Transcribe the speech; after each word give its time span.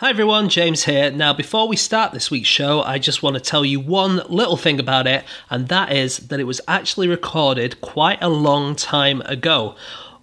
Hi 0.00 0.10
everyone, 0.10 0.48
James 0.48 0.84
here. 0.84 1.10
Now, 1.10 1.32
before 1.32 1.66
we 1.66 1.74
start 1.74 2.12
this 2.12 2.30
week's 2.30 2.48
show, 2.48 2.82
I 2.82 3.00
just 3.00 3.20
want 3.20 3.34
to 3.34 3.40
tell 3.40 3.64
you 3.64 3.80
one 3.80 4.22
little 4.28 4.56
thing 4.56 4.78
about 4.78 5.08
it, 5.08 5.24
and 5.50 5.66
that 5.70 5.90
is 5.90 6.18
that 6.28 6.38
it 6.38 6.44
was 6.44 6.60
actually 6.68 7.08
recorded 7.08 7.80
quite 7.80 8.22
a 8.22 8.28
long 8.28 8.76
time 8.76 9.22
ago. 9.22 9.74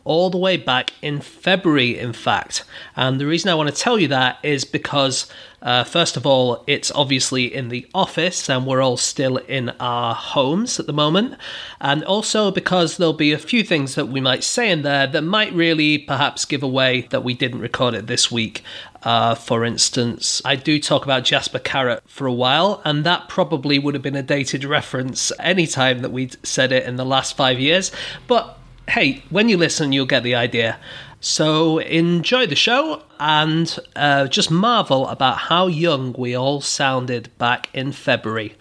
All 0.06 0.30
the 0.30 0.38
way 0.38 0.56
back 0.56 0.94
in 1.02 1.20
February, 1.20 2.00
in 2.00 2.14
fact. 2.14 2.64
And 2.96 3.20
the 3.20 3.26
reason 3.26 3.50
I 3.50 3.56
want 3.56 3.68
to 3.68 3.76
tell 3.76 4.00
you 4.00 4.08
that 4.10 4.38
is 4.44 4.64
because, 4.64 5.30
uh, 5.64 5.84
first 5.84 6.16
of 6.16 6.28
all, 6.28 6.64
it's 6.68 6.92
obviously 6.92 7.54
in 7.54 7.70
the 7.70 7.88
office 7.94 8.48
and 8.48 8.68
we're 8.68 8.84
all 8.84 8.98
still 8.98 9.38
in 9.38 9.72
our 9.80 10.14
homes 10.14 10.80
at 10.80 10.86
the 10.86 10.94
moment. 10.94 11.40
And 11.82 12.04
also 12.04 12.52
because 12.52 12.98
there'll 12.98 13.14
be 13.14 13.32
a 13.32 13.40
few 13.40 13.64
things 13.64 13.96
that 13.96 14.06
we 14.06 14.22
might 14.22 14.44
say 14.44 14.70
in 14.70 14.84
there 14.84 15.08
that 15.08 15.24
might 15.24 15.52
really 15.54 15.98
perhaps 15.98 16.46
give 16.46 16.62
away 16.62 17.08
that 17.10 17.24
we 17.24 17.34
didn't 17.34 17.62
record 17.62 17.96
it 17.96 18.06
this 18.06 18.32
week. 18.32 18.62
Uh, 19.06 19.36
for 19.36 19.64
instance, 19.64 20.42
I 20.44 20.56
do 20.56 20.80
talk 20.80 21.06
about 21.06 21.24
Jasper 21.24 21.60
Carrott 21.60 22.02
for 22.08 22.26
a 22.26 22.34
while, 22.34 22.82
and 22.84 23.04
that 23.04 23.30
probably 23.30 23.78
would 23.78 23.94
have 23.94 24.02
been 24.02 24.16
a 24.16 24.24
dated 24.24 24.66
reference 24.66 25.32
any 25.40 25.68
time 25.68 26.00
that 26.00 26.12
we'd 26.12 26.36
said 26.44 26.72
it 26.72 26.86
in 26.86 26.96
the 26.96 27.06
last 27.06 27.38
five 27.38 27.60
years. 27.60 27.92
But 28.28 28.58
hey, 28.90 29.24
when 29.30 29.48
you 29.48 29.58
listen, 29.58 29.92
you'll 29.92 30.08
get 30.08 30.24
the 30.24 30.34
idea. 30.36 30.80
So 31.20 31.80
enjoy 31.80 32.48
the 32.48 32.56
show 32.56 33.04
and 33.20 33.80
uh, 33.96 34.28
just 34.28 34.52
marvel 34.52 35.08
about 35.08 35.38
how 35.38 35.68
young 35.68 36.14
we 36.14 36.36
all 36.36 36.62
sounded 36.62 37.36
back 37.38 37.70
in 37.74 37.92
February. 37.92 38.56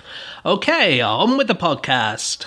Okay, 0.45 1.01
on 1.01 1.37
with 1.37 1.47
the 1.47 1.55
podcast. 1.55 2.47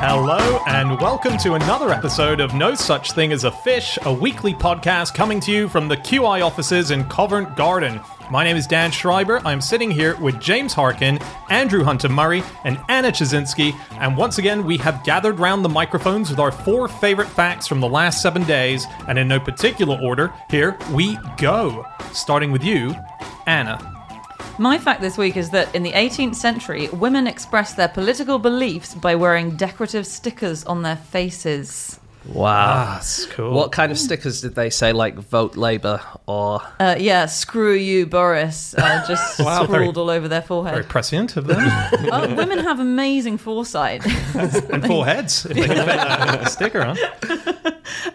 Hello, 0.00 0.60
and 0.68 1.00
welcome 1.00 1.36
to 1.38 1.54
another 1.54 1.90
episode 1.90 2.38
of 2.38 2.54
No 2.54 2.76
Such 2.76 3.10
Thing 3.12 3.32
as 3.32 3.42
a 3.42 3.50
Fish, 3.50 3.98
a 4.02 4.12
weekly 4.12 4.54
podcast 4.54 5.14
coming 5.14 5.40
to 5.40 5.50
you 5.50 5.68
from 5.68 5.88
the 5.88 5.96
QI 5.96 6.46
offices 6.46 6.92
in 6.92 7.02
Covent 7.06 7.56
Garden. 7.56 8.00
My 8.30 8.44
name 8.44 8.58
is 8.58 8.66
Dan 8.66 8.90
Schreiber. 8.90 9.40
I'm 9.46 9.62
sitting 9.62 9.90
here 9.90 10.14
with 10.16 10.38
James 10.38 10.74
Harkin, 10.74 11.18
Andrew 11.48 11.82
Hunter 11.82 12.10
Murray, 12.10 12.42
and 12.64 12.78
Anna 12.90 13.10
Ptaszynski. 13.10 13.74
And 13.92 14.18
once 14.18 14.36
again, 14.36 14.66
we 14.66 14.76
have 14.78 15.02
gathered 15.02 15.38
round 15.38 15.64
the 15.64 15.70
microphones 15.70 16.28
with 16.28 16.38
our 16.38 16.52
four 16.52 16.88
favorite 16.88 17.28
facts 17.28 17.66
from 17.66 17.80
the 17.80 17.88
last 17.88 18.20
seven 18.20 18.44
days. 18.44 18.86
And 19.08 19.18
in 19.18 19.28
no 19.28 19.40
particular 19.40 19.98
order, 20.02 20.30
here 20.50 20.76
we 20.92 21.18
go. 21.38 21.86
Starting 22.12 22.52
with 22.52 22.62
you, 22.62 22.94
Anna. 23.46 23.78
My 24.58 24.76
fact 24.76 25.00
this 25.00 25.16
week 25.16 25.38
is 25.38 25.48
that 25.50 25.74
in 25.74 25.82
the 25.82 25.92
18th 25.92 26.34
century, 26.34 26.88
women 26.88 27.26
expressed 27.26 27.78
their 27.78 27.88
political 27.88 28.38
beliefs 28.38 28.94
by 28.94 29.14
wearing 29.14 29.56
decorative 29.56 30.06
stickers 30.06 30.64
on 30.64 30.82
their 30.82 30.96
faces. 30.96 31.98
Wow. 32.26 32.94
That's 32.94 33.26
cool. 33.26 33.52
What 33.52 33.72
kind 33.72 33.90
of 33.90 33.98
stickers 33.98 34.40
did 34.42 34.54
they 34.54 34.70
say, 34.70 34.92
like 34.92 35.14
vote 35.16 35.56
Labour 35.56 36.00
or. 36.26 36.60
Uh, 36.78 36.96
yeah, 36.98 37.26
screw 37.26 37.72
you, 37.74 38.06
Boris, 38.06 38.74
uh, 38.74 39.04
just 39.08 39.38
Wow, 39.40 39.64
very- 39.64 39.84
scrawled 39.84 39.98
all 39.98 40.10
over 40.10 40.28
their 40.28 40.42
foreheads. 40.42 40.72
Very 40.74 40.82
forehead. 40.82 40.90
prescient 40.90 41.36
of 41.36 41.46
them. 41.46 41.58
Oh, 42.10 42.34
women 42.34 42.58
have 42.60 42.80
amazing 42.80 43.38
foresight. 43.38 44.04
and 44.34 44.86
four 44.86 45.04
heads, 45.04 45.44
if 45.46 45.54
they 45.56 45.66
can 45.66 45.86
fit 45.86 46.46
a 46.46 46.50
sticker 46.50 46.80
on. 46.82 46.96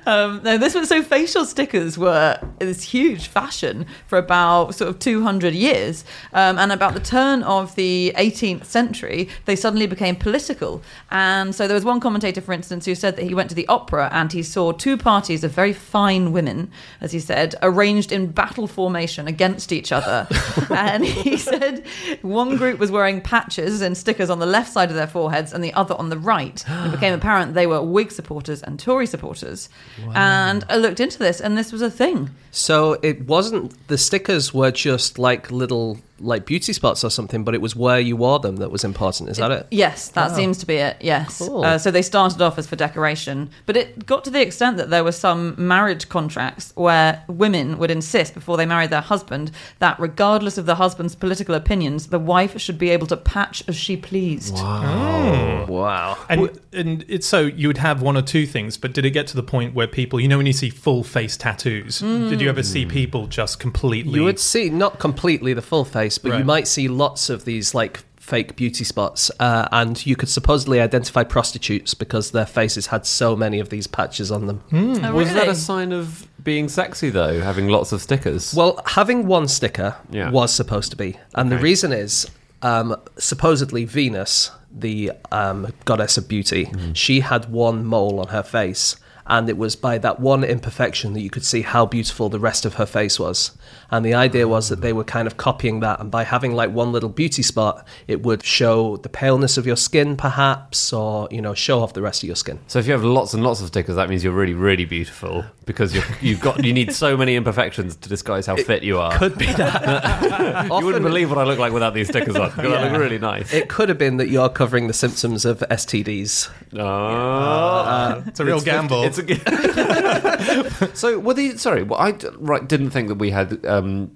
Um, 0.06 0.42
no, 0.44 0.58
this 0.58 0.76
was 0.76 0.90
so 0.90 1.02
facial 1.02 1.46
stickers 1.46 1.98
were 1.98 2.40
this 2.60 2.84
huge 2.84 3.28
fashion 3.28 3.86
for 4.08 4.18
about 4.18 4.76
sort 4.76 4.90
of 4.90 5.00
200 5.00 5.54
years. 5.54 6.04
Um, 6.34 6.58
and 6.60 6.72
about 6.72 6.94
the 6.94 7.00
turn 7.00 7.42
of 7.44 7.74
the 7.76 8.14
18th 8.18 8.66
century, 8.66 9.30
they 9.46 9.56
suddenly 9.56 9.88
became 9.88 10.16
political. 10.16 10.82
And 11.12 11.56
so 11.56 11.68
there 11.68 11.76
was 11.76 11.86
one 11.86 12.00
commentator, 12.00 12.42
for 12.42 12.52
instance, 12.54 12.86
who 12.86 12.96
said 12.96 13.16
that 13.16 13.24
he 13.24 13.34
went 13.34 13.50
to 13.50 13.56
the 13.56 13.68
opera 13.68 13.93
and 14.00 14.32
he 14.32 14.44
saw 14.44 14.72
two 14.72 14.98
parties 14.98 15.44
of 15.44 15.52
very 15.52 15.74
fine 15.74 16.32
women, 16.32 16.72
as 17.02 17.12
he 17.12 17.20
said, 17.20 17.56
arranged 17.62 18.12
in 18.12 18.28
battle 18.28 18.68
formation 18.68 19.28
against 19.28 19.72
each 19.72 19.92
other. 19.92 20.28
and 20.70 21.06
he 21.06 21.38
said 21.38 21.86
one 22.22 22.58
group 22.58 22.80
was 22.80 22.92
wearing 22.92 23.22
patches 23.22 23.82
and 23.82 23.98
stickers 23.98 24.30
on 24.30 24.40
the 24.40 24.46
left 24.46 24.72
side 24.72 24.90
of 24.90 24.96
their 24.96 25.08
foreheads 25.08 25.54
and 25.54 25.64
the 25.64 25.74
other 25.74 25.96
on 25.96 26.10
the 26.10 26.18
right. 26.18 26.64
It 26.68 26.92
became 26.92 27.14
apparent 27.14 27.54
they 27.54 27.68
were 27.68 27.82
Whig 27.82 28.12
supporters 28.12 28.62
and 28.64 28.80
Tory 28.80 29.06
supporters. 29.06 29.70
And 30.14 30.64
I 30.70 30.78
looked 30.78 31.00
into 31.00 31.20
this, 31.20 31.42
and 31.42 31.58
this 31.58 31.72
was 31.72 31.82
a 31.82 31.92
thing. 31.92 32.30
So 32.52 33.00
it 33.02 33.26
wasn't. 33.26 33.88
The 33.88 33.98
stickers 33.98 34.54
were 34.54 34.72
just 34.72 35.18
like 35.18 35.52
little, 35.52 35.98
like 36.24 36.46
beauty 36.46 36.74
spots 36.74 37.04
or 37.04 37.10
something, 37.10 37.44
but 37.44 37.54
it 37.54 37.62
was 37.62 37.76
where 37.76 38.00
you 38.00 38.16
wore 38.16 38.40
them 38.40 38.58
that 38.58 38.72
was 38.72 38.84
important. 38.84 39.30
Is 39.30 39.38
that 39.38 39.52
it? 39.52 39.68
Yes, 39.72 40.10
that 40.10 40.32
seems 40.32 40.58
to 40.60 40.66
be 40.66 40.76
it. 40.76 40.98
Yes. 41.02 41.40
Cool. 41.40 41.64
Uh, 41.64 41.78
so 41.78 41.92
they 41.92 42.02
started 42.02 42.42
off 42.42 42.58
as 42.58 42.68
for 42.68 42.76
decoration, 42.76 43.50
but 43.66 43.78
it 43.78 44.06
got 44.06 44.24
to 44.24 44.30
the 44.30 44.42
extent 44.42 44.78
that 44.78 44.90
there 44.90 45.04
were 45.04 45.12
some 45.12 45.56
marriage 45.58 46.10
contracts 46.10 46.72
where 46.76 47.24
women 47.28 47.78
would 47.78 47.92
insist 47.92 48.34
before 48.34 48.58
they 48.58 48.66
married 48.66 48.90
their 48.90 49.02
husband 49.02 49.52
that, 49.80 50.00
regardless 50.00 50.58
of 50.58 50.66
the 50.66 50.76
husband's 50.76 51.16
political 51.16 51.56
opinions, 51.56 52.08
the 52.08 52.20
wife 52.20 52.60
should 52.60 52.78
be 52.78 52.90
able 52.90 53.08
to 53.08 53.18
patch 53.18 53.64
as 53.68 53.76
she 53.76 53.98
pleased. 53.98 54.56
Wow. 54.56 56.18
And 56.30 56.60
and 56.72 57.06
it's 57.08 57.28
so 57.28 57.42
you 57.42 57.68
would 57.68 57.78
have 57.78 58.02
one 58.02 58.18
or 58.18 58.22
two 58.22 58.46
things, 58.46 58.78
but 58.78 58.94
did 58.94 59.06
it 59.06 59.12
get 59.12 59.28
to 59.28 59.36
the 59.36 59.44
point 59.44 59.74
where 59.74 59.88
people, 59.88 60.20
you 60.20 60.28
know, 60.28 60.38
when 60.38 60.46
you 60.46 60.54
see 60.54 60.70
full 60.70 61.04
face 61.04 61.38
tattoos, 61.38 62.00
did 62.00 62.42
you 62.42 62.50
ever 62.50 62.64
see 62.64 62.86
people 62.86 63.28
just 63.28 63.60
completely? 63.60 64.14
You 64.14 64.24
would 64.24 64.40
see 64.40 64.70
not 64.70 65.00
completely 65.00 65.54
the 65.54 65.62
full 65.62 65.86
face, 65.86 66.13
but 66.18 66.38
you 66.38 66.44
might 66.46 66.68
see 66.68 66.88
lots 66.88 67.30
of 67.30 67.46
these 67.46 67.74
like 67.76 68.04
fake 68.18 68.56
beauty 68.56 68.84
spots, 68.86 69.30
uh, 69.40 69.68
and 69.72 70.06
you 70.06 70.16
could 70.16 70.30
supposedly 70.30 70.80
identify 70.80 71.24
prostitutes 71.24 71.94
because 71.94 72.32
their 72.32 72.46
faces 72.46 72.88
had 72.88 73.06
so 73.06 73.36
many 73.36 73.60
of 73.60 73.68
these 73.70 73.86
patches 73.86 74.32
on 74.32 74.48
them. 74.48 74.64
Oh, 74.72 75.14
Was 75.14 75.34
that 75.34 75.48
a 75.50 75.56
sign 75.56 75.92
of 75.92 76.26
being 76.42 76.70
sexy 76.70 77.10
though, 77.10 77.42
having 77.42 77.68
lots 77.68 77.92
of 77.92 78.02
stickers? 78.02 78.54
Well, 78.54 78.82
having 78.86 79.28
one 79.28 79.48
sticker 79.50 79.96
Yeah. 80.10 80.30
was 80.32 80.54
supposed 80.54 80.92
to 80.92 80.98
be, 80.98 81.18
and 81.36 81.52
the 81.52 81.58
reason 81.58 81.92
is 81.92 82.26
um, 82.62 82.96
supposedly 83.18 83.84
Venus, 83.84 84.52
the 84.72 85.12
um, 85.34 85.74
goddess 85.84 86.18
of 86.18 86.30
beauty, 86.30 86.72
she 86.94 87.20
had 87.20 87.52
one 87.52 87.84
mole 87.86 88.20
on 88.22 88.30
her 88.30 88.42
face. 88.44 88.96
And 89.26 89.50
it 89.50 89.58
was 89.58 89.76
by 89.76 89.98
that 90.00 90.20
one 90.20 90.44
imperfection 90.44 91.14
that 91.14 91.22
you 91.22 91.30
could 91.30 91.46
see 91.46 91.62
how 91.62 91.86
beautiful 91.86 92.30
the 92.30 92.40
rest 92.40 92.66
of 92.66 92.76
her 92.76 92.86
face 92.86 93.20
was. 93.20 93.52
And 93.90 94.06
the 94.06 94.14
idea 94.14 94.48
was 94.48 94.70
that 94.70 94.82
they 94.82 94.92
were 94.92 95.04
kind 95.04 95.28
of 95.28 95.38
copying 95.38 95.80
that. 95.80 96.00
And 96.00 96.12
by 96.12 96.24
having 96.24 96.54
like 96.54 96.72
one 96.72 96.92
little 96.92 97.10
beauty 97.10 97.44
spot, 97.44 97.88
it 98.08 98.24
would 98.24 98.44
show 98.44 98.98
the 98.98 99.10
paleness 99.10 99.58
of 99.58 99.66
your 99.66 99.76
skin, 99.76 100.18
perhaps, 100.18 100.92
or, 100.92 101.28
you 101.32 101.42
know, 101.42 101.54
show 101.54 101.80
off 101.80 101.94
the 101.94 102.02
rest 102.02 102.24
of 102.24 102.28
your 102.28 102.36
skin. 102.36 102.60
so 102.68 102.80
if 102.80 102.88
you 102.88 102.92
have 102.92 103.04
lots 103.04 103.34
and 103.34 103.44
lots 103.44 103.62
of 103.62 103.68
stickers, 103.68 103.96
that 103.96 104.10
means 104.10 104.24
you're 104.24 104.34
really, 104.34 104.54
really 104.54 104.86
beautiful 104.86 105.46
because 105.66 105.94
you're, 105.94 106.04
you've 106.22 106.42
got 106.42 106.64
you 106.64 106.74
need 106.74 106.94
so 106.94 107.16
many 107.16 107.36
imperfections 107.36 107.96
to 107.96 108.10
disguise 108.10 108.46
how 108.46 108.56
fit 108.56 108.84
you 108.84 109.00
are. 109.00 109.18
Could 109.18 109.38
be 109.38 109.46
that. 109.46 110.70
you 110.80 110.86
wouldn't 110.86 111.04
believe 111.04 111.30
what 111.30 111.38
I 111.38 111.44
look 111.44 111.60
like 111.60 111.72
without 111.72 111.94
these 111.94 112.08
stickers 112.08 112.36
on. 112.36 112.50
Because 112.50 112.74
I 112.74 112.90
look 112.90 113.00
really 113.00 113.20
nice. 113.20 113.54
it 113.54 113.70
could 113.70 113.90
have 113.90 113.98
been 113.98 114.18
that 114.18 114.30
you're 114.30 114.50
covering 114.50 114.88
the 114.88 114.94
symptoms 114.94 115.46
of 115.46 115.60
STDs. 115.60 116.50
Oh. 116.78 118.24
it's 118.26 118.40
a 118.40 118.46
real 118.46 118.62
gamble. 118.62 119.04
It's 119.18 120.80
a, 120.84 120.96
so 120.96 121.20
were 121.20 121.34
these? 121.34 121.62
Sorry, 121.62 121.84
well, 121.84 122.00
I 122.00 122.12
d- 122.12 122.28
right, 122.38 122.68
didn't 122.68 122.92
think 122.92 123.08
that 123.10 123.16
we 123.16 123.32
had 123.32 123.66
um, 123.66 124.12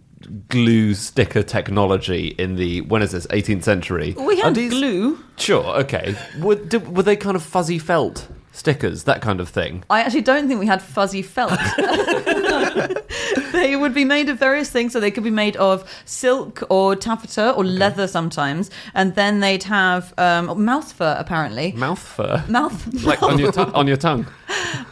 glue 0.50 0.94
sticker 0.96 1.44
technology 1.44 2.28
in 2.38 2.56
the 2.56 2.82
when 2.82 3.02
is 3.02 3.12
this 3.12 3.28
18th 3.28 3.64
century? 3.64 4.16
We 4.18 4.40
had 4.40 4.56
these- 4.56 4.72
glue. 4.72 5.20
Sure, 5.38 5.64
okay. 5.82 6.16
Were, 6.40 6.56
did, 6.56 6.96
were 6.96 7.04
they 7.04 7.16
kind 7.16 7.36
of 7.36 7.44
fuzzy 7.44 7.78
felt 7.80 8.28
stickers, 8.58 9.04
that 9.04 9.22
kind 9.22 9.40
of 9.40 9.50
thing? 9.50 9.84
I 9.90 10.02
actually 10.02 10.22
don't 10.22 10.48
think 10.48 10.60
we 10.60 10.68
had 10.68 10.82
fuzzy 10.82 11.22
felt. 11.22 11.60
they 13.52 13.76
would 13.76 13.94
be 13.94 14.06
made 14.06 14.30
of 14.30 14.38
various 14.38 14.70
things. 14.70 14.94
So 14.94 15.00
they 15.00 15.12
could 15.12 15.24
be 15.24 15.30
made 15.32 15.56
of 15.58 15.90
silk 16.06 16.64
or 16.70 16.96
taffeta 16.96 17.52
or 17.52 17.64
leather 17.64 18.08
sometimes. 18.08 18.70
And 18.94 19.16
then 19.16 19.40
they'd 19.40 19.64
have 19.64 20.14
um, 20.18 20.64
mouth 20.64 20.92
fur, 20.92 21.16
apparently. 21.18 21.72
Mouth 21.74 22.00
fur, 22.00 22.44
Mouth. 22.48 22.94
like 23.04 23.22
on 23.24 23.40
your 23.40 23.52
tongue. 23.52 23.72
On 23.74 23.88
your 23.88 23.98
tongue. 23.98 24.28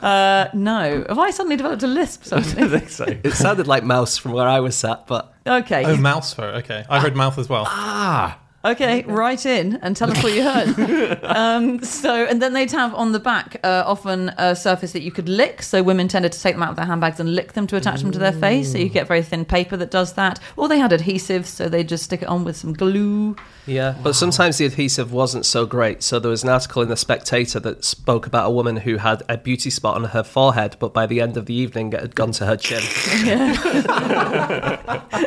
Uh, 0.02 0.48
no. 0.54 1.06
Have 1.08 1.20
I 1.20 1.32
suddenly 1.32 1.56
developed 1.56 1.84
a 1.84 1.88
lisp 1.88 2.22
I 2.32 2.42
suddenly? 2.42 2.80
think 2.80 2.90
so. 2.90 3.06
It 3.06 3.34
sounded 3.34 3.68
like 3.68 3.84
mouse 3.84 4.18
from 4.18 4.32
where 4.34 4.48
I 4.48 4.60
was 4.60 4.76
sat, 4.76 5.08
but 5.08 5.34
okay. 5.48 5.86
oh, 5.86 5.98
mouse 5.98 6.34
fur. 6.34 6.56
Okay, 6.56 6.86
I 6.90 7.00
heard 7.00 7.16
mouth 7.16 7.38
as 7.38 7.50
well. 7.50 7.66
Ah, 7.68 8.40
Okay, 8.66 9.04
write 9.04 9.46
in 9.46 9.76
and 9.84 9.96
tell 9.96 10.10
us 10.10 10.24
what 10.24 10.34
you 10.34 10.42
heard. 10.42 11.24
um, 11.24 11.84
so, 11.84 12.26
and 12.26 12.42
then 12.42 12.54
they'd 12.54 12.72
have 12.72 12.96
on 12.96 13.12
the 13.12 13.20
back 13.20 13.58
uh, 13.64 13.84
often 13.86 14.30
a 14.38 14.56
surface 14.56 14.92
that 14.94 15.04
you 15.04 15.12
could 15.12 15.30
lick. 15.30 15.62
So 15.62 15.84
women 15.84 16.08
tended 16.08 16.32
to 16.32 16.42
take 16.42 16.56
them 16.56 16.64
out 16.64 16.72
of 16.72 16.76
their 16.76 16.86
handbags 16.86 17.20
and 17.20 17.36
lick 17.36 17.54
them 17.54 17.68
to 17.68 17.76
attach 17.76 18.02
them 18.02 18.12
to 18.12 18.20
their 18.20 18.34
face. 18.34 18.72
So 18.72 18.80
you 18.80 18.90
get 18.90 19.08
very 19.08 19.22
thin 19.22 19.46
paper 19.46 19.78
that 19.78 19.92
does 19.92 20.14
that. 20.14 20.40
Or 20.58 20.68
they 20.68 20.80
had 20.80 20.92
adhesives, 20.92 21.46
so 21.46 21.70
they 21.70 21.84
just 21.84 22.06
stick 22.06 22.24
it 22.24 22.28
on 22.28 22.44
with 22.44 22.58
some 22.58 22.74
glue. 22.74 23.36
Yeah, 23.68 23.96
but 24.04 24.14
sometimes 24.14 24.58
the 24.58 24.66
adhesive 24.66 25.12
wasn't 25.12 25.46
so 25.46 25.66
great. 25.66 26.04
So 26.04 26.20
there 26.20 26.32
was 26.32 26.44
an 26.44 26.50
article 26.50 26.82
in 26.82 26.90
the 26.90 26.98
Spectator 26.98 27.60
that 27.62 27.84
spoke 27.84 28.28
about 28.28 28.48
a 28.48 28.52
woman 28.52 28.78
who 28.78 28.98
had 28.98 29.24
a 29.28 29.38
beauty 29.38 29.70
spot 29.70 29.96
on 29.96 30.06
her 30.06 30.24
forehead, 30.24 30.78
but 30.80 30.94
by 30.94 31.06
the 31.06 31.22
end 31.22 31.38
of 31.38 31.46
the 31.46 31.54
evening 31.54 31.92
it 31.94 32.00
had 32.00 32.16
gone 32.16 32.32
to 32.34 32.46
her 32.46 32.58
chin. 32.58 32.82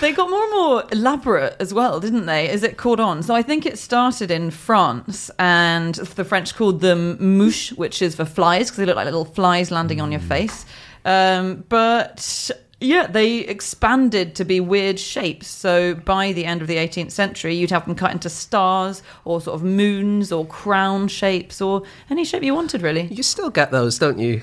They 0.00 0.12
got 0.12 0.28
more 0.28 0.42
and 0.42 0.52
more 0.52 0.84
elaborate 0.92 1.56
as 1.60 1.72
well, 1.72 1.98
didn't 1.98 2.26
they? 2.26 2.48
As 2.50 2.62
it 2.62 2.76
caught 2.76 3.00
on. 3.00 3.22
So 3.22 3.34
I 3.34 3.40
think 3.40 3.64
it 3.64 3.78
started 3.78 4.30
in 4.30 4.50
France, 4.50 5.30
and 5.38 5.94
the 5.94 6.24
French 6.24 6.54
called 6.54 6.82
them 6.82 7.16
mouche, 7.18 7.72
which 7.72 8.02
is 8.02 8.14
for 8.14 8.26
flies 8.26 8.66
because 8.66 8.76
they 8.76 8.84
look 8.84 8.96
like 8.96 9.06
little 9.06 9.24
flies 9.24 9.70
landing 9.70 10.02
on 10.02 10.12
your 10.12 10.20
face. 10.20 10.66
Um, 11.06 11.64
but 11.68 12.50
yeah, 12.84 13.06
they 13.06 13.38
expanded 13.38 14.34
to 14.36 14.44
be 14.44 14.60
weird 14.60 14.98
shapes. 15.00 15.46
So 15.48 15.94
by 15.94 16.32
the 16.32 16.44
end 16.44 16.62
of 16.62 16.68
the 16.68 16.76
18th 16.76 17.10
century, 17.10 17.54
you'd 17.54 17.70
have 17.70 17.86
them 17.86 17.94
cut 17.94 18.12
into 18.12 18.28
stars 18.28 19.02
or 19.24 19.40
sort 19.40 19.54
of 19.56 19.62
moons 19.64 20.30
or 20.30 20.46
crown 20.46 21.08
shapes 21.08 21.60
or 21.60 21.82
any 22.10 22.24
shape 22.24 22.42
you 22.42 22.54
wanted, 22.54 22.82
really. 22.82 23.04
You 23.06 23.22
still 23.22 23.50
get 23.50 23.70
those, 23.70 23.98
don't 23.98 24.18
you? 24.18 24.42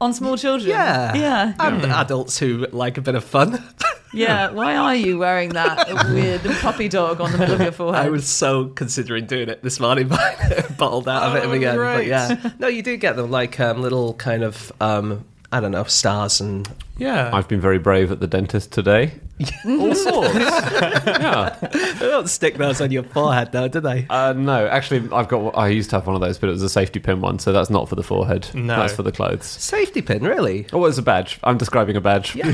On 0.00 0.12
small 0.12 0.36
children. 0.36 0.70
Yeah. 0.70 1.14
Yeah. 1.14 1.54
And 1.58 1.84
adults 1.86 2.38
who 2.38 2.66
like 2.72 2.98
a 2.98 3.00
bit 3.00 3.14
of 3.14 3.24
fun. 3.24 3.62
Yeah. 4.14 4.52
Why 4.52 4.74
are 4.74 4.94
you 4.94 5.18
wearing 5.18 5.50
that 5.50 5.86
weird 6.10 6.40
puppy 6.60 6.88
dog 6.88 7.20
on 7.20 7.30
the 7.30 7.36
middle 7.36 7.56
of 7.56 7.60
your 7.60 7.72
forehead? 7.72 8.06
I 8.06 8.08
was 8.08 8.26
so 8.26 8.68
considering 8.68 9.26
doing 9.26 9.50
it 9.50 9.62
this 9.62 9.78
morning, 9.80 10.08
but 10.08 10.18
I 10.18 10.66
bottled 10.78 11.08
out 11.08 11.24
of 11.24 11.34
it 11.36 11.44
Oh, 11.46 11.52
again. 11.52 11.76
But 11.76 12.06
yeah, 12.06 12.52
no, 12.58 12.68
you 12.68 12.82
do 12.82 12.96
get 12.96 13.16
them 13.16 13.30
like 13.30 13.60
um, 13.60 13.82
little 13.82 14.14
kind 14.14 14.42
of 14.44 14.72
um, 14.80 15.26
I 15.50 15.60
don't 15.60 15.70
know 15.72 15.84
stars 15.84 16.40
and 16.40 16.68
Yeah. 16.98 17.30
I've 17.32 17.48
been 17.48 17.60
very 17.60 17.78
brave 17.78 18.12
at 18.12 18.20
the 18.20 18.26
dentist 18.26 18.70
today. 18.72 19.12
All 19.66 19.94
sorts. 19.94 20.34
yeah. 20.34 21.56
they 21.60 22.06
don't 22.06 22.28
stick 22.28 22.56
those 22.56 22.80
on 22.80 22.90
your 22.90 23.04
forehead 23.04 23.52
though, 23.52 23.68
do 23.68 23.78
they? 23.78 24.04
Uh, 24.10 24.32
no, 24.36 24.66
actually, 24.66 25.08
I've 25.12 25.28
got. 25.28 25.56
I 25.56 25.68
used 25.68 25.90
to 25.90 25.96
have 25.96 26.06
one 26.08 26.16
of 26.16 26.20
those, 26.20 26.38
but 26.38 26.48
it 26.48 26.52
was 26.52 26.62
a 26.64 26.68
safety 26.68 26.98
pin 26.98 27.20
one, 27.20 27.38
so 27.38 27.52
that's 27.52 27.70
not 27.70 27.88
for 27.88 27.94
the 27.94 28.02
forehead. 28.02 28.48
No. 28.52 28.76
that's 28.76 28.94
for 28.94 29.04
the 29.04 29.12
clothes. 29.12 29.46
Safety 29.46 30.02
pin, 30.02 30.24
really? 30.24 30.66
Oh, 30.72 30.84
it's 30.86 30.98
a 30.98 31.02
badge. 31.02 31.38
I'm 31.44 31.56
describing 31.56 31.94
a 31.96 32.00
badge. 32.00 32.36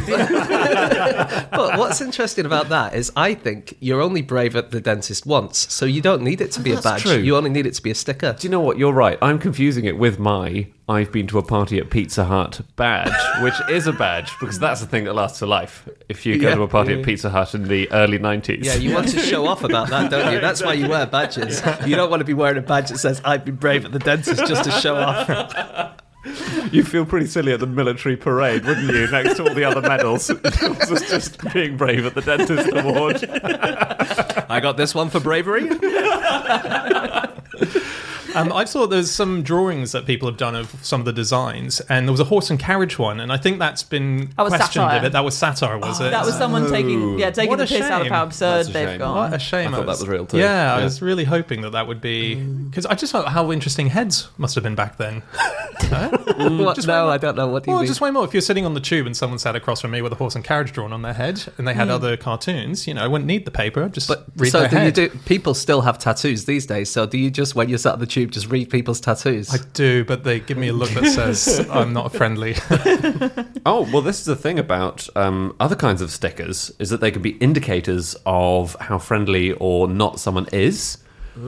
But 1.54 1.78
what's 1.78 2.00
interesting 2.00 2.46
about 2.46 2.68
that 2.70 2.94
is 2.94 3.12
I 3.16 3.34
think 3.34 3.76
you're 3.80 4.00
only 4.02 4.22
brave 4.22 4.56
at 4.56 4.70
the 4.70 4.80
dentist 4.80 5.24
once, 5.26 5.72
so 5.72 5.86
you 5.86 6.00
don't 6.00 6.22
need 6.22 6.40
it 6.40 6.50
to 6.52 6.60
be 6.60 6.72
a 6.72 6.80
badge. 6.80 7.02
true. 7.02 7.16
You 7.16 7.36
only 7.36 7.50
need 7.50 7.66
it 7.66 7.74
to 7.74 7.82
be 7.82 7.90
a 7.90 7.94
sticker. 7.94 8.34
Do 8.38 8.46
you 8.46 8.50
know 8.50 8.60
what? 8.60 8.76
You're 8.78 8.92
right. 8.92 9.18
I'm 9.22 9.38
confusing 9.38 9.84
it 9.84 9.96
with 9.98 10.18
my 10.18 10.66
I've 10.86 11.10
been 11.10 11.26
to 11.28 11.38
a 11.38 11.42
party 11.42 11.78
at 11.78 11.88
Pizza 11.88 12.24
Hut 12.24 12.60
badge, 12.76 13.10
which 13.42 13.54
is 13.70 13.86
a 13.86 13.92
badge 13.92 14.30
because 14.38 14.58
that's 14.58 14.82
the 14.82 14.86
thing 14.86 15.04
that 15.04 15.14
lasts 15.14 15.38
for 15.38 15.46
life. 15.46 15.88
If 16.10 16.26
you 16.26 16.38
go 16.38 16.48
Yeah. 16.50 16.56
to 16.56 16.62
a 16.62 16.68
party 16.68 16.92
at 16.98 17.04
Pizza 17.04 17.30
Hut 17.30 17.54
in 17.54 17.68
the 17.68 17.90
early 17.90 18.18
90s. 18.18 18.64
Yeah, 18.66 18.74
you 18.74 18.92
want 18.94 19.08
to 19.08 19.18
show 19.18 19.46
off 19.46 19.64
about 19.64 19.88
that, 19.88 20.10
don't 20.10 20.30
you? 20.32 20.40
That's 20.40 20.62
why 20.62 20.74
you 20.74 20.88
wear 20.88 21.06
badges. 21.06 21.62
You 21.86 21.96
don't 21.96 22.10
want 22.10 22.20
to 22.20 22.24
be 22.26 22.34
wearing 22.34 22.58
a 22.58 22.62
badge 22.62 22.90
that 22.90 22.98
says 22.98 23.22
"I've 23.24 23.46
been 23.46 23.56
brave 23.56 23.86
at 23.86 23.92
the 23.92 23.98
dentist" 23.98 24.46
just 24.46 24.64
to 24.64 24.70
show 24.72 24.96
off. 24.96 25.94
You'd 26.70 26.88
feel 26.88 27.04
pretty 27.04 27.26
silly 27.26 27.52
at 27.52 27.60
the 27.60 27.66
military 27.66 28.16
parade, 28.16 28.64
wouldn't 28.64 28.90
you? 28.92 29.06
Next 29.10 29.36
to 29.36 29.46
all 29.48 29.54
the 29.54 29.64
other 29.64 29.80
medals. 29.82 30.28
It 30.44 30.90
was 30.90 31.02
just 31.08 31.38
being 31.54 31.76
brave 31.78 32.04
at 32.06 32.14
the 32.14 32.20
dentist 32.22 32.70
award. 32.74 33.24
I 34.50 34.60
got 34.60 34.76
this 34.76 34.94
one 34.94 35.08
for 35.10 35.20
bravery. 35.20 35.68
Um, 38.34 38.52
I 38.52 38.64
saw 38.64 38.86
there's 38.86 39.10
some 39.10 39.42
drawings 39.42 39.92
that 39.92 40.06
people 40.06 40.28
have 40.28 40.36
done 40.36 40.54
of 40.54 40.74
some 40.82 41.00
of 41.00 41.04
the 41.04 41.12
designs, 41.12 41.80
and 41.80 42.06
there 42.06 42.12
was 42.12 42.20
a 42.20 42.24
horse 42.24 42.50
and 42.50 42.58
carriage 42.58 42.98
one, 42.98 43.20
and 43.20 43.32
I 43.32 43.36
think 43.36 43.58
that's 43.58 43.82
been 43.82 44.30
That 44.36 44.42
was 44.42 44.52
questioned 44.52 44.84
satire. 44.84 44.98
a 44.98 45.02
bit. 45.02 45.12
That 45.12 45.24
was 45.24 45.36
satire, 45.36 45.78
was 45.78 46.00
oh, 46.00 46.06
it? 46.06 46.10
That 46.10 46.24
was 46.24 46.36
someone 46.36 46.70
taking 46.70 47.02
oh. 47.02 47.16
yeah 47.16 47.30
taking 47.30 47.50
What 47.50 47.56
the 47.56 47.64
a 47.64 47.66
piss 47.66 47.82
out 47.82 48.02
of 48.02 48.08
how 48.08 48.24
absurd 48.24 48.66
they've 48.66 48.88
shame. 48.88 48.98
gone. 48.98 49.16
What 49.16 49.34
a 49.34 49.38
shame! 49.38 49.68
I 49.68 49.78
thought 49.78 49.86
that 49.86 49.98
was 49.98 50.08
real 50.08 50.26
too. 50.26 50.38
Yeah, 50.38 50.74
I 50.74 50.84
was 50.84 51.00
really 51.00 51.24
hoping 51.24 51.62
that 51.62 51.70
that 51.70 51.86
would 51.86 52.00
be 52.00 52.36
mm. 52.36 52.70
because 52.70 52.86
I 52.86 52.94
just 52.94 53.12
thought 53.12 53.28
how 53.28 53.52
interesting 53.52 53.88
heads 53.88 54.28
must 54.38 54.54
have 54.54 54.64
been 54.64 54.74
back 54.74 54.96
then. 54.96 55.22
What? 55.94 56.12
Mm, 56.36 56.74
just 56.74 56.88
No, 56.88 57.08
I 57.08 57.18
don't 57.18 57.36
know. 57.36 57.46
What 57.46 57.62
do 57.62 57.70
you 57.70 57.74
Well, 57.74 57.82
mean? 57.82 57.88
just 57.88 58.00
way 58.00 58.10
more. 58.10 58.24
If 58.24 58.32
you're 58.32 58.40
sitting 58.40 58.66
on 58.66 58.74
the 58.74 58.80
tube 58.80 59.06
and 59.06 59.16
someone 59.16 59.38
sat 59.38 59.54
across 59.54 59.80
from 59.80 59.90
me 59.92 60.02
with 60.02 60.12
a 60.12 60.16
horse 60.16 60.34
and 60.34 60.42
carriage 60.42 60.72
drawn 60.72 60.92
on 60.92 61.02
their 61.02 61.12
head, 61.12 61.44
and 61.58 61.68
they 61.68 61.74
had 61.74 61.88
mm. 61.88 61.92
other 61.92 62.16
cartoons, 62.16 62.86
you 62.86 62.94
know, 62.94 63.02
I 63.02 63.06
wouldn't 63.06 63.26
need 63.26 63.44
the 63.44 63.50
paper. 63.50 63.88
Just 63.88 64.08
But 64.08 64.26
read 64.36 64.50
so 64.50 64.60
their 64.60 64.68
do 64.68 65.02
you 65.02 65.08
do? 65.08 65.18
People 65.26 65.54
still 65.54 65.82
have 65.82 65.98
tattoos 65.98 66.44
these 66.44 66.66
days. 66.66 66.90
So 66.90 67.06
do 67.06 67.18
you 67.18 67.30
just 67.30 67.54
when 67.54 67.68
you're 67.68 67.78
sat 67.78 67.94
on 67.94 67.98
the 68.00 68.06
tube 68.06 68.23
just 68.30 68.50
read 68.50 68.70
people's 68.70 69.00
tattoos? 69.00 69.52
I 69.52 69.58
do, 69.72 70.04
but 70.04 70.24
they 70.24 70.40
give 70.40 70.56
me 70.58 70.68
a 70.68 70.72
look 70.72 70.90
that 70.90 71.06
says 71.06 71.66
I'm 71.70 71.92
not 71.92 72.12
friendly. 72.12 72.54
Oh, 73.66 73.88
well, 73.90 74.02
this 74.02 74.18
is 74.20 74.26
the 74.26 74.36
thing 74.36 74.58
about 74.58 75.08
um, 75.16 75.56
other 75.58 75.74
kinds 75.76 76.02
of 76.02 76.10
stickers 76.10 76.70
is 76.78 76.90
that 76.90 77.00
they 77.00 77.10
can 77.10 77.22
be 77.22 77.30
indicators 77.38 78.14
of 78.26 78.76
how 78.78 78.98
friendly 78.98 79.52
or 79.52 79.88
not 79.88 80.20
someone 80.20 80.46
is. 80.52 80.98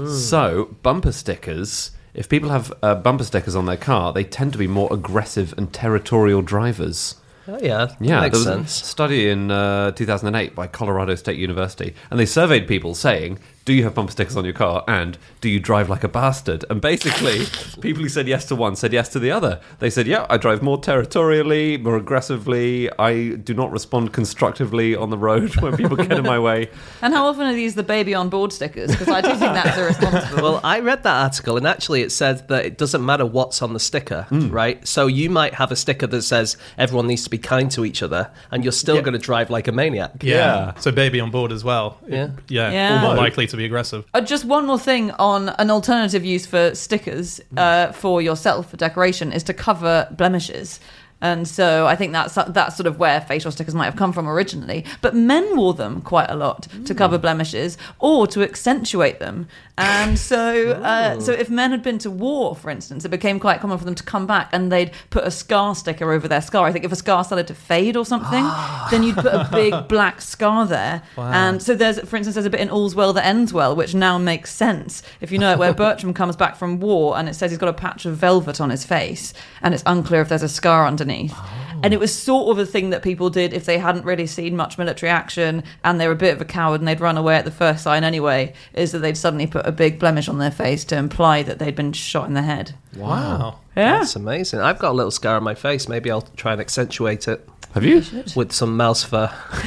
So, 0.09 0.75
bumper 0.83 1.13
stickers, 1.13 1.91
if 2.15 2.29
people 2.29 2.49
have 2.49 2.73
uh, 2.83 2.95
bumper 2.97 3.23
stickers 3.25 3.55
on 3.55 3.67
their 3.67 3.77
car, 3.77 4.13
they 4.13 4.25
tend 4.25 4.53
to 4.53 4.59
be 4.59 4.67
more 4.67 4.93
aggressive 4.93 5.55
and 5.59 5.73
territorial 5.73 6.43
drivers. 6.43 7.17
oh 7.47 7.59
yeah, 7.63 7.85
that 7.87 7.97
Yeah, 8.01 8.21
makes 8.23 8.43
there 8.43 8.55
was 8.55 8.69
sense. 8.71 8.83
a 8.83 8.85
study 8.87 9.29
in 9.29 9.51
uh, 9.51 9.93
2008 9.93 10.55
by 10.55 10.67
Colorado 10.67 11.15
State 11.15 11.39
University, 11.39 11.95
and 12.11 12.19
they 12.19 12.27
surveyed 12.27 12.67
people 12.67 12.95
saying, 12.95 13.39
"Do 13.67 13.75
you 13.75 13.85
have 13.85 13.95
bumper 13.95 14.13
stickers 14.13 14.37
on 14.37 14.45
your 14.45 14.55
car?" 14.55 14.83
and 14.89 15.19
"Do 15.43 15.51
you 15.51 15.61
drive 15.61 15.91
like 15.91 16.03
a 16.03 16.09
bastard?" 16.09 16.65
And 16.71 16.81
basically, 16.81 17.41
people 17.83 18.03
who 18.03 18.09
said 18.09 18.27
yes 18.27 18.47
to 18.47 18.57
one 18.57 18.75
said 18.77 18.93
yes 18.95 19.11
to 19.11 19.19
the 19.19 19.31
other. 19.31 19.61
They 19.79 19.91
said, 19.91 20.07
"Yeah, 20.07 20.27
I 20.31 20.39
drive 20.39 20.63
more 20.63 20.79
territorially, 20.79 21.77
more 21.77 21.97
aggressively. 21.97 22.91
I 22.99 23.37
do 23.37 23.53
not 23.55 23.71
respond 23.71 24.13
constructively 24.13 24.95
on 24.97 25.11
the 25.11 25.19
road 25.19 25.57
when 25.57 25.77
people 25.77 25.97
get 25.97 26.13
in 26.13 26.25
my 26.25 26.39
way." 26.39 26.71
And 27.03 27.13
how 27.13 27.27
often 27.27 27.43
are 27.47 27.53
these 27.53 27.75
the 27.75 27.83
baby 27.83 28.15
on 28.15 28.29
board 28.31 28.53
stickers? 28.53 28.91
Because 28.91 29.09
I 29.09 29.21
do 29.21 29.29
think 29.29 29.53
that's 29.53 29.77
irresponsible. 29.83 30.43
Well, 30.43 30.61
I 30.65 30.81
read 30.81 31.03
that 31.03 31.23
article, 31.23 31.57
and 31.57 31.67
actually, 31.67 32.03
it 32.03 32.11
said 32.11 32.49
that 32.49 32.65
it 32.65 32.79
doesn't 32.79 33.05
matter 33.05 33.27
what's 33.27 33.61
on 33.61 33.73
the 33.75 33.81
sticker, 33.81 34.23
hmm. 34.29 34.49
right? 34.51 34.87
So 34.87 35.07
you 35.07 35.29
might 35.31 35.55
have 35.55 35.71
a 35.71 35.77
sticker 35.77 36.07
that 36.07 36.23
says 36.23 36.57
everyone 36.79 37.07
needs 37.07 37.25
to 37.25 37.31
be 37.31 37.39
kind 37.39 37.71
to 37.73 37.85
each 37.85 38.03
other, 38.03 38.31
and 38.51 38.65
you're 38.65 38.73
still 38.73 38.97
Yeah. 38.97 39.03
going 39.03 39.13
to 39.13 39.19
drive 39.19 39.51
like 39.51 39.69
a 39.69 39.73
maniac. 39.73 40.23
Yeah. 40.23 40.75
So 40.79 40.91
baby 40.93 41.21
on 41.21 41.31
board 41.31 41.53
as 41.53 41.65
well. 41.65 41.99
Yeah. 42.07 42.31
Yeah. 42.49 42.71
Yeah. 42.71 43.03
All 43.03 43.09
more 43.09 43.17
likely 43.17 43.47
to 43.49 43.56
be 43.57 43.65
aggressive. 43.65 44.05
Uh, 44.15 44.21
just 44.21 44.45
one 44.45 44.67
more 44.67 44.79
thing 44.79 45.11
on 45.13 45.51
an 45.51 45.71
alternative 45.71 46.25
use 46.25 46.47
for 46.47 46.75
stickers 46.75 47.41
uh, 47.57 47.93
for 47.93 48.23
yourself 48.23 48.71
for 48.71 48.77
decoration 48.77 49.33
is 49.33 49.43
to 49.45 49.55
cover 49.55 50.09
blemishes. 50.11 50.81
And 51.21 51.49
so 51.49 51.87
I 51.87 51.97
think 51.97 52.13
that's 52.13 52.35
that's 52.35 52.77
sort 52.77 52.87
of 52.87 52.99
where 52.99 53.21
facial 53.23 53.51
stickers 53.51 53.75
might 53.75 53.87
have 53.87 53.97
come 53.97 54.13
from 54.13 54.29
originally. 54.29 54.85
But 55.01 55.15
men 55.15 55.57
wore 55.57 55.73
them 55.73 56.03
quite 56.03 56.31
a 56.31 56.37
lot 56.37 56.69
to 56.85 56.95
cover 56.95 57.17
blemishes 57.17 57.79
or 57.99 58.27
to 58.29 58.43
accentuate 58.43 59.19
them. 59.19 59.49
And 59.79 60.19
so, 60.19 60.71
uh, 60.73 61.21
so 61.21 61.33
if 61.33 61.51
men 61.51 61.71
had 61.71 61.83
been 61.83 61.99
to 61.99 62.11
war, 62.11 62.57
for 62.57 62.71
instance, 62.71 63.05
it 63.05 63.11
became 63.11 63.39
quite 63.39 63.61
common 63.61 63.77
for 63.77 63.85
them 63.85 63.95
to 63.95 64.03
come 64.03 64.27
back 64.27 64.49
and 64.53 64.73
they'd 64.73 64.91
put 65.11 65.25
a 65.25 65.31
scar 65.31 65.75
sticker 65.75 66.13
over 66.13 66.27
their 66.27 66.41
scar. 66.41 66.67
I 66.67 66.73
think 66.73 66.87
if 66.87 66.93
a 66.93 66.97
scar 66.97 67.25
started 67.25 67.47
to 67.49 67.55
fade 67.55 67.95
or 67.95 68.07
something, 68.07 68.45
then 68.91 69.03
you'd 69.03 69.17
put 69.17 69.35
a 69.35 69.47
big 69.53 69.75
black 69.89 70.23
scar 70.23 70.67
there. 70.67 71.03
And 71.19 71.63
so 71.63 71.75
there's, 71.75 72.01
for 72.01 72.17
instance, 72.17 72.35
there's 72.35 72.47
a 72.47 72.51
bit 72.51 72.61
in 72.61 72.71
All's 72.71 72.95
Well 72.95 73.13
that 73.13 73.27
ends 73.27 73.53
well, 73.53 73.77
which 73.77 73.95
now 73.95 74.17
makes 74.17 74.53
sense 74.55 75.03
if 75.21 75.31
you 75.31 75.39
know 75.39 75.53
it, 75.53 75.59
where 75.59 75.75
Bertram 75.75 76.15
comes 76.15 76.37
back 76.37 76.57
from 76.57 76.81
war 76.81 77.19
and 77.19 77.29
it 77.29 77.35
says 77.35 77.51
he's 77.51 77.59
got 77.59 77.69
a 77.69 77.75
patch 77.75 78.07
of 78.07 78.17
velvet 78.17 78.61
on 78.61 78.71
his 78.71 78.85
face 78.85 79.35
and 79.61 79.75
it's 79.75 79.83
unclear 79.85 80.23
if 80.23 80.31
there's 80.31 80.43
a 80.43 80.49
scar 80.49 80.87
underneath. 80.87 81.37
And 81.83 81.93
it 81.95 82.01
was 82.01 82.15
sort 82.15 82.51
of 82.51 82.59
a 82.59 82.67
thing 82.67 82.91
that 82.91 83.03
people 83.03 83.31
did 83.31 83.53
if 83.53 83.65
they 83.65 83.79
hadn't 83.79 84.05
really 84.05 84.27
seen 84.27 84.57
much 84.57 84.79
military 84.79 85.11
action 85.11 85.63
and 85.85 86.01
they 86.01 86.07
were 86.07 86.13
a 86.15 86.17
bit 86.17 86.35
of 86.35 86.41
a 86.41 86.45
coward 86.45 86.81
and 86.81 86.89
they'd 86.89 87.01
run 87.01 87.17
away 87.17 87.37
at 87.37 87.45
the 87.45 87.51
first 87.51 87.83
sign 87.83 88.05
anyway, 88.05 88.53
is 88.75 88.93
that 88.93 88.99
they'd 89.01 89.17
suddenly 89.17 89.47
put 89.47 89.67
a 89.67 89.73
big 89.73 89.99
blemish 89.99 90.29
on 90.29 90.39
their 90.39 90.51
face 90.51 90.85
to 90.87 90.97
imply 90.97 91.43
that 91.43 91.59
they'd 91.59 91.75
been 91.77 91.93
shot 91.93 92.27
in 92.29 92.35
the 92.35 92.43
head. 92.43 92.75
Wow. 92.97 93.59
Yeah. 93.77 93.99
That's 93.99 94.17
amazing. 94.17 94.61
I've 94.61 94.79
got 94.79 94.91
a 94.93 94.95
little 94.95 95.11
scar 95.11 95.37
on 95.37 95.43
my 95.43 95.55
face. 95.55 95.89
Maybe 95.89 96.11
I'll 96.11 96.23
try 96.23 96.53
and 96.53 96.61
accentuate 96.61 97.29
it 97.29 97.47
Have 97.75 97.85
you? 97.85 98.03
with 98.35 98.53
some 98.53 98.77
mouse 98.77 99.05
fur. 99.05 99.31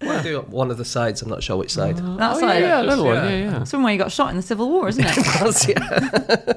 well, 0.00 0.18
I 0.18 0.22
do 0.22 0.40
one 0.48 0.70
of 0.70 0.78
the 0.78 0.84
sides. 0.84 1.22
I'm 1.22 1.28
not 1.28 1.42
sure 1.42 1.56
which 1.56 1.72
side. 1.72 1.96
That's 1.98 2.38
Oh, 2.38 2.40
yeah, 2.40 2.46
like 2.46 2.60
yeah, 2.62 2.80
little 2.82 3.04
one. 3.04 3.14
yeah. 3.16 3.28
Yeah, 3.28 3.36
yeah. 3.44 3.50
that's 3.58 3.70
from 3.70 3.82
where 3.82 3.92
you 3.92 3.98
got 3.98 4.10
shot 4.12 4.30
in 4.30 4.36
the 4.36 4.42
Civil 4.42 4.68
War, 4.70 4.88
isn't 4.88 5.04
it? 5.06 5.68
yeah. 5.68 6.54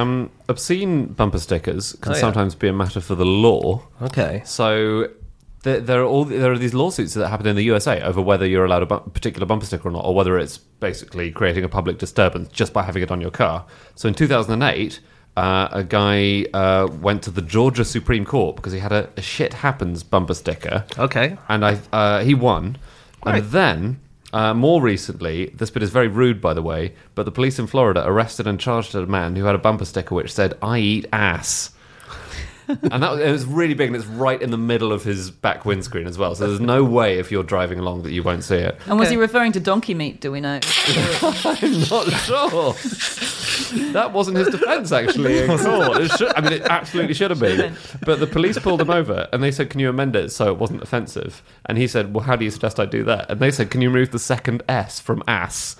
Um, 0.00 0.30
obscene 0.48 1.06
bumper 1.06 1.38
stickers 1.38 1.94
can 2.00 2.12
Oh, 2.12 2.14
yeah. 2.14 2.20
sometimes 2.20 2.54
be 2.54 2.68
a 2.68 2.72
matter 2.72 3.00
for 3.00 3.14
the 3.14 3.24
law. 3.26 3.82
Okay. 4.02 4.42
So 4.44 5.08
there, 5.62 5.80
there 5.80 6.00
are 6.00 6.04
all 6.06 6.24
there 6.24 6.52
are 6.52 6.58
these 6.58 6.74
lawsuits 6.74 7.14
that 7.14 7.28
happen 7.28 7.46
in 7.46 7.56
the 7.56 7.64
USA 7.64 8.00
over 8.02 8.20
whether 8.20 8.46
you're 8.46 8.64
allowed 8.64 8.82
a 8.82 8.86
bu- 8.86 9.10
particular 9.10 9.46
bumper 9.46 9.66
sticker 9.66 9.88
or 9.88 9.92
not, 9.92 10.04
or 10.04 10.14
whether 10.14 10.38
it's 10.38 10.58
basically 10.58 11.30
creating 11.30 11.64
a 11.64 11.68
public 11.68 11.98
disturbance 11.98 12.48
just 12.52 12.72
by 12.72 12.82
having 12.82 13.02
it 13.02 13.10
on 13.10 13.20
your 13.20 13.30
car. 13.32 13.66
So 13.94 14.08
in 14.08 14.14
2008. 14.14 15.00
Uh, 15.36 15.68
a 15.70 15.84
guy 15.84 16.44
uh, 16.52 16.88
went 17.00 17.22
to 17.22 17.30
the 17.30 17.42
Georgia 17.42 17.84
Supreme 17.84 18.24
Court 18.24 18.56
because 18.56 18.72
he 18.72 18.80
had 18.80 18.90
a, 18.90 19.08
a 19.16 19.22
"shit 19.22 19.52
happens" 19.54 20.02
bumper 20.02 20.34
sticker, 20.34 20.84
Okay. 20.98 21.36
and 21.48 21.64
I 21.64 21.78
uh, 21.92 22.24
he 22.24 22.34
won. 22.34 22.76
Right. 23.24 23.36
And 23.40 23.52
then 23.52 24.00
Uh, 24.32 24.52
more 24.52 24.82
recently, 24.82 25.46
this 25.54 25.70
bit 25.70 25.82
is 25.82 25.90
very 25.90 26.08
rude, 26.08 26.40
by 26.40 26.52
the 26.52 26.62
way, 26.62 26.94
but 27.14 27.22
the 27.24 27.32
police 27.32 27.58
in 27.58 27.66
Florida 27.66 28.04
arrested 28.06 28.46
and 28.46 28.60
charged 28.60 28.94
a 28.94 29.06
man 29.06 29.36
who 29.36 29.44
had 29.44 29.54
a 29.54 29.58
bumper 29.58 29.86
sticker 29.86 30.14
which 30.14 30.32
said, 30.32 30.56
I 30.60 30.78
eat 30.78 31.06
ass. 31.12 31.70
and 32.92 33.02
that 33.02 33.10
was, 33.12 33.20
it 33.20 33.30
was 33.32 33.44
really 33.46 33.74
big, 33.74 33.86
and 33.88 33.96
it's 33.96 34.06
right 34.06 34.40
in 34.40 34.50
the 34.50 34.58
middle 34.58 34.92
of 34.92 35.02
his 35.04 35.30
back 35.30 35.64
windscreen 35.64 36.06
as 36.06 36.18
well. 36.18 36.34
So 36.34 36.46
there's 36.46 36.60
no 36.60 36.84
way 36.84 37.18
if 37.18 37.30
you're 37.30 37.42
driving 37.42 37.78
along 37.78 38.02
that 38.02 38.12
you 38.12 38.22
won't 38.22 38.44
see 38.44 38.56
it. 38.56 38.78
And 38.86 38.98
was 38.98 39.08
Okay. 39.08 39.14
he 39.16 39.20
referring 39.20 39.52
to 39.52 39.60
donkey 39.60 39.94
meat? 39.94 40.20
Do 40.20 40.30
we 40.30 40.40
know? 40.40 40.60
I'm 41.22 41.80
not 41.90 42.10
sure. 42.24 42.74
that 43.92 44.10
wasn't 44.12 44.36
his 44.36 44.48
defence, 44.48 44.92
actually, 44.92 45.38
in 45.38 45.46
court. 45.58 46.02
It 46.02 46.10
should, 46.12 46.32
I 46.36 46.40
mean, 46.40 46.52
it 46.52 46.62
absolutely 46.62 47.14
should 47.14 47.30
have 47.30 47.40
been. 47.40 47.74
But 48.04 48.20
the 48.20 48.26
police 48.26 48.58
pulled 48.58 48.80
him 48.80 48.90
over 48.90 49.28
and 49.32 49.42
they 49.42 49.50
said, 49.50 49.70
Can 49.70 49.80
you 49.80 49.88
amend 49.88 50.14
it 50.14 50.30
so 50.30 50.48
it 50.52 50.58
wasn't 50.58 50.82
offensive? 50.82 51.42
And 51.66 51.78
he 51.78 51.86
said, 51.86 52.14
Well, 52.14 52.24
how 52.24 52.36
do 52.36 52.44
you 52.44 52.50
suggest 52.50 52.78
I 52.78 52.86
do 52.86 53.02
that? 53.04 53.30
And 53.30 53.40
they 53.40 53.50
said, 53.50 53.70
Can 53.70 53.80
you 53.80 53.90
remove 53.90 54.10
the 54.10 54.18
second 54.18 54.62
S 54.68 55.00
from 55.00 55.22
ass? 55.26 55.76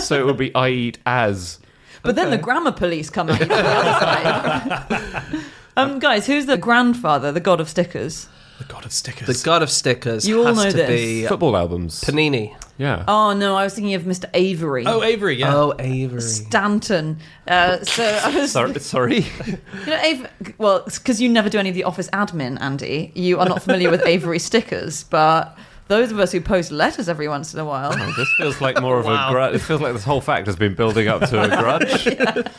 So 0.00 0.18
it 0.20 0.26
would 0.26 0.36
be 0.36 0.54
I 0.54 0.68
eat 0.70 0.98
as. 1.06 1.60
But 2.02 2.14
then 2.16 2.30
the 2.30 2.38
grammar 2.38 2.72
police 2.72 3.10
come 3.10 3.30
out 3.30 3.38
from 3.38 3.48
the 3.48 3.54
other 3.54 4.86
side. 4.88 5.44
Um, 5.76 5.98
guys, 5.98 6.26
who's 6.26 6.46
the 6.46 6.56
grandfather, 6.58 7.32
the 7.32 7.40
god 7.40 7.60
of 7.60 7.68
stickers? 7.68 8.28
The 8.58 8.64
god 8.64 8.86
of 8.86 8.92
stickers. 8.92 9.26
The 9.26 9.44
god 9.44 9.62
of 9.62 9.70
stickers 9.70 10.26
You 10.26 10.38
all 10.40 10.46
has 10.46 10.56
know 10.56 10.70
to 10.70 10.76
this. 10.76 10.88
be 10.88 11.26
Football 11.26 11.56
albums. 11.58 12.00
Panini. 12.00 12.56
Yeah. 12.78 13.04
Oh 13.06 13.34
no, 13.34 13.54
I 13.54 13.64
was 13.64 13.74
thinking 13.74 13.92
of 13.94 14.02
Mr. 14.04 14.30
Avery. 14.32 14.84
oh, 14.86 15.02
Avery, 15.02 15.36
yeah. 15.36 15.54
Oh, 15.54 15.74
Avery. 15.78 16.20
Stanton. 16.22 17.18
Uh, 17.46 17.84
so 17.84 18.02
I 18.04 18.34
was, 18.34 18.52
Sorry. 18.58 18.78
sorry. 18.80 19.16
you 19.46 19.86
know, 19.86 19.96
Avery, 20.02 20.28
well, 20.58 20.82
because 20.86 21.20
you 21.20 21.28
never 21.28 21.50
do 21.50 21.58
any 21.58 21.68
of 21.68 21.74
the 21.74 21.84
office 21.84 22.08
admin, 22.10 22.58
Andy. 22.60 23.12
You 23.14 23.38
are 23.40 23.46
not 23.48 23.62
familiar 23.62 23.90
with 23.90 24.04
Avery 24.06 24.38
stickers, 24.38 25.04
but 25.04 25.56
those 25.88 26.10
of 26.10 26.18
us 26.18 26.32
who 26.32 26.40
post 26.40 26.70
letters 26.72 27.08
every 27.10 27.28
once 27.28 27.52
in 27.54 27.60
a 27.60 27.64
while. 27.64 27.92
Oh, 27.94 28.12
this 28.16 28.28
feels 28.38 28.60
like 28.62 28.80
more 28.80 28.98
of 28.98 29.04
Wow. 29.06 29.28
a 29.28 29.32
grudge. 29.32 29.54
It 29.56 29.58
feels 29.60 29.80
like 29.82 29.92
this 29.92 30.04
whole 30.04 30.20
fact 30.22 30.46
has 30.46 30.56
been 30.56 30.74
building 30.74 31.08
up 31.08 31.28
to 31.28 31.42
a 31.42 31.48
grudge. 31.48 32.06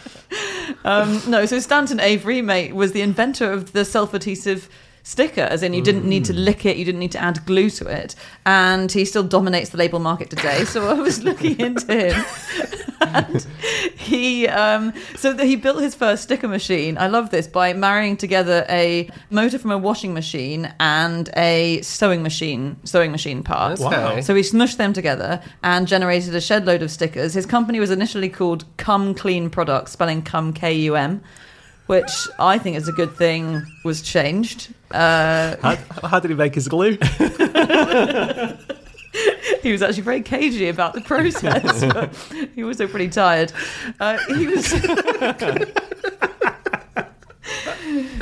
Um, 0.88 1.22
no, 1.28 1.46
so 1.46 1.60
Stanton 1.60 2.00
Avery, 2.00 2.42
mate, 2.42 2.74
was 2.74 2.94
the 2.94 3.02
inventor 3.02 3.52
of 3.52 3.74
the 3.74 3.84
self-adhesive 3.84 4.70
sticker, 5.08 5.42
as 5.42 5.64
in 5.64 5.74
you 5.74 5.82
didn't 5.82 6.04
need 6.04 6.26
to 6.26 6.34
lick 6.34 6.66
it, 6.66 6.76
you 6.76 6.84
didn't 6.84 7.00
need 7.00 7.14
to 7.14 7.22
add 7.22 7.46
glue 7.46 7.70
to 7.70 7.88
it, 7.88 8.14
and 8.46 8.92
he 8.92 9.06
still 9.06 9.24
dominates 9.24 9.70
the 9.70 9.78
label 9.78 10.00
market 10.00 10.30
today. 10.30 10.66
So 10.66 10.88
I 10.88 10.94
was 10.94 11.24
looking 11.24 11.58
into 11.68 11.94
him, 11.94 12.26
and 13.00 13.48
he 13.96 14.48
um, 14.50 14.94
so 15.16 15.38
he 15.38 15.56
built 15.56 15.82
his 15.82 15.96
first 15.96 16.24
sticker 16.24 16.50
machine. 16.50 16.98
I 16.98 17.08
love 17.08 17.30
this 17.30 17.48
by 17.48 17.72
marrying 17.72 18.18
together 18.18 18.66
a 18.68 19.10
motor 19.30 19.58
from 19.58 19.72
a 19.72 19.78
washing 19.78 20.14
machine 20.14 20.74
and 20.82 21.30
a 21.38 21.82
sewing 21.82 22.22
machine, 22.22 22.76
sewing 22.84 23.12
machine 23.12 23.44
part. 23.44 23.80
Okay. 23.80 24.22
So 24.22 24.36
he 24.36 24.42
smushed 24.42 24.76
them 24.76 24.92
together 24.92 25.42
and 25.64 25.88
generated 25.88 26.36
a 26.36 26.42
shed 26.42 26.66
load 26.66 26.82
of 26.82 26.92
stickers. 26.92 27.34
His 27.34 27.46
company 27.46 27.80
was 27.80 27.92
initially 27.92 28.30
called 28.30 28.66
Kum 28.76 29.16
Kleen 29.16 29.50
Products, 29.50 29.94
spelling 29.94 30.22
cum 30.22 30.52
K 30.52 30.74
U 30.74 30.96
M, 30.98 31.22
which 31.88 32.12
I 32.40 32.58
think 32.60 32.78
is 32.78 32.88
a 32.88 32.92
good 32.92 33.16
thing 33.16 33.64
was 33.84 34.02
changed. 34.02 34.74
Uh, 34.92 35.56
How, 35.62 35.78
how 36.08 36.20
did 36.20 36.30
he 36.30 36.36
make 36.36 36.56
his 36.56 36.68
glue? 36.68 36.98
he 39.62 39.72
was 39.72 39.82
actually 39.82 40.04
very 40.04 40.22
cagey 40.22 40.70
about 40.70 40.94
the 40.94 41.02
process. 41.02 41.84
but 41.94 42.16
he 42.56 42.64
was 42.64 42.80
also 42.80 42.92
pretty 42.92 43.10
tired. 43.10 43.52
Uh, 44.00 44.18
he 44.36 44.48
was. 44.48 44.72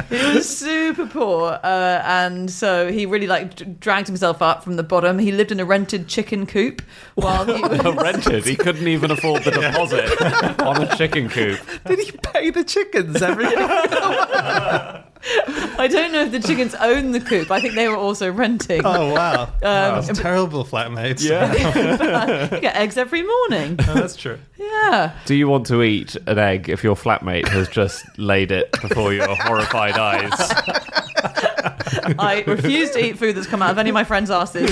he 0.09 0.35
was 0.35 0.57
super 0.57 1.05
poor, 1.05 1.59
uh, 1.63 2.01
and 2.03 2.49
so 2.49 2.91
he 2.91 3.05
really 3.05 3.27
like 3.27 3.55
d- 3.55 3.65
dragged 3.79 4.07
himself 4.07 4.41
up 4.41 4.63
from 4.63 4.75
the 4.75 4.83
bottom. 4.83 5.19
He 5.19 5.31
lived 5.31 5.51
in 5.51 5.59
a 5.59 5.65
rented 5.65 6.07
chicken 6.07 6.45
coop 6.45 6.81
while 7.15 7.45
he 7.45 7.61
was 7.67 7.95
rented. 7.95 8.45
He 8.45 8.55
couldn't 8.55 8.87
even 8.87 9.11
afford 9.11 9.43
the 9.43 9.51
deposit 9.51 10.61
on 10.61 10.81
a 10.81 10.95
chicken 10.95 11.29
coop. 11.29 11.59
did 11.85 11.99
he 11.99 12.11
pay 12.11 12.49
the 12.49 12.63
chickens 12.63 13.21
every 13.21 13.45
I 15.77 15.87
don't 15.91 16.11
know 16.11 16.21
if 16.23 16.31
the 16.31 16.39
chickens 16.39 16.75
own 16.75 17.11
the 17.11 17.19
coop. 17.19 17.49
I 17.49 17.59
think 17.59 17.73
they 17.73 17.87
were 17.87 17.95
also 17.95 18.31
renting. 18.31 18.81
Oh, 18.85 19.11
wow. 19.11 19.49
wow 19.61 19.99
Um, 19.99 20.03
terrible 20.13 20.63
flatmates. 20.63 21.27
Yeah, 21.27 21.51
you 22.55 22.61
get 22.61 22.75
eggs 22.75 22.95
every 22.97 23.23
morning. 23.23 23.75
Oh, 23.87 23.95
that's 23.95 24.15
true. 24.15 24.37
Yeah. 24.55 25.17
Do 25.25 25.33
you 25.33 25.47
want 25.47 25.65
to 25.67 25.81
eat 25.81 26.15
an 26.27 26.37
egg 26.37 26.69
if 26.69 26.83
your 26.83 26.95
flatmate 26.95 27.47
has 27.47 27.67
just 27.67 28.05
laid 28.19 28.51
it 28.51 28.71
before 28.81 29.13
your 29.13 29.33
horrified 29.35 29.93
eyes? 29.93 30.31
I 32.19 32.43
refuse 32.45 32.91
to 32.91 33.03
eat 33.03 33.17
food 33.17 33.35
that's 33.35 33.47
come 33.47 33.63
out 33.63 33.71
of 33.71 33.77
any 33.79 33.89
of 33.89 33.93
my 33.95 34.03
friends' 34.03 34.29
asses, 34.29 34.69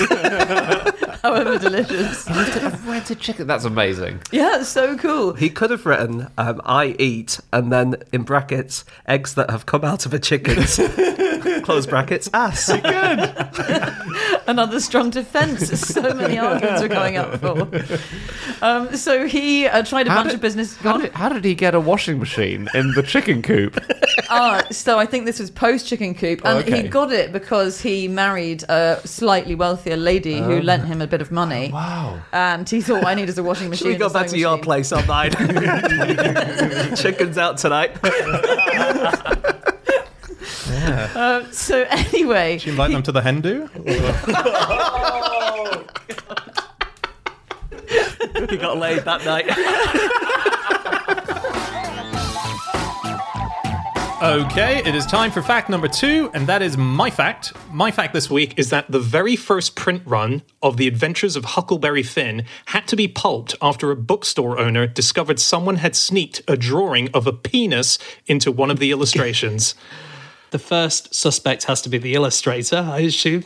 however 1.24 1.58
delicious. 1.58 2.28
rented 2.86 3.18
chicken. 3.18 3.46
That's 3.46 3.64
amazing. 3.64 4.20
Yeah, 4.30 4.60
it's 4.60 4.68
so 4.68 4.96
cool. 4.96 5.32
He 5.32 5.48
could 5.48 5.70
have 5.70 5.86
written, 5.86 6.28
um, 6.36 6.60
I 6.64 6.94
eat, 6.98 7.40
and 7.52 7.72
then 7.72 7.96
in 8.12 8.22
brackets, 8.22 8.84
eggs 9.08 9.34
that 9.34 9.50
have 9.50 9.64
come 9.64 9.84
out 9.84 10.04
of 10.04 10.12
a 10.12 10.18
chicken's, 10.18 10.78
close 11.62 11.86
brackets, 11.86 12.28
ass. 12.34 12.70
Good. 12.72 12.82
Another 14.46 14.80
strong 14.80 15.10
defence. 15.10 15.68
So 15.80 16.12
many 16.14 16.38
arguments 16.38 16.82
are 16.82 16.88
going 16.88 17.16
up 17.16 17.40
for. 17.40 17.68
Um, 18.64 18.94
so 18.96 19.26
he 19.26 19.66
uh, 19.66 19.82
tried 19.84 20.06
a 20.06 20.10
How 20.10 20.16
bunch 20.18 20.28
did- 20.30 20.34
of 20.36 20.40
business. 20.40 20.76
How 20.76 20.98
did, 20.98 21.12
how 21.12 21.28
did 21.28 21.44
he 21.44 21.54
get 21.54 21.74
a 21.74 21.80
washing 21.80 22.18
machine 22.18 22.68
in 22.74 22.92
the 22.92 23.02
chicken 23.02 23.42
coop? 23.42 23.82
Ah, 24.30 24.64
so 24.70 24.98
I 24.98 25.06
think 25.06 25.26
this 25.26 25.38
was 25.38 25.50
post 25.50 25.86
chicken 25.86 26.14
coop, 26.14 26.40
and 26.44 26.58
Okay. 26.60 26.82
he 26.82 26.88
got 26.88 27.12
it 27.12 27.30
because 27.30 27.80
he 27.80 28.08
married 28.08 28.64
a 28.68 29.00
slightly 29.04 29.54
wealthier 29.54 29.96
lady 29.96 30.38
who 30.40 30.60
lent 30.62 30.86
him 30.86 31.00
a 31.02 31.06
bit 31.06 31.20
of 31.20 31.30
money. 31.30 31.70
Wow. 31.70 32.20
And 32.32 32.68
he 32.68 32.80
thought, 32.80 33.04
I 33.04 33.14
need 33.14 33.28
is 33.28 33.38
a 33.38 33.42
washing 33.44 33.68
machine. 33.70 33.88
We 33.88 33.96
go 33.96 34.08
back 34.08 34.24
to 34.24 34.30
sewing 34.30 34.40
your 34.40 34.58
place 34.58 34.92
on 34.92 35.06
mine? 35.06 35.30
Chicken's 36.96 37.38
out 37.38 37.58
tonight. 37.58 37.96
Um, 41.14 41.52
so 41.52 41.86
anyway, 41.90 42.58
Do 42.58 42.66
you 42.66 42.72
invite 42.72 42.90
them 42.90 43.02
to 43.02 43.12
the 43.12 43.20
hen 43.20 43.40
do? 43.40 43.66
he 48.48 48.56
got 48.56 48.78
laid 48.78 49.04
that 49.04 49.24
night. 49.24 49.46
Okay, 54.22 54.78
it 54.86 54.94
is 54.94 55.04
time 55.04 55.30
for 55.30 55.42
fact 55.42 55.68
number 55.68 55.86
two, 55.86 56.30
and 56.32 56.46
that 56.46 56.62
is 56.62 56.78
my 56.78 57.10
fact. 57.10 57.52
My 57.70 57.90
fact 57.90 58.14
this 58.14 58.30
week 58.30 58.54
is 58.56 58.70
that 58.70 58.90
the 58.90 58.98
very 58.98 59.36
first 59.36 59.76
print 59.76 60.00
run 60.06 60.40
of 60.62 60.78
The 60.78 60.88
Adventures 60.88 61.36
of 61.36 61.44
Huckleberry 61.44 62.02
Finn 62.02 62.46
had 62.66 62.88
to 62.88 62.96
be 62.96 63.06
pulped 63.06 63.54
after 63.60 63.90
a 63.90 63.96
bookstore 63.96 64.58
owner 64.58 64.86
discovered 64.86 65.38
someone 65.38 65.76
had 65.76 65.94
sneaked 65.94 66.40
a 66.48 66.56
drawing 66.56 67.10
of 67.10 67.26
a 67.26 67.34
penis 67.34 67.98
into 68.26 68.50
one 68.50 68.70
of 68.70 68.78
the 68.78 68.92
illustrations. 68.92 69.74
The 70.54 70.60
first 70.60 71.12
suspect 71.12 71.64
has 71.64 71.82
to 71.82 71.88
be 71.88 71.98
the 71.98 72.14
illustrator, 72.14 72.76
I 72.76 73.00
assume. 73.00 73.42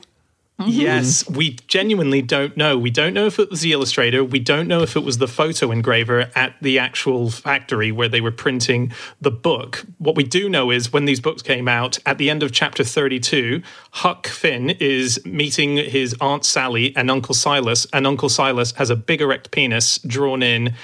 Yes, 0.67 1.27
we 1.27 1.57
genuinely 1.67 2.21
don't 2.21 2.55
know. 2.55 2.77
We 2.77 2.91
don't 2.91 3.15
know 3.15 3.25
if 3.25 3.39
it 3.39 3.49
was 3.49 3.63
the 3.63 3.73
illustrator. 3.73 4.23
We 4.23 4.41
don't 4.41 4.69
know 4.69 4.83
if 4.83 4.95
it 4.95 5.05
was 5.05 5.17
the 5.17 5.27
photo 5.27 5.71
engraver 5.71 6.31
at 6.35 6.57
the 6.61 6.79
actual 6.79 7.31
factory 7.31 7.91
where 7.91 8.11
they 8.11 8.21
were 8.21 8.31
printing 8.31 8.93
the 9.23 9.31
book. 9.31 9.87
What 9.97 10.17
we 10.17 10.23
do 10.23 10.51
know 10.51 10.71
is 10.71 10.93
when 10.93 11.07
these 11.07 11.19
books 11.19 11.41
came 11.41 11.67
out, 11.67 11.99
at 12.05 12.19
the 12.19 12.29
end 12.29 12.43
of 12.43 12.53
chapter 12.53 12.85
32, 12.85 13.63
Huck 13.93 14.27
Finn 14.27 14.69
is 14.69 15.19
meeting 15.25 15.79
his 15.79 16.15
Aunt 16.21 16.45
Sally 16.45 16.95
and 16.95 17.11
Uncle 17.11 17.35
Silas, 17.35 17.87
and 17.95 18.07
Uncle 18.07 18.29
Silas 18.29 18.73
has 18.73 18.91
a 18.91 18.97
big 18.97 19.23
erect 19.23 19.51
penis 19.51 19.97
drawn 20.01 20.43
in 20.43 20.75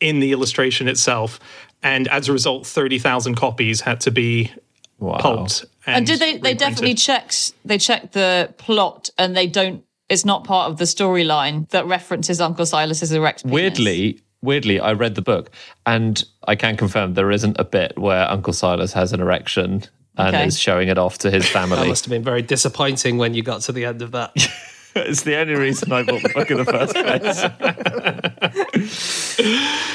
in 0.00 0.20
the 0.20 0.32
illustration 0.32 0.88
itself. 0.88 1.38
And 1.82 2.08
as 2.08 2.26
a 2.26 2.32
result, 2.32 2.66
30,000 2.66 3.34
copies 3.34 3.82
had 3.82 4.00
to 4.00 4.10
be 4.10 4.50
pulped. 4.98 5.64
And 5.86 6.06
did 6.06 6.18
they? 6.18 6.32
They 6.32 6.34
reprinted. 6.52 6.58
definitely 6.58 6.94
checked. 6.94 7.52
They 7.64 7.78
checked 7.78 8.12
the 8.12 8.52
plot, 8.58 9.10
and 9.18 9.36
they 9.36 9.46
don't. 9.46 9.84
It's 10.08 10.24
not 10.24 10.44
part 10.44 10.70
of 10.70 10.78
the 10.78 10.84
storyline 10.84 11.68
that 11.70 11.86
references 11.86 12.40
Uncle 12.40 12.64
Silas's 12.66 13.12
erect 13.12 13.42
penis. 13.44 13.54
Weirdly, 13.54 14.20
weirdly, 14.42 14.80
I 14.80 14.92
read 14.94 15.14
the 15.14 15.22
book 15.22 15.50
and 15.84 16.24
I 16.46 16.54
can 16.56 16.76
confirm 16.78 17.12
there 17.12 17.30
isn't 17.30 17.58
a 17.58 17.64
bit 17.64 17.98
where 17.98 18.26
Uncle 18.30 18.54
Silas 18.54 18.94
has 18.94 19.12
an 19.12 19.20
erection 19.20 19.84
and 20.16 20.34
Okay. 20.34 20.46
is 20.46 20.58
showing 20.58 20.88
it 20.88 20.96
off 20.96 21.18
to 21.18 21.30
his 21.30 21.46
family. 21.50 21.76
That 21.76 21.88
must 21.88 22.06
have 22.06 22.10
been 22.10 22.22
very 22.24 22.40
disappointing 22.40 23.18
when 23.18 23.34
you 23.34 23.42
got 23.42 23.60
to 23.62 23.72
the 23.72 23.84
end 23.84 24.00
of 24.00 24.12
that. 24.12 24.32
it's 24.96 25.22
the 25.22 25.36
only 25.36 25.54
reason 25.54 25.92
I 25.92 26.02
bought 26.02 26.22
the 26.22 26.30
book 26.30 26.50
in 26.50 26.56
the 26.56 26.64
first 26.64 26.94
place. 26.94 27.44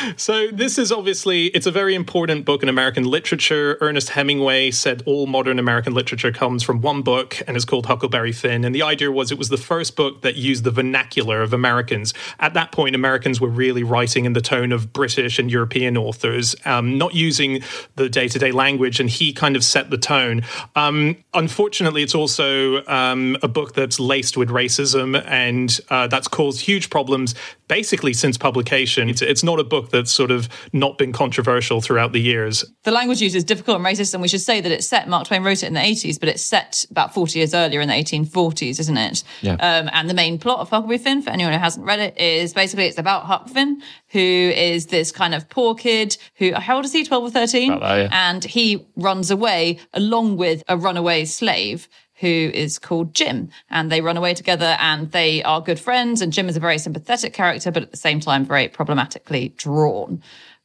So 0.17 0.47
this 0.51 0.77
is 0.77 0.91
obviously 0.91 1.47
it's 1.47 1.65
a 1.65 1.71
very 1.71 1.95
important 1.95 2.45
book 2.45 2.63
in 2.63 2.69
American 2.69 3.03
literature. 3.03 3.77
Ernest 3.81 4.09
Hemingway 4.09 4.71
said 4.71 5.03
all 5.05 5.27
modern 5.27 5.59
American 5.59 5.93
literature 5.93 6.31
comes 6.31 6.63
from 6.63 6.81
one 6.81 7.01
book 7.01 7.41
and 7.47 7.57
is 7.57 7.65
called 7.65 7.85
Huckleberry 7.85 8.31
Finn. 8.31 8.63
And 8.63 8.75
the 8.75 8.83
idea 8.83 9.11
was 9.11 9.31
it 9.31 9.37
was 9.37 9.49
the 9.49 9.57
first 9.57 9.95
book 9.95 10.21
that 10.21 10.35
used 10.35 10.63
the 10.63 10.71
vernacular 10.71 11.41
of 11.41 11.53
Americans. 11.53 12.13
At 12.39 12.53
that 12.53 12.71
point, 12.71 12.95
Americans 12.95 13.41
were 13.41 13.49
really 13.49 13.83
writing 13.83 14.25
in 14.25 14.33
the 14.33 14.41
tone 14.41 14.71
of 14.71 14.93
British 14.93 15.39
and 15.39 15.51
European 15.51 15.97
authors, 15.97 16.55
um, 16.65 16.97
not 16.97 17.13
using 17.13 17.61
the 17.95 18.09
day-to-day 18.09 18.51
language. 18.51 18.99
And 18.99 19.09
he 19.09 19.33
kind 19.33 19.55
of 19.55 19.63
set 19.63 19.89
the 19.89 19.97
tone. 19.97 20.43
Um, 20.75 21.17
unfortunately, 21.33 22.03
it's 22.03 22.15
also 22.15 22.85
um, 22.85 23.37
a 23.41 23.47
book 23.47 23.73
that's 23.73 23.99
laced 23.99 24.37
with 24.37 24.49
racism, 24.49 24.92
and 24.95 25.79
uh, 25.89 26.07
that's 26.07 26.27
caused 26.27 26.61
huge 26.61 26.89
problems 26.89 27.35
basically 27.67 28.13
since 28.13 28.37
publication. 28.37 29.09
It's, 29.09 29.21
it's 29.21 29.43
not 29.43 29.59
a 29.59 29.63
book 29.63 29.89
that's 29.89 30.11
sort 30.11 30.29
of 30.29 30.47
not 30.73 30.97
been 30.97 31.11
controversial 31.11 31.81
throughout 31.81 32.11
the 32.11 32.19
years. 32.19 32.63
The 32.83 32.91
language 32.91 33.21
use 33.21 33.33
is 33.33 33.43
difficult 33.43 33.77
and 33.77 33.85
racist, 33.85 34.13
and 34.13 34.21
we 34.21 34.27
should 34.27 34.41
say 34.41 34.61
that 34.61 34.71
it's 34.71 34.85
set. 34.85 35.07
Mark 35.07 35.27
Twain 35.27 35.43
wrote 35.43 35.63
it 35.63 35.67
in 35.67 35.73
the 35.73 35.79
80s, 35.79 36.19
but 36.19 36.29
it's 36.29 36.43
set 36.43 36.85
about 36.91 37.15
40 37.15 37.39
years 37.39 37.53
earlier 37.53 37.81
in 37.81 37.87
the 37.87 37.95
1840s, 37.95 38.79
isn't 38.79 38.97
it? 38.97 39.23
Yeah. 39.41 39.53
Um, 39.53 39.89
and 39.91 40.09
the 40.09 40.13
main 40.13 40.37
plot 40.37 40.59
of 40.59 40.69
Huckleberry 40.69 40.99
Finn, 40.99 41.21
for 41.21 41.31
anyone 41.31 41.53
who 41.53 41.59
hasn't 41.59 41.85
read 41.85 41.99
it, 41.99 42.19
is 42.19 42.53
basically 42.53 42.85
it's 42.85 42.99
about 42.99 43.23
Huck 43.23 43.49
Finn, 43.49 43.81
who 44.09 44.19
is 44.19 44.87
this 44.87 45.11
kind 45.11 45.33
of 45.33 45.49
poor 45.49 45.73
kid 45.73 46.15
who, 46.35 46.53
how 46.53 46.75
old 46.75 46.85
is 46.85 46.93
he? 46.93 47.03
12 47.03 47.23
or 47.23 47.31
13? 47.31 47.71
About 47.71 47.81
that, 47.81 47.95
yeah. 47.95 48.29
And 48.29 48.43
he 48.43 48.85
runs 48.95 49.31
away 49.31 49.79
along 49.93 50.37
with 50.37 50.63
a 50.67 50.77
runaway 50.77 51.25
slave 51.25 51.87
who 52.23 52.49
is 52.53 52.79
called 52.79 53.13
Jim. 53.13 53.49
And 53.69 53.91
they 53.91 53.99
run 53.99 54.15
away 54.15 54.33
together 54.33 54.77
and 54.79 55.11
they 55.11 55.43
are 55.43 55.59
good 55.59 55.77
friends. 55.77 56.21
And 56.21 56.31
Jim 56.31 56.47
is 56.47 56.55
a 56.55 56.61
very 56.61 56.77
sympathetic 56.77 57.33
character, 57.33 57.69
but 57.69 57.83
at 57.83 57.91
the 57.91 57.97
same 57.97 58.21
time, 58.21 58.45
very 58.45 58.69
problematically 58.69 59.49
drawn. 59.57 60.23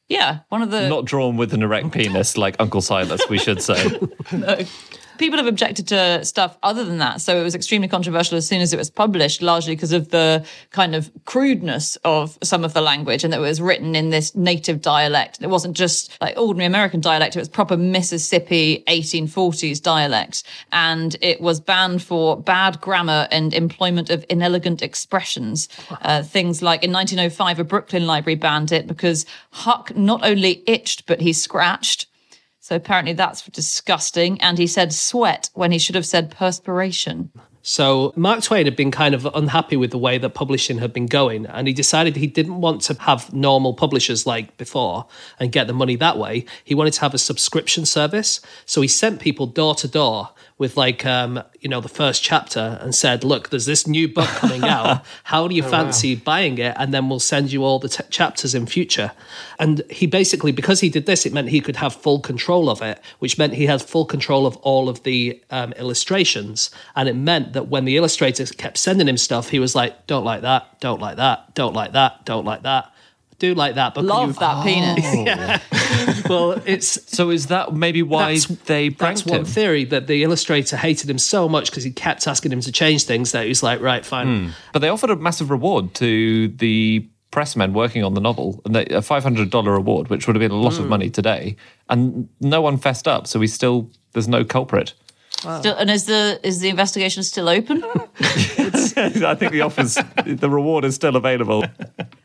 Yeah, 0.08 0.38
one 0.50 0.62
of 0.62 0.70
the 0.70 0.88
Not 0.88 1.04
drawn 1.04 1.36
with 1.36 1.52
an 1.52 1.62
erect 1.64 1.90
penis 1.92 2.38
like 2.38 2.54
Uncle 2.60 2.80
Silas, 2.80 3.20
we 3.28 3.38
should 3.38 3.60
say. 3.60 3.98
people 5.18 5.38
have 5.38 5.46
objected 5.46 5.88
to 5.88 6.24
stuff 6.24 6.56
other 6.62 6.84
than 6.84 6.98
that. 6.98 7.20
So 7.20 7.38
it 7.40 7.44
was 7.44 7.54
extremely 7.54 7.88
controversial 7.88 8.36
as 8.36 8.46
soon 8.46 8.60
as 8.60 8.72
it 8.72 8.76
was 8.76 8.90
published, 8.90 9.42
largely 9.42 9.74
because 9.74 9.92
of 9.92 10.10
the 10.10 10.44
kind 10.70 10.94
of 10.94 11.10
crudeness 11.24 11.96
of 12.04 12.38
some 12.42 12.64
of 12.64 12.74
the 12.74 12.80
language 12.80 13.24
and 13.24 13.32
that 13.32 13.38
it 13.38 13.42
was 13.42 13.60
written 13.60 13.94
in 13.94 14.10
this 14.10 14.34
native 14.34 14.80
dialect. 14.80 15.42
It 15.42 15.48
wasn't 15.48 15.76
just 15.76 16.18
like 16.20 16.38
ordinary 16.38 16.66
American 16.66 17.00
dialect. 17.00 17.36
It 17.36 17.40
was 17.40 17.48
proper 17.48 17.76
Mississippi 17.76 18.84
1840s 18.88 19.82
dialect. 19.82 20.42
And 20.72 21.16
it 21.20 21.40
was 21.40 21.60
banned 21.60 22.02
for 22.02 22.40
bad 22.40 22.80
grammar 22.80 23.28
and 23.30 23.52
employment 23.54 24.10
of 24.10 24.24
inelegant 24.28 24.82
expressions. 24.82 25.68
Uh, 26.02 26.22
things 26.22 26.62
like 26.62 26.82
in 26.82 26.92
1905, 26.92 27.58
a 27.58 27.64
Brooklyn 27.64 28.06
library 28.06 28.36
banned 28.36 28.72
it 28.72 28.86
because 28.86 29.26
Huck 29.50 29.94
not 29.96 30.24
only 30.24 30.62
itched, 30.66 31.06
but 31.06 31.20
he 31.20 31.32
scratched. 31.32 32.07
So 32.68 32.76
apparently 32.76 33.14
that's 33.14 33.40
disgusting. 33.44 34.38
And 34.42 34.58
he 34.58 34.66
said 34.66 34.92
sweat 34.92 35.48
when 35.54 35.72
he 35.72 35.78
should 35.78 35.94
have 35.94 36.04
said 36.04 36.30
perspiration. 36.30 37.32
So 37.62 38.12
Mark 38.14 38.42
Twain 38.42 38.66
had 38.66 38.76
been 38.76 38.90
kind 38.90 39.14
of 39.14 39.24
unhappy 39.34 39.78
with 39.78 39.90
the 39.90 39.96
way 39.96 40.18
that 40.18 40.34
publishing 40.34 40.76
had 40.76 40.92
been 40.92 41.06
going, 41.06 41.46
and 41.46 41.66
he 41.66 41.72
decided 41.72 42.14
he 42.14 42.26
didn't 42.26 42.60
want 42.60 42.82
to 42.82 42.94
have 43.00 43.32
normal 43.32 43.72
publishers 43.72 44.26
like 44.26 44.58
before 44.58 45.06
and 45.40 45.50
get 45.50 45.66
the 45.66 45.72
money 45.72 45.96
that 45.96 46.18
way. 46.18 46.44
He 46.62 46.74
wanted 46.74 46.92
to 46.92 47.00
have 47.00 47.14
a 47.14 47.18
subscription 47.18 47.86
service. 47.86 48.42
So 48.66 48.82
he 48.82 48.88
sent 48.88 49.20
people 49.20 49.46
door 49.46 49.74
to 49.76 49.88
door 49.88 50.30
with 50.58 50.76
like 50.76 51.06
um, 51.06 51.42
you 51.60 51.68
know 51.68 51.80
the 51.80 51.88
first 51.88 52.22
chapter 52.22 52.78
and 52.82 52.94
said, 52.94 53.24
"Look, 53.24 53.50
there's 53.50 53.66
this 53.66 53.86
new 53.86 54.08
book 54.08 54.28
coming 54.28 54.64
out. 54.64 55.04
How 55.24 55.46
do 55.48 55.54
you 55.54 55.62
fancy 55.62 56.16
buying 56.16 56.58
it? 56.58 56.74
And 56.76 56.92
then 56.92 57.08
we'll 57.08 57.20
send 57.20 57.52
you 57.52 57.64
all 57.64 57.78
the 57.78 57.88
t- 57.88 58.04
chapters 58.10 58.54
in 58.54 58.66
future." 58.66 59.12
And 59.58 59.82
he 59.90 60.06
basically, 60.06 60.52
because 60.52 60.80
he 60.80 60.88
did 60.88 61.06
this, 61.06 61.24
it 61.24 61.32
meant 61.32 61.48
he 61.48 61.60
could 61.60 61.76
have 61.76 61.94
full 61.94 62.20
control 62.20 62.68
of 62.68 62.82
it, 62.82 63.00
which 63.20 63.38
meant 63.38 63.54
he 63.54 63.66
had 63.66 63.80
full 63.80 64.04
control 64.04 64.46
of 64.46 64.56
all 64.58 64.88
of 64.88 65.04
the 65.04 65.40
um, 65.50 65.72
illustrations. 65.74 66.70
And 66.96 67.08
it 67.08 67.16
meant 67.16 67.52
that 67.52 67.68
when 67.68 67.84
the 67.84 67.96
illustrators 67.96 68.50
kept 68.50 68.78
sending 68.78 69.08
him 69.08 69.16
stuff, 69.16 69.50
he 69.50 69.60
was 69.60 69.74
like, 69.74 70.06
"Don't 70.06 70.24
like 70.24 70.42
that. 70.42 70.80
Don't 70.80 71.00
like 71.00 71.16
that. 71.16 71.54
Don't 71.54 71.74
like 71.74 71.92
that. 71.92 72.24
Don't 72.24 72.44
like 72.44 72.62
that." 72.62 72.92
Do 73.38 73.54
like 73.54 73.76
that, 73.76 73.94
but 73.94 74.04
Love 74.04 74.28
you- 74.28 74.40
that 74.40 74.64
penis. 74.64 75.14
Yeah. 75.14 75.60
Oh, 75.72 76.22
well, 76.28 76.62
it's 76.66 77.16
so 77.16 77.30
is 77.30 77.46
that 77.46 77.72
maybe 77.72 78.02
why 78.02 78.34
That's- 78.34 78.46
they 78.66 78.88
that's 78.88 79.24
one 79.24 79.40
him? 79.40 79.44
theory 79.44 79.84
that 79.84 80.08
the 80.08 80.24
illustrator 80.24 80.76
hated 80.76 81.08
him 81.08 81.18
so 81.18 81.48
much 81.48 81.70
because 81.70 81.84
he 81.84 81.92
kept 81.92 82.26
asking 82.26 82.52
him 82.52 82.60
to 82.62 82.72
change 82.72 83.04
things 83.04 83.32
that 83.32 83.44
he 83.44 83.48
was 83.48 83.62
like, 83.62 83.80
right, 83.80 84.04
fine. 84.04 84.26
Hmm. 84.26 84.50
But 84.72 84.80
they 84.80 84.88
offered 84.88 85.10
a 85.10 85.16
massive 85.16 85.50
reward 85.50 85.94
to 85.94 86.48
the 86.48 87.08
pressmen 87.30 87.72
working 87.74 88.02
on 88.02 88.14
the 88.14 88.20
novel, 88.20 88.60
and 88.64 88.74
they, 88.74 88.86
a 88.86 89.02
five 89.02 89.22
hundred 89.22 89.50
dollar 89.50 89.72
reward, 89.72 90.08
which 90.08 90.26
would 90.26 90.34
have 90.34 90.40
been 90.40 90.50
a 90.50 90.60
lot 90.60 90.74
of 90.74 90.84
hmm. 90.84 90.88
money 90.88 91.10
today, 91.10 91.56
and 91.88 92.28
no 92.40 92.60
one 92.60 92.76
fessed 92.76 93.06
up. 93.06 93.26
So 93.28 93.38
we 93.38 93.46
still 93.46 93.90
there's 94.14 94.28
no 94.28 94.44
culprit. 94.44 94.94
Still, 95.38 95.76
and 95.76 95.88
is 95.88 96.06
the 96.06 96.40
is 96.42 96.58
the 96.58 96.68
investigation 96.68 97.22
still 97.22 97.48
open? 97.48 97.84
I 98.20 99.36
think 99.38 99.52
the 99.52 99.60
offers, 99.60 99.96
the 100.26 100.50
reward 100.50 100.84
is 100.84 100.96
still 100.96 101.14
available. 101.14 101.64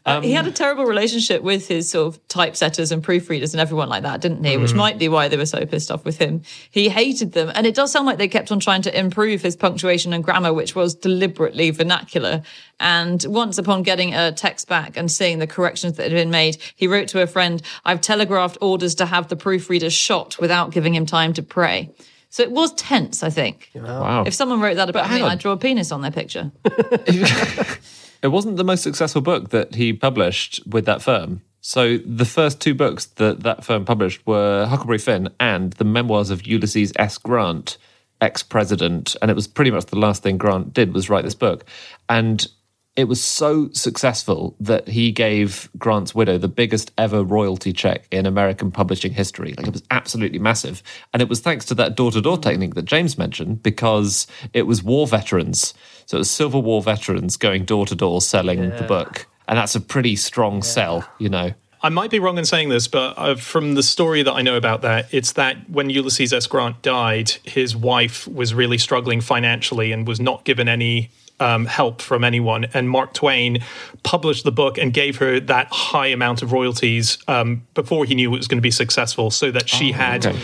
Uh, 0.05 0.19
he 0.19 0.33
had 0.33 0.45
a 0.45 0.51
terrible 0.51 0.85
relationship 0.85 1.41
with 1.43 1.67
his 1.67 1.89
sort 1.89 2.13
of 2.13 2.27
typesetters 2.27 2.91
and 2.91 3.01
proofreaders 3.01 3.53
and 3.53 3.61
everyone 3.61 3.87
like 3.87 4.03
that, 4.03 4.19
didn't 4.19 4.43
he? 4.43 4.57
Which 4.57 4.73
might 4.73 4.99
be 4.99 5.07
why 5.07 5.29
they 5.29 5.37
were 5.37 5.45
so 5.45 5.65
pissed 5.65 5.89
off 5.91 6.03
with 6.03 6.17
him. 6.17 6.41
He 6.69 6.89
hated 6.89 7.31
them, 7.31 7.51
and 7.55 7.65
it 7.65 7.73
does 7.73 7.91
sound 7.91 8.05
like 8.05 8.17
they 8.17 8.27
kept 8.27 8.51
on 8.51 8.59
trying 8.59 8.81
to 8.81 8.97
improve 8.97 9.41
his 9.41 9.55
punctuation 9.55 10.11
and 10.11 10.21
grammar, 10.21 10.53
which 10.53 10.75
was 10.75 10.93
deliberately 10.93 11.71
vernacular. 11.71 12.41
And 12.81 13.23
once 13.29 13.57
upon 13.57 13.83
getting 13.83 14.13
a 14.13 14.33
text 14.33 14.67
back 14.67 14.97
and 14.97 15.09
seeing 15.09 15.39
the 15.39 15.47
corrections 15.47 15.93
that 15.93 16.03
had 16.03 16.11
been 16.11 16.31
made, 16.31 16.57
he 16.75 16.87
wrote 16.87 17.07
to 17.09 17.21
a 17.21 17.27
friend, 17.27 17.61
"I've 17.85 18.01
telegraphed 18.01 18.57
orders 18.59 18.95
to 18.95 19.05
have 19.05 19.29
the 19.29 19.37
proofreader 19.37 19.89
shot 19.89 20.37
without 20.37 20.71
giving 20.71 20.93
him 20.93 21.05
time 21.05 21.31
to 21.33 21.43
pray." 21.43 21.91
So 22.29 22.43
it 22.43 22.51
was 22.51 22.73
tense, 22.73 23.23
I 23.23 23.29
think. 23.29 23.69
Wow. 23.75 24.23
If 24.25 24.33
someone 24.33 24.59
wrote 24.59 24.75
that 24.77 24.89
about 24.89 25.09
me. 25.11 25.21
I'd 25.21 25.39
draw 25.39 25.51
a 25.51 25.57
penis 25.57 25.91
on 25.91 26.01
their 26.01 26.11
picture. 26.11 26.51
It 28.23 28.31
wasn't 28.31 28.55
the 28.55 28.63
most 28.63 28.83
successful 28.83 29.21
book 29.21 29.49
that 29.49 29.75
he 29.75 29.91
published 29.91 30.65
with 30.65 30.85
that 30.85 31.01
firm. 31.01 31.41
So 31.59 31.97
the 31.97 32.25
first 32.25 32.61
two 32.61 32.73
books 32.73 33.05
that 33.05 33.41
that 33.41 33.65
firm 33.65 33.83
published 33.83 34.25
were 34.25 34.65
Huckleberry 34.65 34.97
Finn 34.97 35.29
and 35.41 35.73
the 35.73 35.83
memoirs 35.83 36.29
of 36.29 36.47
Ulysses 36.47 36.93
S. 36.95 37.17
Grant, 37.17 37.77
ex-president, 38.21 39.17
and 39.21 39.29
it 39.29 39.33
was 39.33 39.47
pretty 39.47 39.71
much 39.71 39.87
the 39.87 39.99
last 39.99 40.23
thing 40.23 40.37
Grant 40.37 40.73
did 40.73 40.93
was 40.93 41.09
write 41.09 41.25
this 41.25 41.35
book. 41.35 41.65
And 42.07 42.47
it 42.95 43.05
was 43.05 43.21
so 43.21 43.69
successful 43.71 44.55
that 44.59 44.87
he 44.87 45.11
gave 45.11 45.69
Grant's 45.77 46.13
widow 46.13 46.37
the 46.37 46.47
biggest 46.47 46.91
ever 46.97 47.23
royalty 47.23 47.73
check 47.73 48.07
in 48.11 48.25
American 48.25 48.71
publishing 48.71 49.11
history. 49.11 49.53
Like 49.57 49.67
it 49.67 49.73
was 49.73 49.83
absolutely 49.89 50.39
massive. 50.39 50.83
And 51.11 51.21
it 51.21 51.27
was 51.27 51.39
thanks 51.39 51.65
to 51.65 51.75
that 51.75 51.95
door 51.95 52.11
to 52.11 52.21
door 52.21 52.37
technique 52.37 52.75
that 52.75 52.85
James 52.85 53.17
mentioned 53.17 53.63
because 53.63 54.27
it 54.53 54.67
was 54.67 54.83
war 54.83 55.07
veterans. 55.07 55.73
So 56.13 56.17
it 56.17 56.19
was 56.19 56.29
Civil 56.29 56.61
War 56.61 56.79
veterans 56.79 57.37
going 57.37 57.65
door 57.65 57.87
to 57.87 57.95
door 57.95 58.21
selling 58.21 58.69
the 58.69 58.83
book. 58.83 59.25
And 59.47 59.57
that's 59.57 59.73
a 59.73 59.81
pretty 59.81 60.15
strong 60.15 60.61
sell, 60.61 61.09
you 61.17 61.27
know. 61.27 61.53
I 61.81 61.89
might 61.89 62.11
be 62.11 62.19
wrong 62.19 62.37
in 62.37 62.45
saying 62.45 62.69
this, 62.69 62.87
but 62.87 63.17
uh, 63.17 63.33
from 63.33 63.73
the 63.73 63.81
story 63.81 64.21
that 64.21 64.31
I 64.31 64.43
know 64.43 64.55
about 64.55 64.83
that, 64.83 65.11
it's 65.11 65.31
that 65.31 65.67
when 65.71 65.89
Ulysses 65.89 66.31
S. 66.31 66.45
Grant 66.45 66.83
died, 66.83 67.31
his 67.43 67.75
wife 67.75 68.27
was 68.27 68.53
really 68.53 68.77
struggling 68.77 69.21
financially 69.21 69.91
and 69.91 70.07
was 70.07 70.19
not 70.19 70.43
given 70.43 70.67
any 70.67 71.09
um, 71.39 71.65
help 71.65 71.99
from 71.99 72.23
anyone. 72.23 72.65
And 72.75 72.91
Mark 72.91 73.15
Twain 73.15 73.63
published 74.03 74.43
the 74.43 74.51
book 74.51 74.77
and 74.77 74.93
gave 74.93 75.17
her 75.17 75.39
that 75.39 75.69
high 75.71 76.07
amount 76.07 76.43
of 76.43 76.51
royalties 76.51 77.17
um, 77.27 77.65
before 77.73 78.05
he 78.05 78.13
knew 78.13 78.31
it 78.31 78.37
was 78.37 78.47
going 78.47 78.59
to 78.59 78.61
be 78.61 78.69
successful, 78.69 79.31
so 79.31 79.49
that 79.49 79.67
she 79.67 79.93
had. 79.93 80.27
okay. 80.27 80.39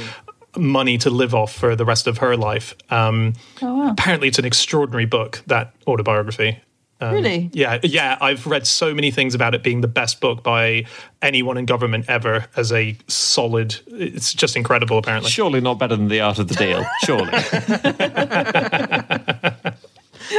Money 0.58 0.98
to 1.00 1.10
live 1.10 1.36
off 1.36 1.54
for 1.54 1.76
the 1.76 1.86
rest 1.86 2.08
of 2.08 2.20
her 2.20 2.36
life. 2.36 2.74
Um, 2.90 3.34
Apparently, 3.62 4.28
it's 4.28 4.40
an 4.40 4.46
extraordinary 4.46 5.06
book, 5.06 5.42
that 5.48 5.74
autobiography. 5.88 6.60
really? 7.02 7.50
Yeah, 7.54 7.80
yeah, 7.84 8.18
I've 8.20 8.46
read 8.46 8.68
so 8.68 8.94
many 8.94 9.12
things 9.12 9.36
about 9.36 9.56
it 9.56 9.64
being 9.64 9.82
the 9.82 9.88
best 9.88 10.20
book 10.20 10.44
by 10.44 10.86
anyone 11.22 11.58
in 11.58 11.66
government 11.66 12.06
ever 12.10 12.48
as 12.56 12.72
a 12.74 12.98
solid. 13.08 13.76
It's 13.88 14.34
just 14.34 14.56
incredible, 14.56 14.98
apparently. 14.98 15.30
Surely 15.30 15.62
not 15.62 15.80
better 15.80 15.96
than 15.96 16.08
The 16.08 16.22
Art 16.22 16.40
of 16.40 16.48
the 16.48 16.56
Deal. 16.56 16.86
Surely. 17.04 17.32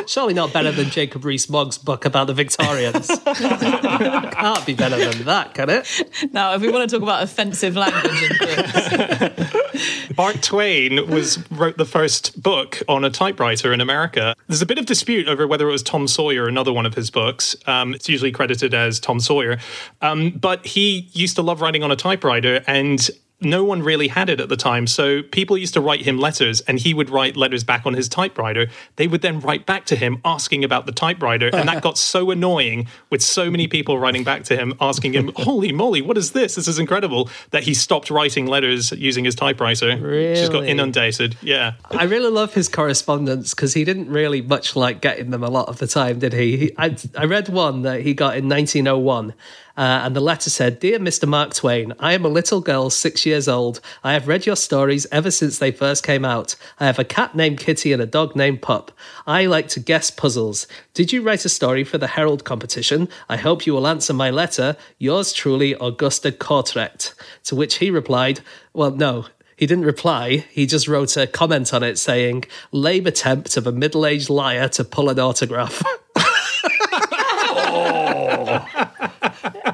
Surely 0.07 0.35
not 0.35 0.53
better 0.53 0.73
than 0.73 0.91
Jacob 0.91 1.25
Rees-Mogg's 1.25 1.79
book 1.79 2.05
about 2.05 2.27
the 2.27 2.35
Victorians. 2.35 3.07
Can't 3.25 4.67
be 4.67 4.75
better 4.75 4.97
than 4.97 5.25
that, 5.25 5.55
can 5.55 5.71
it? 5.71 6.31
Now, 6.33 6.55
if 6.55 6.63
we 6.63 6.71
want 6.71 6.89
to 6.89 6.97
talk 6.97 7.03
about 7.03 7.23
offensive 7.23 7.77
language 7.77 8.23
in 8.23 8.39
books, 8.39 10.17
Mark 10.17 10.41
Twain 10.43 11.09
was 11.09 11.39
wrote 11.51 11.77
the 11.77 11.85
first 11.85 12.43
book 12.43 12.83
on 12.89 13.05
a 13.05 13.11
typewriter 13.11 13.73
in 13.73 13.81
America. 13.81 14.35
There's 14.47 14.63
a 14.63 14.67
bit 14.67 14.79
of 14.79 14.87
dispute 14.87 15.29
over 15.29 15.47
whether 15.47 15.69
it 15.69 15.73
was 15.73 15.83
Tom 15.83 16.09
Sawyer, 16.09 16.49
another 16.49 16.73
one 16.73 16.87
of 16.87 16.95
his 16.95 17.11
books. 17.11 17.57
Um, 17.67 17.95
it's 17.95 18.09
usually 18.09 18.33
credited 18.33 18.75
as 18.75 19.01
Tom 19.01 19.21
Sawyer, 19.21 19.59
um, 20.03 20.31
but 20.31 20.65
he 20.67 21.09
used 21.13 21.37
to 21.37 21.43
love 21.43 21.61
writing 21.61 21.83
on 21.83 21.91
a 21.91 21.97
typewriter 21.97 22.63
and. 22.67 23.11
No 23.41 23.65
one 23.65 23.83
really 23.83 24.09
had 24.09 24.29
it 24.29 24.41
at 24.41 24.49
the 24.49 24.57
time. 24.57 24.87
So 24.87 25.23
people 25.23 25.57
used 25.57 25.75
to 25.75 25.81
write 25.81 26.03
him 26.03 26.19
letters 26.19 26.61
and 26.63 26.79
he 26.79 26.93
would 26.95 27.11
write 27.11 27.37
letters 27.37 27.65
back 27.65 27.87
on 27.87 27.95
his 27.95 28.09
typewriter. 28.09 28.69
They 28.97 29.07
would 29.07 29.23
then 29.23 29.41
write 29.41 29.67
back 29.67 29.87
to 29.87 29.97
him 29.97 30.21
asking 30.25 30.65
about 30.65 30.87
the 30.87 30.93
typewriter. 30.93 31.49
And 31.53 31.69
that 31.69 31.83
got 31.83 31.97
so 31.97 32.31
annoying 32.31 32.87
with 33.09 33.23
so 33.23 33.51
many 33.51 33.67
people 33.67 33.99
writing 33.99 34.25
back 34.25 34.45
to 34.45 34.57
him 34.57 34.75
asking 34.81 35.15
him, 35.15 35.33
Holy 35.37 35.73
moly, 35.73 36.03
what 36.03 36.19
is 36.19 36.33
this? 36.33 36.55
This 36.55 36.69
is 36.69 36.79
incredible. 36.79 37.31
That 37.51 37.63
he 37.63 37.75
stopped 37.75 38.11
writing 38.11 38.47
letters 38.47 38.93
using 38.93 39.25
his 39.25 39.35
typewriter. 39.35 39.97
Just 40.35 40.53
got 40.53 40.65
inundated. 40.65 41.37
Yeah. 41.41 41.75
I 41.91 42.05
really 42.05 42.31
love 42.31 42.55
his 42.55 42.69
correspondence 42.69 43.55
because 43.55 43.75
he 43.75 43.85
didn't 43.85 44.11
really 44.11 44.43
much 44.43 44.77
like 44.77 45.01
getting 45.01 45.31
them 45.31 45.43
a 45.43 45.51
lot 45.51 45.69
of 45.69 45.79
the 45.79 45.87
time, 45.87 46.19
did 46.19 46.33
he? 46.33 46.57
he 46.57 46.73
I, 46.77 46.97
I 47.17 47.25
read 47.25 47.49
one 47.49 47.83
that 47.83 48.03
he 48.03 48.15
got 48.15 48.37
in 48.37 48.49
1901, 48.49 49.35
uh, 49.77 50.03
and 50.05 50.15
the 50.15 50.21
letter 50.21 50.51
said 50.51 50.81
Dear 50.81 50.99
Mr. 50.99 51.29
Mark 51.29 51.55
Twain, 51.55 51.93
I 51.99 52.13
am 52.13 52.25
a 52.25 52.29
little 52.29 52.61
girl, 52.61 52.91
six 52.91 53.25
years 53.25 53.49
old. 53.49 53.81
I 54.03 54.13
have 54.13 54.29
read 54.29 54.47
your 54.47 54.57
stories 54.57 55.07
ever 55.11 55.31
since 55.31 55.59
they 55.59 55.71
first 55.71 56.05
came 56.05 56.25
out. 56.25 56.57
I 56.79 56.87
have 56.87 56.99
a 56.99 57.05
cat 57.05 57.35
named 57.35 57.61
Kitty 57.61 57.93
and 57.93 58.03
a 58.03 58.07
dog 58.07 58.37
named 58.37 58.63
Pup. 58.63 58.93
I 59.27 59.47
like 59.47 59.69
to 59.69 59.81
guess 59.81 60.11
puzzles. 60.11 60.67
Did 60.95 61.13
you 61.13 61.23
write 61.23 61.45
a 61.45 61.49
story 61.49 61.85
for 61.85 61.99
the 61.99 62.09
Herald 62.09 62.45
competition? 62.45 63.09
I 63.29 63.37
hope 63.37 63.67
you 63.67 63.75
will 63.75 63.87
answer 63.87 64.13
my 64.13 64.31
letter. 64.31 64.77
Yours 64.99 65.33
truly, 65.33 65.75
Augusta 65.81 66.33
Cortret. 66.33 67.15
To 67.45 67.57
which 67.57 67.77
he 67.77 67.91
replied, 67.91 68.41
Well, 68.73 68.91
no. 68.91 69.27
He 69.57 69.67
didn't 69.67 69.85
reply. 69.85 70.47
He 70.51 70.65
just 70.65 70.89
wrote 70.89 71.19
a 71.19 71.27
comment 71.27 71.75
on 71.75 71.83
it 71.83 71.99
saying, 71.99 72.45
lame 72.73 73.07
attempt 73.07 73.59
of 73.59 73.67
a 73.67 73.73
middle 73.73 74.07
aged 74.07 74.31
liar 74.31 74.69
to 74.71 74.85
pull 74.85 75.11
an 75.11 75.21
autograph. 75.21 75.83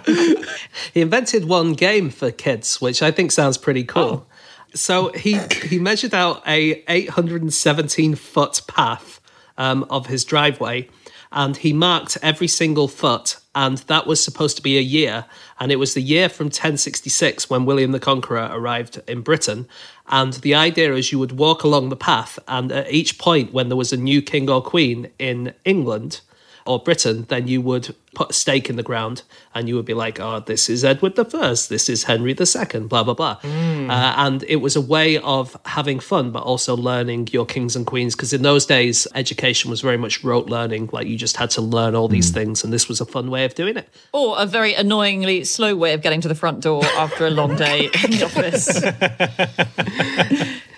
he 0.95 1.01
invented 1.01 1.47
one 1.47 1.73
game 1.73 2.11
for 2.11 2.31
kids, 2.31 2.81
which 2.81 3.03
I 3.03 3.11
think 3.11 3.33
sounds 3.33 3.59
pretty 3.59 3.85
cool. 3.85 4.27
So 4.75 5.13
he, 5.13 5.39
he 5.65 5.79
measured 5.79 6.15
out 6.15 6.43
a 6.47 6.85
817 6.89 8.15
foot 8.15 8.63
path 8.69 9.21
um, 9.57 9.87
of 9.89 10.07
his 10.07 10.25
driveway 10.25 10.89
and 11.33 11.57
he 11.59 11.73
marked 11.73 12.17
every 12.23 12.49
single 12.49 12.89
foot 12.89 13.39
and 13.55 13.79
that 13.79 14.07
was 14.07 14.23
supposed 14.23 14.57
to 14.57 14.63
be 14.63 14.79
a 14.79 14.83
year 14.83 15.27
and 15.59 15.73
it 15.73 15.77
was 15.77 15.95
the 15.95 16.03
year 16.03 16.29
from 16.29 16.47
1066 16.47 17.51
when 17.51 17.65
william 17.65 17.93
the 17.93 18.01
conqueror 18.01 18.49
arrived 18.53 19.01
in 19.09 19.21
britain 19.21 19.67
and 20.09 20.35
the 20.35 20.55
idea 20.55 20.93
is 20.95 21.13
you 21.13 21.19
would 21.19 21.39
walk 21.39 21.65
along 21.65 21.89
the 21.89 21.97
path 21.97 22.39
and 22.47 22.71
at 22.73 22.91
each 22.91 23.19
point 23.19 23.53
when 23.53 23.69
there 23.69 23.77
was 23.77 23.93
a 23.93 23.97
new 23.97 24.23
king 24.23 24.49
or 24.49 24.63
queen 24.63 25.11
in 25.19 25.53
england 25.65 26.21
or 26.65 26.79
britain 26.79 27.25
then 27.29 27.49
you 27.49 27.61
would 27.61 27.95
put 28.17 28.31
a 28.31 28.33
stake 28.33 28.69
in 28.71 28.77
the 28.77 28.83
ground 28.83 29.23
and 29.55 29.69
you 29.69 29.75
would 29.77 29.85
be 29.85 29.93
like 29.95 30.19
oh 30.19 30.41
this 30.41 30.69
is 30.71 30.85
edward 30.85 31.15
the 31.17 31.25
first 31.25 31.69
this 31.69 31.89
is 31.89 32.05
henry 32.05 32.33
the 32.33 32.47
second 32.47 32.89
blah 32.89 33.05
blah 33.05 33.13
blah 33.15 33.37
uh, 33.45 34.15
and 34.25 34.43
it 34.49 34.57
was 34.57 34.75
a 34.75 34.81
way 34.81 35.19
of 35.19 35.55
having 35.67 36.01
fun 36.01 36.31
but 36.31 36.43
also 36.43 36.75
learning 36.75 37.29
your 37.31 37.45
kings 37.45 37.77
and 37.77 37.85
queens 37.87 38.17
because 38.17 38.33
in 38.33 38.41
those 38.43 38.65
days 38.67 39.07
education 39.15 39.71
was 39.71 39.81
very 39.83 39.99
much 39.99 40.25
rote 40.25 40.49
learning 40.49 40.89
like 40.93 41.07
you 41.07 41.17
just 41.17 41.37
had 41.37 41.51
to 41.51 41.61
learn 41.61 41.95
all 41.95 42.09
these 42.09 42.31
things 42.31 42.65
and 42.65 42.73
this 42.73 42.89
was 42.89 43.01
a 43.01 43.05
fun 43.05 43.31
way 43.31 43.45
of 43.45 43.55
doing 43.55 43.77
it 43.77 43.87
Or 44.13 44.35
a 44.39 44.47
very 44.47 44.73
annoyingly 44.75 45.45
slow 45.45 45.77
way 45.77 45.93
of 45.93 46.01
getting 46.01 46.23
to 46.23 46.29
the 46.29 46.35
front 46.35 46.61
door 46.63 46.83
after 46.97 47.27
a 47.27 47.31
long 47.31 47.55
day 47.57 47.91
in 48.05 48.11
the 48.13 48.23
office. 48.25 48.67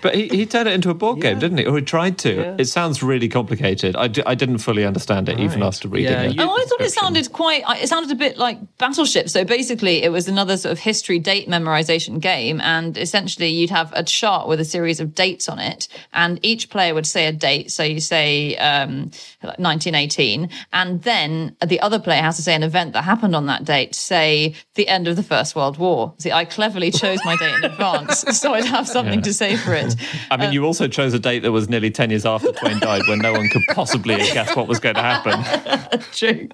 But 0.01 0.15
he, 0.15 0.29
he 0.29 0.45
turned 0.45 0.69
it 0.69 0.73
into 0.73 0.89
a 0.89 0.93
board 0.93 1.19
game, 1.21 1.39
didn't 1.39 1.57
he? 1.57 1.65
Or 1.65 1.75
he 1.77 1.83
tried 1.83 2.17
to. 2.19 2.33
Yeah. 2.33 2.55
It 2.57 2.65
sounds 2.69 3.03
really 3.03 3.27
complicated. 3.27 3.97
I, 3.97 4.07
d- 4.07 4.23
I 4.25 4.33
didn't 4.33 4.59
fully 4.59 4.85
understand 4.85 5.27
it 5.27 5.37
even 5.41 5.61
after 5.61 5.89
reading 5.89 6.11
Yeah, 6.13 6.21
it. 6.23 6.35
you- 6.35 6.41
Oh, 6.41 6.55
I 6.55 6.63
thought 6.69 6.79
it 6.81 6.91
sounded 6.91 7.28
quite. 7.29 7.63
It 7.81 7.87
sounded 7.87 8.11
a 8.11 8.15
bit 8.15 8.37
like 8.37 8.59
Battleship. 8.77 9.29
So 9.29 9.43
basically, 9.45 10.03
it 10.03 10.11
was 10.11 10.27
another 10.27 10.57
sort 10.57 10.71
of 10.71 10.79
history 10.79 11.19
date 11.19 11.47
memorization 11.47 12.19
game, 12.19 12.59
and 12.61 12.97
essentially, 12.97 13.49
you'd 13.49 13.69
have 13.69 13.91
a 13.93 14.03
chart 14.03 14.47
with 14.47 14.59
a 14.59 14.65
series 14.65 14.99
of 14.99 15.15
dates 15.15 15.47
on 15.47 15.59
it, 15.59 15.87
and 16.13 16.39
each 16.43 16.69
player 16.69 16.93
would 16.93 17.07
say 17.07 17.27
a 17.27 17.31
date. 17.31 17.71
So 17.71 17.83
you 17.83 17.99
say 17.99 18.55
um, 18.57 19.11
1918, 19.41 20.49
and 20.73 21.01
then 21.03 21.55
the 21.65 21.79
other 21.79 21.99
player 21.99 22.21
has 22.21 22.35
to 22.37 22.41
say 22.41 22.55
an 22.55 22.63
event 22.63 22.93
that 22.93 23.03
happened 23.03 23.35
on 23.35 23.45
that 23.47 23.63
date. 23.63 23.95
Say 23.95 24.55
the 24.75 24.87
end 24.87 25.07
of 25.07 25.15
the 25.15 25.23
First 25.23 25.55
World 25.55 25.77
War. 25.77 26.13
See, 26.17 26.31
I 26.31 26.45
cleverly 26.45 26.91
chose 26.91 27.19
my 27.25 27.35
date 27.35 27.55
in 27.55 27.65
advance, 27.65 28.19
so 28.39 28.53
I'd 28.53 28.65
have 28.65 28.87
something 28.87 29.21
to 29.21 29.33
say 29.33 29.55
for 29.55 29.73
it. 29.73 29.95
I 30.31 30.37
mean, 30.37 30.53
you 30.53 30.65
also 30.65 30.87
chose 30.87 31.13
a 31.13 31.19
date 31.19 31.39
that 31.39 31.51
was 31.51 31.69
nearly 31.69 31.91
10 31.91 32.09
years 32.09 32.25
after 32.25 32.51
Twain 32.51 32.79
died 32.79 33.03
when 33.07 33.19
no 33.19 33.33
one 33.33 33.49
could 33.49 33.63
possibly 33.69 34.15
have 34.15 34.33
guessed 34.33 34.55
what 34.55 34.67
was 34.67 34.79
going 34.79 34.95
to 34.95 35.01
happen. 35.01 35.99
True. 36.11 36.47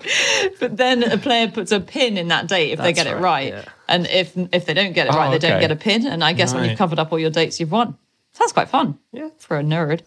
But 0.60 0.78
then 0.78 1.04
a 1.04 1.18
player 1.18 1.50
puts 1.50 1.72
a 1.72 1.80
pin 1.80 2.18
in 2.18 2.30
that 2.30 2.48
date 2.48 2.72
if 2.72 2.80
they 2.80 2.94
That's 2.94 3.04
get 3.04 3.08
it 3.08 3.20
right, 3.20 3.22
right. 3.22 3.48
yeah. 3.66 3.66
And 3.88 4.08
if 4.08 4.36
if 4.54 4.66
they 4.66 4.74
don't 4.74 4.94
get 4.94 5.08
it 5.08 5.14
Oh, 5.14 5.18
right, 5.18 5.32
they 5.32 5.48
don't 5.48 5.60
get 5.60 5.72
a 5.72 5.76
pin. 5.76 6.08
And 6.08 6.24
I 6.24 6.34
guess 6.34 6.54
when 6.54 6.68
you've 6.70 6.78
covered 6.78 7.00
up 7.00 7.12
all 7.12 7.20
your 7.20 7.30
dates, 7.30 7.60
you've 7.60 7.72
won. 7.72 7.98
Sounds 8.34 8.52
quite 8.52 8.70
fun. 8.70 8.98
Yeah. 9.12 9.30
For 9.38 9.58
a 9.58 9.64
nerd. 9.64 10.02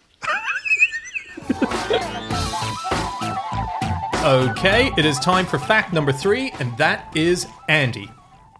Okay, 4.24 4.90
it 4.98 5.06
is 5.06 5.18
time 5.20 5.46
for 5.46 5.58
fact 5.58 5.92
number 5.94 6.12
three, 6.12 6.50
and 6.58 6.76
that 6.76 7.16
is 7.16 7.46
Andy. 7.68 8.10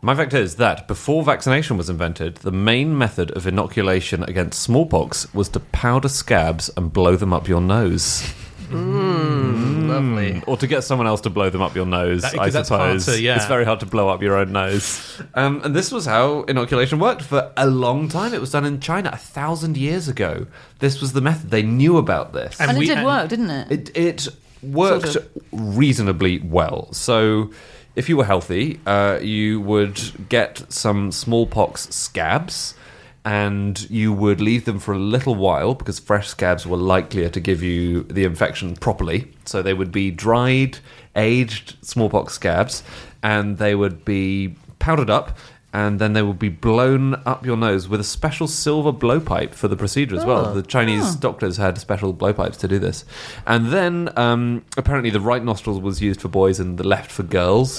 My 0.01 0.15
fact 0.15 0.33
is 0.33 0.57
that 0.57 0.87
before 0.87 1.25
vaccination 1.25 1.77
was 1.77 1.91
invented, 1.91 2.37
the 2.37 2.53
main 2.53 2.97
method 2.97 3.33
of 3.33 3.47
inoculation 3.47 4.23
against 4.23 4.63
smallpox 4.63 5.33
was 5.35 5.49
to 5.51 5.61
powder 5.61 6.09
scabs 6.09 6.71
and 6.77 6.93
blow 6.93 7.17
them 7.17 7.33
up 7.33 7.49
your 7.49 7.61
nose. 7.61 8.33
Lovely 8.71 10.43
Or 10.47 10.57
to 10.57 10.67
get 10.67 10.85
someone 10.85 11.07
else 11.07 11.21
to 11.23 11.31
blow 11.31 11.51
them 11.51 11.63
up 11.63 11.75
your 11.75 11.87
nose, 11.87 12.23
That- 12.23 12.35
I 12.35 12.45
'cause 12.45 12.53
that's 12.53 12.69
hard 12.69 13.01
suppose. 13.01 13.17
to- 13.17 13.23
yeah. 13.23 13.37
It's 13.37 13.47
very 13.47 13.65
hard 13.65 13.81
to 13.81 13.87
blow 13.87 14.09
up 14.09 14.23
your 14.23 14.37
own 14.37 14.53
nose. 14.53 15.01
Um, 15.35 15.61
and 15.65 15.75
this 15.75 15.91
was 15.93 16.07
how 16.07 16.43
inoculation 16.43 16.99
worked 16.99 17.23
for 17.23 17.51
a 17.57 17.67
long 17.67 18.09
time. 18.09 18.35
It 18.35 18.41
was 18.41 18.51
done 18.51 18.65
in 18.65 18.81
China 18.81 19.11
a 19.13 19.17
thousand 19.17 19.77
years 19.77 20.09
ago. 20.09 20.47
This 20.79 21.01
was 21.01 21.13
the 21.13 21.21
method. 21.21 21.51
They 21.51 21.63
knew 21.63 21.97
about 21.97 22.33
this. 22.33 22.57
And 22.61 22.71
And, 22.71 22.79
we- 22.79 22.85
it 22.85 22.89
did 22.89 22.99
and- 22.99 23.07
work, 23.07 23.29
didn't 23.29 23.51
it? 23.51 23.71
It 23.71 23.91
it 23.97 24.29
worked 24.63 25.09
Sort 25.13 25.31
reasonably 25.53 26.41
well. 26.45 26.89
So 26.93 27.51
if 27.97 28.09
you 28.09 28.17
were 28.17 28.25
healthy, 28.25 28.81
uh, 28.87 29.19
you 29.21 29.61
would 29.61 30.29
get 30.29 30.63
some 30.69 31.11
smallpox 31.13 31.89
scabs. 31.91 32.75
And 33.29 33.91
you 33.91 34.11
would 34.15 34.41
leave 34.41 34.65
them 34.65 34.79
for 34.79 34.95
a 34.95 34.99
little 34.99 35.35
while 35.35 35.75
because 35.75 35.99
fresh 35.99 36.29
scabs 36.29 36.67
were 36.67 36.79
likelier 36.79 37.29
to 37.29 37.41
give 37.41 37.63
you 37.63 38.05
the 38.05 38.25
infection 38.25 38.75
properly. 38.75 39.31
So 39.45 39.61
they 39.61 39.75
would 39.75 39.93
be 39.93 40.11
dried, 40.11 40.79
aged 41.15 41.77
smallpox 41.83 42.33
scabs, 42.33 42.83
and 43.23 43.59
they 43.59 43.75
would 43.75 44.03
be 44.03 44.57
powdered 44.79 45.11
up, 45.11 45.37
and 45.73 45.99
then 45.99 46.15
they 46.15 46.23
would 46.23 46.39
be 46.39 46.49
blown 46.49 47.15
up 47.27 47.45
your 47.45 47.57
nose 47.57 47.89
with 47.89 48.01
a 48.01 48.05
special 48.05 48.49
silver 48.49 48.93
blowpipe 48.93 49.53
for 49.53 49.69
the 49.69 49.77
procedure 49.77 50.17
as 50.17 50.25
well. 50.25 50.55
The 50.55 50.63
Chinese 50.63 51.15
doctors 51.15 51.59
had 51.59 51.77
special 51.77 52.15
blowpipes 52.15 52.57
to 52.61 52.69
do 52.69 52.79
this. 52.79 53.05
And 53.47 53.67
then 53.67 54.09
um, 54.19 54.65
apparently 54.79 55.11
the 55.11 55.21
right 55.21 55.45
nostril 55.45 55.79
was 55.81 56.01
used 56.01 56.23
for 56.23 56.29
boys 56.29 56.59
and 56.59 56.79
the 56.79 56.85
left 56.87 57.11
for 57.13 57.23
girls. 57.23 57.79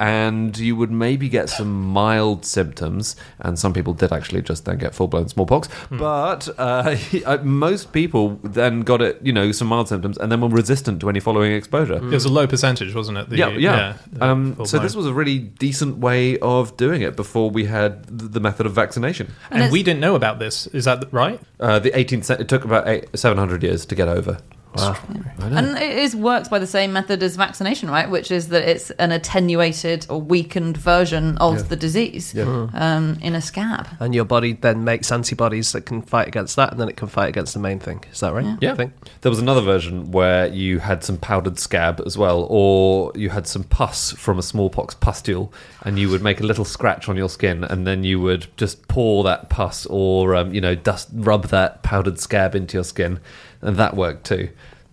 And 0.00 0.56
you 0.56 0.76
would 0.76 0.90
maybe 0.90 1.28
get 1.28 1.50
some 1.50 1.72
mild 1.92 2.46
symptoms, 2.46 3.16
and 3.40 3.58
some 3.58 3.72
people 3.74 3.92
did 3.92 4.12
actually 4.12 4.40
just 4.42 4.64
then 4.64 4.78
get 4.78 4.94
full 4.94 5.06
blown 5.08 5.28
smallpox. 5.28 5.68
But 5.90 6.48
uh, 6.58 6.96
uh, 7.26 7.36
most 7.42 7.92
people 7.92 8.38
then 8.42 8.80
got 8.80 9.02
it, 9.02 9.20
you 9.22 9.32
know, 9.32 9.52
some 9.52 9.68
mild 9.68 9.88
symptoms, 9.88 10.16
and 10.16 10.32
then 10.32 10.40
were 10.40 10.48
resistant 10.48 11.00
to 11.00 11.10
any 11.10 11.20
following 11.20 11.52
exposure. 11.52 11.94
It 11.96 12.02
was 12.04 12.24
a 12.24 12.32
low 12.32 12.46
percentage, 12.46 12.94
wasn't 12.94 13.18
it? 13.18 13.28
The- 13.28 13.36
Yeah, 13.36 13.48
yeah. 13.50 13.96
the 14.10 14.24
um, 14.24 14.64
so 14.64 14.78
this 14.78 14.96
was 14.96 15.06
a 15.06 15.12
really 15.12 15.38
decent 15.38 15.98
way 15.98 16.38
of 16.38 16.76
doing 16.78 17.02
it 17.02 17.14
before 17.14 17.25
we 17.34 17.64
had 17.64 18.04
the 18.06 18.40
method 18.40 18.66
of 18.66 18.72
vaccination. 18.72 19.28
and 19.50 19.58
it's- 19.58 19.72
we 19.72 19.82
didn't 19.82 20.00
know 20.00 20.14
about 20.14 20.38
this. 20.38 20.66
Is 20.68 20.84
that 20.84 21.04
right? 21.12 21.40
Uh, 21.60 21.78
the 21.78 21.90
18th 21.90 22.24
century, 22.24 22.44
it 22.44 22.48
took 22.48 22.64
about 22.64 22.86
eight, 22.88 23.06
700 23.14 23.62
years 23.62 23.84
to 23.86 23.94
get 23.94 24.08
over. 24.08 24.38
Wow. 24.76 24.96
And 25.40 25.76
it 25.78 25.98
is 25.98 26.14
works 26.16 26.48
by 26.48 26.58
the 26.58 26.66
same 26.66 26.92
method 26.92 27.22
as 27.22 27.36
vaccination, 27.36 27.90
right? 27.90 28.08
Which 28.10 28.30
is 28.30 28.48
that 28.48 28.68
it's 28.68 28.90
an 28.92 29.12
attenuated 29.12 30.06
or 30.08 30.20
weakened 30.20 30.76
version 30.76 31.38
of 31.38 31.68
the 31.68 31.76
disease 31.76 32.36
um, 32.38 33.18
in 33.22 33.34
a 33.34 33.40
scab. 33.40 33.88
and 34.00 34.14
your 34.14 34.24
body 34.24 34.52
then 34.54 34.84
makes 34.84 35.10
antibodies 35.12 35.72
that 35.72 35.82
can 35.86 36.02
fight 36.02 36.28
against 36.28 36.56
that 36.56 36.70
and 36.72 36.80
then 36.80 36.88
it 36.88 36.96
can 36.96 37.08
fight 37.08 37.28
against 37.28 37.54
the 37.54 37.60
main 37.60 37.78
thing 37.78 38.02
is 38.12 38.20
that 38.20 38.32
right 38.32 38.56
Yeah. 38.60 38.72
I 38.72 38.76
think? 38.76 38.92
There 39.22 39.30
was 39.30 39.38
another 39.38 39.60
version 39.60 40.10
where 40.12 40.46
you 40.48 40.78
had 40.80 41.02
some 41.04 41.16
powdered 41.18 41.58
scab 41.58 42.00
as 42.06 42.16
well, 42.18 42.46
or 42.50 43.12
you 43.14 43.30
had 43.30 43.46
some 43.46 43.64
pus 43.64 44.12
from 44.12 44.38
a 44.38 44.42
smallpox 44.42 44.94
pustule, 44.94 45.52
and 45.82 45.98
you 45.98 46.08
would 46.10 46.22
make 46.22 46.40
a 46.40 46.44
little 46.44 46.64
scratch 46.64 47.08
on 47.08 47.16
your 47.16 47.28
skin, 47.28 47.64
and 47.64 47.86
then 47.86 48.04
you 48.04 48.20
would 48.20 48.46
just 48.56 48.86
pour 48.88 49.24
that 49.24 49.48
pus 49.48 49.86
or 49.86 50.34
um, 50.34 50.52
you 50.54 50.60
know 50.60 50.74
dust 50.74 51.08
rub 51.12 51.44
that 51.48 51.82
powdered 51.82 52.18
scab 52.18 52.54
into 52.54 52.76
your 52.76 52.84
skin, 52.84 53.18
and 53.60 53.76
that 53.76 53.96
worked 53.96 54.24
too. 54.26 54.50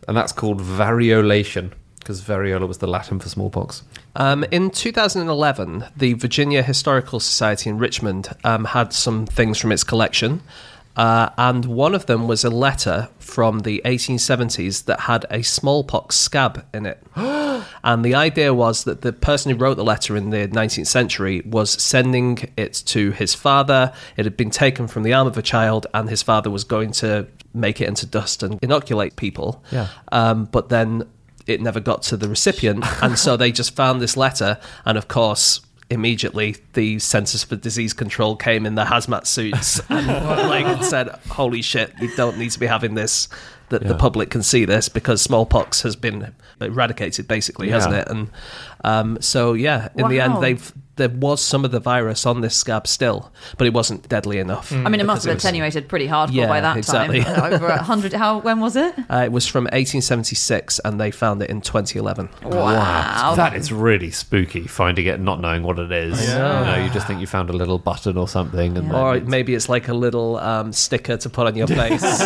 And 0.08 0.18
that's 0.18 0.32
called 0.32 0.60
variolation 0.60 1.72
because 2.00 2.22
variola 2.22 2.68
was 2.68 2.80
the 2.80 2.88
Latin 2.88 3.20
for 3.20 3.30
smallpox. 3.30 3.84
Um, 4.16 4.44
in 4.52 4.70
2011, 4.70 5.86
the 5.96 6.14
Virginia 6.14 6.62
Historical 6.62 7.22
Society 7.22 7.70
in 7.70 7.78
Richmond 7.78 8.30
um, 8.44 8.66
had 8.66 8.92
some 8.92 9.26
things 9.26 9.58
from 9.58 9.72
its 9.72 9.86
collection, 9.86 10.42
uh, 10.98 11.30
and 11.38 11.64
one 11.66 11.96
of 11.96 12.06
them 12.06 12.28
was 12.28 12.44
a 12.44 12.50
letter 12.50 13.08
from 13.20 13.60
the 13.60 13.82
1870s 13.86 14.86
that 14.86 15.02
had 15.02 15.26
a 15.32 15.42
smallpox 15.44 16.18
scab 16.18 16.66
in 16.74 16.86
it. 16.86 17.02
And 17.84 18.04
the 18.04 18.16
idea 18.16 18.54
was 18.54 18.86
that 18.86 19.02
the 19.02 19.12
person 19.12 19.52
who 19.52 19.58
wrote 19.58 19.76
the 19.76 19.84
letter 19.84 20.16
in 20.16 20.30
the 20.30 20.48
19th 20.48 20.88
century 20.88 21.42
was 21.46 21.72
sending 21.72 22.50
it 22.56 22.74
to 22.88 23.12
his 23.12 23.34
father. 23.34 23.94
It 24.16 24.26
had 24.26 24.38
been 24.38 24.52
taken 24.52 24.88
from 24.88 25.04
the 25.04 25.14
arm 25.14 25.28
of 25.28 25.38
a 25.38 25.42
child, 25.42 25.88
and 25.94 26.10
his 26.10 26.22
father 26.22 26.50
was 26.50 26.64
going 26.64 26.92
to 26.94 27.28
make 27.54 27.82
it 27.82 27.88
into 27.88 28.06
dust 28.06 28.42
and 28.42 28.58
inoculate 28.62 29.16
people. 29.16 29.64
Yeah. 29.72 29.90
Um, 30.12 30.46
but 30.46 30.70
then 30.70 31.08
it 31.46 31.62
never 31.62 31.80
got 31.80 32.04
to 32.04 32.18
the 32.18 32.30
recipient, 32.30 32.86
and 33.04 33.20
so 33.20 33.36
they 33.36 33.52
just 33.52 33.76
found 33.76 34.02
this 34.02 34.16
letter, 34.18 34.60
and 34.86 34.98
of 34.98 35.08
course. 35.08 35.62
Immediately, 35.90 36.56
the 36.74 36.98
Centers 36.98 37.44
for 37.44 37.56
Disease 37.56 37.94
Control 37.94 38.36
came 38.36 38.66
in 38.66 38.74
their 38.74 38.86
hazmat 38.86 39.28
suits 39.28 39.80
and 39.90 40.08
like 40.08 40.84
said, 40.84 41.10
"Holy 41.30 41.62
shit, 41.62 41.94
we 42.00 42.10
don't 42.16 42.40
need 42.40 42.50
to 42.50 42.60
be 42.60 42.66
having 42.66 42.96
this. 42.96 43.28
That 43.70 43.88
the 43.88 43.96
public 43.96 44.30
can 44.30 44.44
see 44.44 44.66
this 44.66 44.90
because 44.90 45.22
smallpox 45.22 45.82
has 45.82 45.96
been 45.96 46.36
eradicated, 46.62 47.28
basically, 47.28 47.70
hasn't 47.70 47.96
it?" 47.96 48.08
And 48.08 48.30
um, 48.84 49.18
so, 49.22 49.54
yeah, 49.54 49.90
in 49.96 50.10
the 50.10 50.20
end, 50.20 50.42
they've 50.42 50.74
there 50.96 51.10
was 51.10 51.42
some 51.42 51.66
of 51.66 51.72
the 51.72 51.80
virus 51.80 52.26
on 52.26 52.42
this 52.42 52.56
scab 52.56 52.86
still, 52.88 53.32
but 53.58 53.66
it 53.66 53.74
wasn't 53.74 54.08
deadly 54.10 54.38
enough. 54.38 54.72
I 54.72 54.90
mean, 54.90 55.00
it 55.00 55.06
must 55.06 55.26
have 55.26 55.34
was- 55.36 55.44
attenuated 55.44 55.88
pretty 55.90 56.08
hardcore 56.08 56.34
Yeah, 56.34 56.48
by 56.48 56.62
that 56.62 56.78
exactly. 56.78 57.22
time. 57.24 57.54
Over 57.54 57.66
a 57.68 57.82
hundred. 57.82 58.14
How? 58.14 58.40
When 58.40 58.60
was 58.60 58.76
it? 58.76 58.94
Uh, 59.10 59.24
it 59.26 59.32
was 59.32 59.48
from 59.48 59.64
1876, 59.66 60.80
and 60.86 61.00
they 61.02 61.10
found 61.10 61.42
it 61.42 61.50
in 61.50 61.62
2011. 61.62 62.30
Wow. 62.44 63.34
That 63.36 63.56
is 63.56 63.72
really 63.72 64.12
spooky, 64.12 64.68
finding 64.68 65.08
it 65.08 65.16
and 65.16 65.26
not 65.26 65.42
knowing 65.42 65.64
what 65.64 65.80
it 65.80 65.92
is. 65.92 66.22
You 66.22 66.36
know, 66.36 66.84
you 66.86 66.92
just 66.92 67.08
think 67.08 67.20
you 67.22 67.28
found 67.28 67.50
a 67.50 67.54
little 67.54 67.80
button 67.80 68.16
or 68.18 68.28
something. 68.28 68.78
And 68.78 68.90
then 68.92 68.96
Or 68.96 69.16
it's- 69.16 69.28
maybe 69.30 69.56
it's 69.56 69.70
like 69.70 69.88
a 69.88 69.94
little 69.96 70.38
um, 70.38 70.72
sticker 70.74 71.18
to 71.18 71.30
put 71.30 71.48
on 71.48 71.56
your 71.56 71.68
face. 71.82 72.04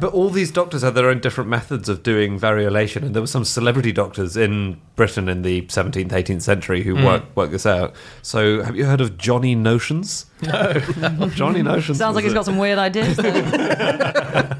But 0.00 0.12
all 0.14 0.30
these 0.30 0.50
doctors 0.50 0.82
had 0.82 0.94
their 0.94 1.08
own 1.08 1.20
different 1.20 1.50
methods 1.50 1.88
of 1.88 2.02
doing 2.02 2.38
variolation, 2.40 3.02
and 3.02 3.14
there 3.14 3.22
were 3.22 3.26
some 3.26 3.44
celebrity 3.44 3.92
doctors 3.92 4.36
in 4.36 4.80
Britain 4.96 5.28
in 5.28 5.42
the 5.42 5.62
17th, 5.62 6.08
18th 6.10 6.42
century 6.42 6.82
who 6.82 6.91
worked, 6.94 7.26
hmm. 7.28 7.34
worked 7.40 7.52
this 7.52 7.66
out. 7.66 7.94
So, 8.22 8.62
have 8.62 8.76
you 8.76 8.84
heard 8.84 9.00
of 9.00 9.16
Johnny 9.18 9.54
Notions? 9.54 10.26
No. 10.42 10.72
Johnny 11.34 11.62
Notions. 11.62 11.98
Sounds 11.98 12.14
like 12.14 12.24
was 12.24 12.32
he's 12.32 12.32
a- 12.32 12.34
got 12.34 12.44
some 12.44 12.58
weird 12.58 12.78
ideas. 12.78 13.18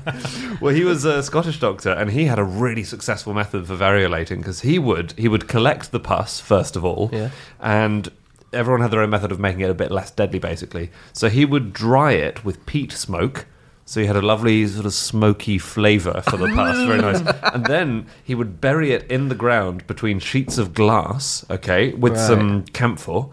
Well, 0.62 0.72
he 0.72 0.84
was 0.84 1.04
a 1.04 1.24
Scottish 1.24 1.58
doctor, 1.58 1.90
and 1.90 2.08
he 2.12 2.26
had 2.26 2.38
a 2.38 2.44
really 2.44 2.84
successful 2.84 3.34
method 3.34 3.66
for 3.66 3.74
variolating 3.74 4.38
because 4.38 4.60
he 4.60 4.78
would 4.78 5.12
he 5.18 5.26
would 5.26 5.48
collect 5.48 5.90
the 5.90 5.98
pus 5.98 6.38
first 6.38 6.76
of 6.76 6.84
all, 6.84 7.10
Yeah. 7.12 7.30
and 7.60 8.08
everyone 8.52 8.80
had 8.80 8.92
their 8.92 9.00
own 9.00 9.10
method 9.10 9.32
of 9.32 9.40
making 9.40 9.62
it 9.62 9.70
a 9.70 9.74
bit 9.74 9.90
less 9.90 10.12
deadly, 10.12 10.38
basically. 10.38 10.92
So 11.12 11.28
he 11.28 11.44
would 11.44 11.72
dry 11.72 12.12
it 12.12 12.44
with 12.44 12.64
peat 12.64 12.92
smoke. 12.92 13.46
So 13.92 14.00
he 14.00 14.06
had 14.06 14.16
a 14.16 14.22
lovely 14.22 14.66
sort 14.66 14.86
of 14.86 14.94
smoky 14.94 15.58
flavour 15.58 16.22
for 16.22 16.38
the 16.38 16.46
past, 16.46 16.86
very 16.86 16.98
nice. 16.98 17.20
And 17.52 17.66
then 17.66 18.06
he 18.24 18.34
would 18.34 18.58
bury 18.58 18.92
it 18.92 19.02
in 19.10 19.28
the 19.28 19.34
ground 19.34 19.86
between 19.86 20.18
sheets 20.18 20.56
of 20.56 20.72
glass, 20.72 21.44
okay, 21.50 21.92
with 21.92 22.14
Right. 22.14 22.26
some 22.26 22.62
camphor. 22.72 23.26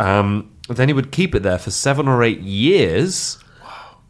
Um, 0.00 0.50
then 0.68 0.88
he 0.88 0.94
would 0.94 1.12
keep 1.12 1.36
it 1.36 1.44
there 1.44 1.58
for 1.58 1.70
seven 1.70 2.08
or 2.08 2.24
eight 2.24 2.40
years. 2.40 3.38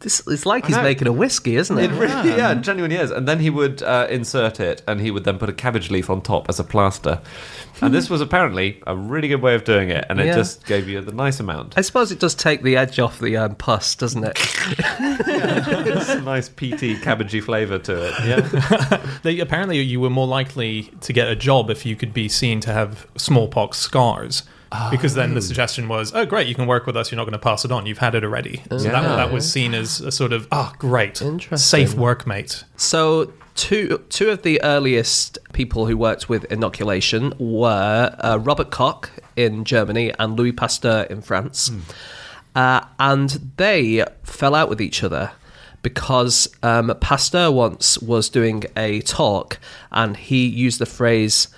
This 0.01 0.21
it's 0.27 0.45
like 0.45 0.65
he's 0.65 0.75
know. 0.75 0.83
making 0.83 1.07
a 1.07 1.11
whiskey, 1.11 1.55
isn't 1.55 1.77
it? 1.77 1.91
It 1.91 1.95
really, 1.95 2.29
yeah, 2.29 2.53
genuine 2.55 2.91
is. 2.91 3.11
And 3.11 3.27
then 3.27 3.39
he 3.39 3.49
would 3.49 3.81
uh, 3.83 4.07
insert 4.09 4.59
it, 4.59 4.81
and 4.87 4.99
he 5.01 5.11
would 5.11 5.23
then 5.23 5.37
put 5.37 5.49
a 5.49 5.53
cabbage 5.53 5.89
leaf 5.89 6.09
on 6.09 6.21
top 6.21 6.49
as 6.49 6.59
a 6.59 6.63
plaster. 6.63 7.21
And 7.81 7.93
this 7.93 8.09
was 8.11 8.21
apparently 8.21 8.81
a 8.85 8.95
really 8.95 9.27
good 9.27 9.41
way 9.41 9.55
of 9.55 9.63
doing 9.63 9.89
it, 9.89 10.05
and 10.09 10.19
it 10.19 10.27
Yeah. 10.27 10.35
just 10.35 10.65
gave 10.67 10.87
you 10.87 11.01
the 11.01 11.11
nice 11.13 11.39
amount. 11.39 11.75
I 11.77 11.81
suppose 11.81 12.11
it 12.11 12.19
does 12.19 12.35
take 12.35 12.61
the 12.61 12.77
edge 12.77 12.99
off 12.99 13.17
the 13.19 13.37
um, 13.37 13.55
pus, 13.55 13.95
doesn't 13.95 14.23
it? 14.23 14.37
It's 15.23 16.09
a 16.09 16.21
nice 16.21 16.49
peaty, 16.49 16.95
cabbagey 16.95 17.41
flavour 17.43 17.79
to 17.79 18.07
it. 18.07 18.13
Yeah, 18.25 19.07
They, 19.23 19.39
apparently, 19.39 19.79
you 19.81 19.99
were 19.99 20.09
more 20.09 20.27
likely 20.27 20.91
to 21.01 21.13
get 21.13 21.27
a 21.27 21.35
job 21.35 21.69
if 21.69 21.85
you 21.85 21.95
could 21.95 22.13
be 22.13 22.27
seen 22.29 22.59
to 22.61 22.73
have 22.73 23.07
smallpox 23.17 23.77
scars. 23.77 24.43
Because 24.89 25.15
then 25.15 25.33
the 25.33 25.41
suggestion 25.41 25.87
was, 25.89 26.13
oh, 26.15 26.25
great, 26.25 26.47
you 26.47 26.55
can 26.55 26.65
work 26.65 26.85
with 26.85 26.95
us. 26.95 27.11
You're 27.11 27.17
not 27.17 27.25
going 27.25 27.33
to 27.33 27.39
pass 27.39 27.65
it 27.65 27.71
on. 27.73 27.85
You've 27.85 27.97
had 27.97 28.15
it 28.15 28.23
already. 28.23 28.61
So 28.69 28.77
that, 28.77 28.83
Yeah. 29.03 29.15
that 29.17 29.31
was 29.31 29.51
seen 29.51 29.73
as 29.73 29.99
a 29.99 30.11
sort 30.11 30.31
of, 30.31 30.47
ah, 30.51 30.73
great, 30.79 31.17
safe 31.17 31.93
workmate. 31.93 32.63
So, 32.77 33.33
two 33.55 34.01
two 34.09 34.29
of 34.29 34.43
the 34.43 34.61
earliest 34.63 35.37
people 35.51 35.87
who 35.87 35.97
worked 35.97 36.29
with 36.29 36.45
inoculation 36.45 37.33
were 37.37 38.15
uh, 38.19 38.37
Robert 38.41 38.71
Koch 38.71 39.09
in 39.35 39.65
Germany 39.65 40.13
and 40.17 40.37
Louis 40.39 40.53
Pasteur 40.53 41.01
in 41.09 41.21
France, 41.21 41.69
uh, 42.55 42.79
and 42.97 43.51
they 43.57 44.05
fell 44.23 44.55
out 44.55 44.69
with 44.69 44.79
each 44.81 45.03
other 45.03 45.31
because 45.81 46.47
um, 46.63 46.95
Pasteur 47.01 47.51
once 47.51 47.97
was 47.97 48.29
doing 48.29 48.63
a 48.77 49.01
talk 49.01 49.59
and 49.91 50.15
he 50.15 50.45
used 50.47 50.79
the 50.79 50.85
phrase 50.85 51.49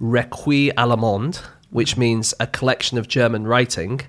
"recueil 0.00 0.72
allemande," 0.74 1.40
which 1.72 1.96
means 1.96 2.34
a 2.38 2.46
collection 2.46 2.98
of 2.98 3.08
German 3.08 3.46
writing, 3.46 4.02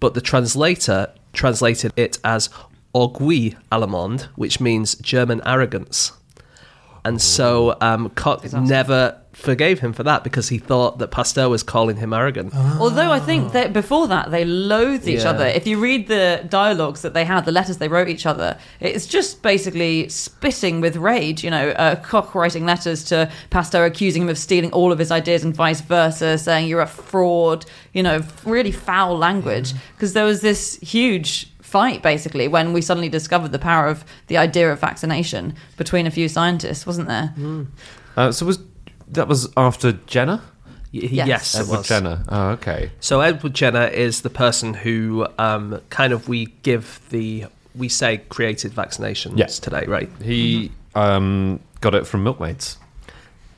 but 0.00 0.14
the 0.14 0.20
translator 0.20 1.12
translated 1.32 1.92
it 1.94 2.18
as 2.24 2.48
orgueil 2.94 3.54
allemande, 3.70 4.22
which 4.34 4.60
means 4.60 4.96
German 4.96 5.40
arrogance. 5.46 6.12
And 7.04 7.20
so 7.22 7.76
um, 7.80 8.10
Koch 8.10 8.52
never 8.52 9.19
forgave 9.40 9.80
him 9.80 9.92
for 9.92 10.02
that 10.02 10.22
because 10.22 10.48
he 10.50 10.58
thought 10.58 10.98
that 10.98 11.08
Pasteur 11.10 11.48
was 11.48 11.62
calling 11.62 11.96
him 11.96 12.12
arrogant. 12.12 12.54
Although 12.54 13.10
I 13.10 13.18
think 13.18 13.52
that 13.52 13.72
before 13.72 14.06
that 14.08 14.30
they 14.30 14.44
loathed 14.44 15.08
each 15.08 15.22
Yeah. 15.24 15.30
other. 15.30 15.46
If 15.46 15.66
you 15.66 15.78
read 15.80 16.08
the 16.08 16.44
dialogues 16.48 17.02
that 17.02 17.14
they 17.14 17.24
had, 17.24 17.44
the 17.44 17.52
letters 17.52 17.78
they 17.78 17.88
wrote 17.88 18.08
each 18.08 18.26
other, 18.26 18.56
it's 18.80 19.06
just 19.06 19.42
basically 19.42 20.08
spitting 20.08 20.80
with 20.80 20.96
rage. 20.96 21.42
You 21.42 21.50
know, 21.50 21.70
uh, 21.70 21.96
Koch 21.96 22.34
writing 22.34 22.66
letters 22.66 23.02
to 23.04 23.30
Pasteur 23.50 23.84
accusing 23.84 24.22
him 24.22 24.28
of 24.28 24.38
stealing 24.38 24.72
all 24.72 24.92
of 24.92 24.98
his 24.98 25.10
ideas 25.10 25.42
and 25.44 25.54
vice 25.54 25.80
versa, 25.80 26.38
saying 26.38 26.68
you're 26.68 26.80
a 26.80 26.86
fraud. 26.86 27.64
You 27.92 28.02
know, 28.02 28.22
really 28.44 28.72
foul 28.72 29.16
language 29.18 29.72
because 29.96 30.12
there 30.12 30.24
was 30.24 30.40
this 30.42 30.78
huge 30.82 31.48
fight 31.60 32.02
basically 32.02 32.48
when 32.48 32.72
we 32.72 32.82
suddenly 32.82 33.08
discovered 33.08 33.52
the 33.52 33.58
power 33.58 33.86
of 33.86 34.04
the 34.26 34.36
idea 34.36 34.72
of 34.72 34.80
vaccination 34.80 35.54
between 35.76 36.04
a 36.06 36.10
few 36.10 36.28
scientists, 36.28 36.84
wasn't 36.84 37.06
there? 37.06 37.32
uh, 38.16 38.32
so 38.32 38.44
was 38.44 38.58
that 39.12 39.28
was 39.28 39.48
after 39.56 39.92
Jenner? 40.06 40.40
Y- 40.92 41.00
Yes. 41.12 41.26
Yes, 41.28 41.54
it 41.54 41.60
Edward 41.60 41.76
was. 41.78 41.88
Jenner. 41.88 42.24
Oh, 42.28 42.48
okay. 42.50 42.90
So 43.00 43.20
Edward 43.20 43.54
Jenner 43.54 43.86
is 43.86 44.22
the 44.22 44.30
person 44.30 44.74
who 44.74 45.26
um, 45.38 45.80
kind 45.90 46.12
of 46.12 46.28
we 46.28 46.46
give 46.62 47.00
the 47.10 47.46
we 47.76 47.88
say 47.88 48.18
created 48.28 48.72
vaccinations 48.72 49.34
Yes. 49.38 49.58
today, 49.60 49.84
right? 49.86 50.10
He 50.20 50.72
um, 50.96 51.60
got 51.80 51.94
it 51.94 52.06
from 52.06 52.24
milkmaids. 52.24 52.76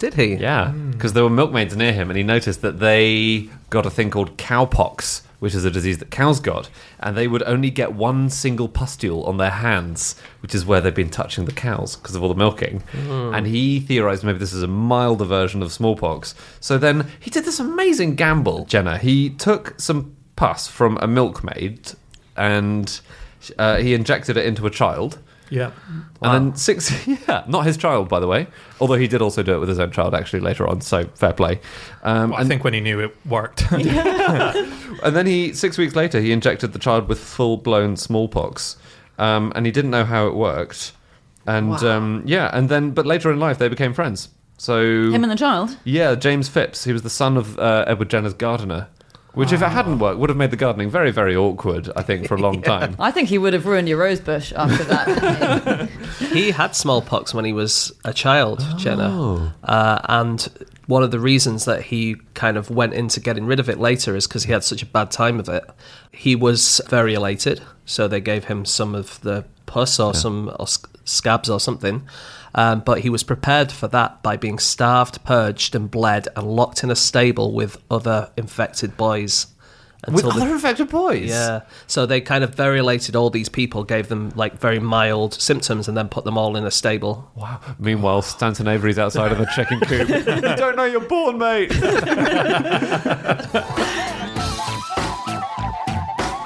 Did 0.03 0.15
he? 0.15 0.35
Yeah, 0.35 0.73
because 0.91 1.13
there 1.13 1.23
were 1.23 1.31
milkmaids 1.31 1.77
near 1.77 1.93
him, 1.93 2.11
and 2.11 2.17
he 2.17 2.25
noticed 2.25 2.61
that 2.63 2.81
they 2.81 3.49
got 3.71 3.87
a 3.87 3.91
thing 3.91 4.11
called 4.11 4.37
cowpox, 4.37 5.23
which 5.39 5.55
is 5.55 5.65
a 5.65 5.71
disease 5.71 5.99
that 5.99 6.11
cows 6.11 6.41
got, 6.41 6.69
and 6.99 7.17
they 7.17 7.29
would 7.29 7.45
only 7.45 7.71
get 7.71 7.93
one 7.93 8.29
single 8.29 8.69
pustule 8.69 9.23
on 9.27 9.37
their 9.37 9.53
hands, 9.53 10.21
which 10.41 10.57
is 10.57 10.67
where 10.67 10.81
they've 10.81 10.93
been 10.93 11.09
touching 11.09 11.45
the 11.45 11.53
cows 11.53 11.95
because 11.95 12.17
of 12.17 12.23
all 12.25 12.29
the 12.29 12.35
milking. 12.35 12.83
And 13.33 13.47
he 13.47 13.79
theorized 13.79 14.25
maybe 14.25 14.39
this 14.39 14.53
is 14.53 14.65
a 14.65 14.67
milder 14.67 15.25
version 15.25 15.63
of 15.63 15.71
smallpox. 15.71 16.35
So 16.59 16.79
then 16.79 17.07
he 17.21 17.31
did 17.31 17.45
this 17.45 17.61
amazing 17.61 18.17
gamble, 18.17 18.65
Jenner. 18.65 18.99
He 18.99 19.31
took 19.31 19.79
some 19.79 20.17
pus 20.35 20.67
from 20.67 20.99
a 21.01 21.07
milkmaid 21.07 21.93
and 22.37 23.01
uh, 23.57 23.77
he 23.77 23.95
injected 23.95 24.37
it 24.37 24.47
into 24.47 24.67
a 24.67 24.71
child. 24.71 25.21
Yeah. 25.53 25.71
And 26.23 26.35
then 26.35 26.57
six, 26.57 27.07
yeah, 27.29 27.45
not 27.47 27.67
his 27.67 27.77
child, 27.77 28.09
by 28.09 28.21
the 28.21 28.27
way. 28.27 28.47
Although 28.81 28.95
he 28.95 29.07
did 29.07 29.21
also 29.21 29.43
do 29.43 29.55
it 29.55 29.59
with 29.59 29.69
his 29.69 29.79
own 29.79 29.91
child 29.91 30.15
actually 30.15 30.41
later 30.41 30.67
on, 30.67 30.81
so 30.81 31.05
fair 31.15 31.35
play. 31.35 31.61
Um, 32.03 32.31
Well, 32.31 32.39
I 32.39 32.41
and, 32.41 32.49
think 32.49 32.65
when 32.65 32.73
he 32.73 32.81
knew 32.81 33.01
it 33.01 33.15
worked. 33.27 33.65
and 33.73 35.17
then 35.17 35.27
he, 35.27 35.53
six 35.53 35.77
weeks 35.77 35.95
later, 35.95 36.21
he 36.21 36.33
injected 36.33 36.73
the 36.73 36.79
child 36.79 37.07
with 37.09 37.19
full 37.19 37.59
blown 37.59 37.97
smallpox, 37.97 38.77
um, 39.19 39.53
and 39.55 39.67
he 39.67 39.73
didn't 39.73 39.91
know 39.91 40.05
how 40.05 40.27
it 40.27 40.35
worked. 40.35 40.93
And 41.47 41.75
um, 41.83 42.23
yeah, 42.25 42.51
and 42.53 42.69
then, 42.69 42.93
but 42.93 43.05
later 43.05 43.31
in 43.31 43.39
life, 43.39 43.59
they 43.59 43.69
became 43.69 43.93
friends. 43.93 44.29
So 44.59 44.81
Him 45.11 45.25
and 45.25 45.31
the 45.31 45.37
child. 45.37 45.77
yeah, 45.83 46.15
James 46.15 46.49
Phipps, 46.49 46.85
he 46.85 46.93
was 46.93 47.03
the 47.03 47.11
son 47.11 47.37
of 47.37 47.59
uh, 47.59 47.85
Edward 47.89 48.09
Jenner's 48.11 48.33
gardener. 48.35 48.89
Which, 49.35 49.51
if 49.53 49.63
it 49.63 49.69
hadn't 49.69 49.99
worked, 49.99 50.19
would 50.19 50.29
have 50.29 50.37
made 50.37 50.51
the 50.51 50.57
gardening 50.59 50.91
very, 50.91 51.11
very 51.11 51.35
awkward. 51.35 51.91
I 51.97 52.03
think 52.03 52.29
for 52.29 52.35
a 52.35 52.39
long 52.41 52.61
time. 52.73 52.97
I 52.99 53.11
think 53.11 53.31
he 53.31 53.39
would 53.39 53.55
have 53.55 53.65
ruined 53.65 53.89
your 53.89 53.99
rose 53.99 54.21
bush 54.21 54.53
after 54.55 54.85
that. 54.85 55.89
He 56.33 56.51
had 56.51 56.75
smallpox 56.75 57.35
when 57.35 57.45
he 57.45 57.53
was 57.53 57.93
a 58.05 58.13
child, 58.15 58.65
Jenner. 58.79 59.53
Uh, 59.63 59.99
and 60.09 60.49
one 60.87 61.03
of 61.03 61.11
the 61.11 61.19
reasons 61.21 61.65
that 61.67 61.83
he 61.83 62.17
kind 62.35 62.57
of 62.57 62.71
went 62.71 62.95
into 62.95 63.21
getting 63.21 63.45
rid 63.45 63.61
of 63.61 63.69
it 63.69 63.79
later 63.79 64.17
is 64.17 64.27
because 64.27 64.45
he 64.45 64.53
had 64.53 64.65
such 64.65 64.83
a 64.83 64.87
bad 64.87 65.11
time 65.11 65.39
of 65.39 65.49
it. 65.49 65.65
He 66.11 66.35
was 66.35 66.81
variolated, 66.89 67.61
so 67.85 68.09
they 68.09 68.21
gave 68.21 68.45
him 68.45 68.65
some 68.65 68.95
of 68.95 69.21
the 69.21 69.45
pus 69.67 70.01
or 70.01 70.15
some 70.15 70.55
or 70.59 70.67
sc- 70.67 70.89
scabs 71.05 71.51
or 71.51 71.61
something. 71.61 72.03
Um, 72.55 72.81
but 72.81 73.01
he 73.01 73.11
was 73.11 73.23
prepared 73.23 73.73
for 73.73 73.89
that 73.89 74.23
by 74.23 74.37
being 74.37 74.59
starved, 74.59 75.25
purged, 75.25 75.75
and 75.75 75.91
bled, 75.91 76.29
and 76.37 76.47
locked 76.47 76.85
in 76.85 76.91
a 76.91 76.97
stable 76.97 77.53
with 77.53 77.79
other 77.91 78.31
infected 78.37 78.97
boys. 78.97 79.47
With 80.07 80.17
until 80.25 80.33
the- 80.33 80.41
other 80.43 80.55
infected 80.55 80.89
boys. 80.89 81.29
yeah. 81.31 81.61
So 81.87 82.07
they 82.07 82.21
kind 82.21 82.43
of 82.43 82.57
variolated 82.57 83.15
all 83.15 83.31
these 83.31 83.49
people, 83.49 83.85
gave 83.85 84.09
them 84.09 84.33
like 84.35 84.59
very 84.59 84.81
mild 84.81 85.35
symptoms, 85.35 85.87
and 85.87 85.97
then 85.97 86.09
put 86.09 86.25
them 86.25 86.37
all 86.37 86.57
in 86.57 86.65
a 86.67 86.73
stable. 86.73 87.31
Wow. 87.37 87.61
Meanwhile, 87.79 88.23
Stanton 88.23 88.67
Avery's 88.67 88.99
outside 88.99 89.31
of 89.31 89.39
the 89.39 89.47
chicken 89.55 89.79
coop. 89.81 90.09
you 90.09 90.57
don't 90.57 90.75
know 90.77 90.85
you're 90.85 91.01
born, 91.01 91.39
mate. 91.39 91.73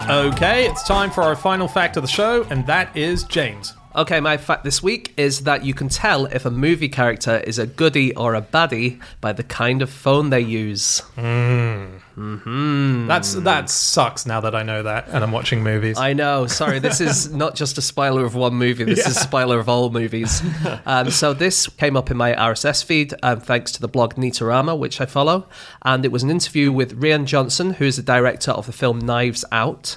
Okay, 0.09 0.69
it's 0.69 0.85
time 0.85 1.11
for 1.11 1.25
our 1.25 1.35
final 1.35 1.67
fact 1.67 1.97
of 1.97 2.03
the 2.05 2.09
show, 2.09 2.45
and 2.45 2.65
that 2.69 2.97
is 2.97 3.25
James. 3.25 3.75
Okay, 3.97 4.21
my 4.21 4.37
fact 4.37 4.63
this 4.63 4.83
week 4.83 5.15
is 5.17 5.45
that 5.45 5.65
you 5.65 5.73
can 5.73 5.89
tell 5.89 6.27
if 6.27 6.45
a 6.45 6.51
movie 6.51 6.91
character 6.91 7.39
is 7.39 7.59
a 7.59 7.67
goodie 7.67 8.15
or 8.15 8.35
a 8.35 8.43
baddie 8.43 9.01
by 9.23 9.33
the 9.33 9.43
kind 9.43 9.81
of 9.81 9.89
phone 9.89 10.29
they 10.29 10.41
use. 10.41 11.01
That's 13.07 13.33
that 13.35 13.71
sucks 13.71 14.27
now 14.27 14.41
that 14.43 14.55
I 14.55 14.63
know 14.63 14.83
that, 14.83 15.09
and 15.09 15.25
I'm 15.25 15.33
watching 15.33 15.63
movies. 15.63 15.97
I 15.99 16.13
know. 16.13 16.47
Sorry, 16.47 16.79
this 16.79 17.01
is 17.01 17.33
not 17.43 17.55
just 17.55 17.79
a 17.79 17.83
spoiler 17.83 18.27
of 18.27 18.35
one 18.35 18.53
movie. 18.55 18.85
This 18.85 19.07
is 19.07 19.17
a 19.17 19.21
spoiler 19.21 19.59
of 19.59 19.69
all 19.69 19.91
movies. 19.91 20.43
Um, 20.85 21.11
so 21.11 21.33
this 21.33 21.69
came 21.69 21.97
up 21.97 22.11
in 22.11 22.17
my 22.17 22.33
RSS 22.33 22.85
feed, 22.85 23.15
um, 23.23 23.41
thanks 23.41 23.73
to 23.73 23.81
the 23.81 23.89
blog 23.89 24.15
Nitarama, 24.15 24.79
which 24.79 25.01
I 25.01 25.07
follow, 25.07 25.49
and 25.83 26.05
it 26.05 26.13
was 26.13 26.23
an 26.23 26.31
interview 26.31 26.71
with 26.71 27.01
Rian 27.01 27.25
Johnson, 27.25 27.75
who 27.75 27.85
is 27.85 27.97
the 27.97 28.03
director 28.03 28.53
of 28.53 28.67
the 28.67 28.73
film 28.73 28.99
Knives 28.99 29.45
Out. 29.51 29.97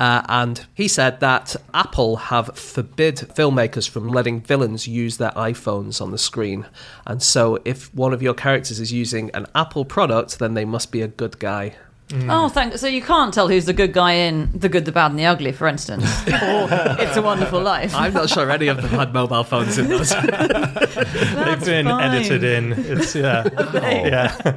Uh, 0.00 0.22
and 0.28 0.66
he 0.74 0.88
said 0.88 1.20
that 1.20 1.54
Apple 1.72 2.16
have 2.16 2.58
forbid 2.58 3.16
filmmakers 3.16 3.88
from 3.88 4.08
letting 4.08 4.40
villains 4.40 4.88
use 4.88 5.18
their 5.18 5.30
iPhones 5.30 6.00
on 6.00 6.10
the 6.10 6.18
screen. 6.18 6.66
And 7.06 7.22
so, 7.22 7.60
if 7.64 7.94
one 7.94 8.12
of 8.12 8.22
your 8.22 8.34
characters 8.34 8.80
is 8.80 8.92
using 8.92 9.30
an 9.34 9.46
Apple 9.54 9.84
product, 9.84 10.38
then 10.38 10.54
they 10.54 10.64
must 10.64 10.90
be 10.90 11.02
a 11.02 11.08
good 11.08 11.38
guy. 11.38 11.76
Mm. 12.08 12.28
Oh, 12.30 12.48
thank. 12.50 12.76
So 12.76 12.86
you 12.86 13.00
can't 13.00 13.32
tell 13.32 13.48
who's 13.48 13.64
the 13.64 13.72
good 13.72 13.94
guy 13.94 14.12
in 14.12 14.50
The 14.54 14.68
Good, 14.68 14.84
the 14.84 14.92
Bad, 14.92 15.10
and 15.12 15.18
the 15.18 15.24
Ugly, 15.24 15.52
for 15.52 15.66
instance, 15.66 16.04
or 16.28 16.32
oh. 16.70 16.96
It's 17.00 17.16
a 17.16 17.22
Wonderful 17.22 17.62
Life. 17.62 17.94
I'm 17.94 18.12
not 18.12 18.28
sure 18.28 18.50
any 18.50 18.68
of 18.68 18.76
them 18.76 18.90
had 18.90 19.14
mobile 19.14 19.42
phones 19.42 19.78
in 19.78 19.88
those. 19.88 20.10
They've 20.14 21.64
been 21.64 21.86
fine. 21.86 22.14
edited 22.14 22.44
in. 22.44 22.72
It's 22.76 23.14
yeah, 23.14 23.48
yeah. 23.74 24.56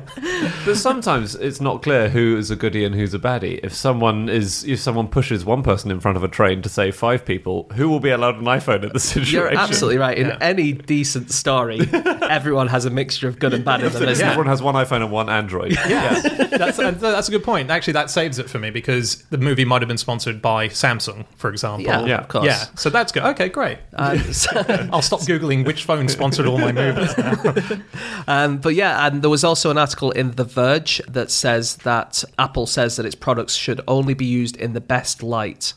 But 0.66 0.76
sometimes 0.76 1.36
it's 1.36 1.62
not 1.62 1.82
clear 1.84 2.10
who 2.10 2.38
is 2.38 2.52
a 2.52 2.56
goodie 2.58 2.84
and 2.84 2.94
who's 2.94 3.14
a 3.14 3.20
baddie. 3.20 3.60
If 3.64 3.74
someone 3.74 4.28
is, 4.28 4.66
if 4.66 4.80
someone 4.80 5.08
pushes 5.08 5.46
one 5.46 5.64
person 5.64 5.90
in 5.90 6.00
front 6.02 6.18
of 6.18 6.24
a 6.26 6.28
train 6.28 6.62
to 6.64 6.70
save 6.70 6.96
five 6.98 7.24
people, 7.26 7.70
who 7.76 7.88
will 7.90 8.02
be 8.02 8.10
allowed 8.10 8.36
an 8.36 8.44
iPhone 8.46 8.84
at 8.86 8.92
the 8.94 9.00
situation? 9.00 9.34
You're 9.40 9.56
absolutely 9.58 9.98
right. 10.00 10.18
In 10.18 10.28
Yeah. 10.28 10.38
any 10.42 10.74
decent 10.74 11.32
story, 11.32 11.80
everyone 11.94 12.68
has 12.68 12.84
a 12.84 12.90
mixture 12.90 13.30
of 13.30 13.40
good 13.40 13.54
and 13.54 13.64
bad 13.64 13.82
in 13.84 13.92
them, 13.94 14.04
isn't? 14.04 14.26
Everyone 14.28 14.48
has 14.48 14.62
one 14.62 14.76
iPhone 14.76 14.98
and 15.02 15.12
one 15.12 15.30
Android. 15.30 15.72
Yeah, 15.72 16.20
that's 16.50 16.78
that's 16.78 17.28
a 17.30 17.32
good 17.32 17.37
point. 17.40 17.70
Actually, 17.70 17.94
that 17.94 18.10
saves 18.10 18.40
it 18.40 18.50
for 18.50 18.60
me 18.60 18.70
because 18.70 19.24
the 19.30 19.38
movie 19.38 19.66
might 19.66 19.82
have 19.82 19.88
been 19.88 19.98
sponsored 19.98 20.42
by 20.42 20.68
Samsung, 20.70 21.26
for 21.36 21.50
example. 21.50 21.86
Yeah, 21.86 22.06
Yeah. 22.06 22.18
of 22.20 22.28
course. 22.28 22.46
Yeah, 22.46 22.66
so 22.76 22.90
that's 22.90 23.12
good. 23.12 23.24
Okay, 23.24 23.50
great. 23.50 23.78
Um, 23.94 24.20
so- 24.34 24.64
I'll 24.92 25.02
stop 25.02 25.22
googling 25.22 25.66
which 25.66 25.84
phone 25.86 26.08
sponsored 26.10 26.46
all 26.46 26.58
my 26.58 26.72
movies. 26.72 27.18
Now. 27.18 27.82
um, 28.28 28.58
but 28.58 28.76
yeah, 28.76 29.08
and 29.08 29.22
there 29.22 29.30
was 29.30 29.44
also 29.44 29.72
an 29.72 29.78
article 29.78 30.12
in 30.12 30.32
The 30.32 30.44
Verge 30.44 31.02
that 31.08 31.32
says 31.32 31.78
that 31.78 32.24
Apple 32.40 32.68
says 32.68 32.96
that 32.98 33.06
its 33.06 33.16
products 33.16 33.56
should 33.56 33.82
only 33.88 34.14
be 34.14 34.26
used 34.26 34.56
in 34.58 34.74
the 34.74 34.82
best 34.82 35.24
light. 35.24 35.74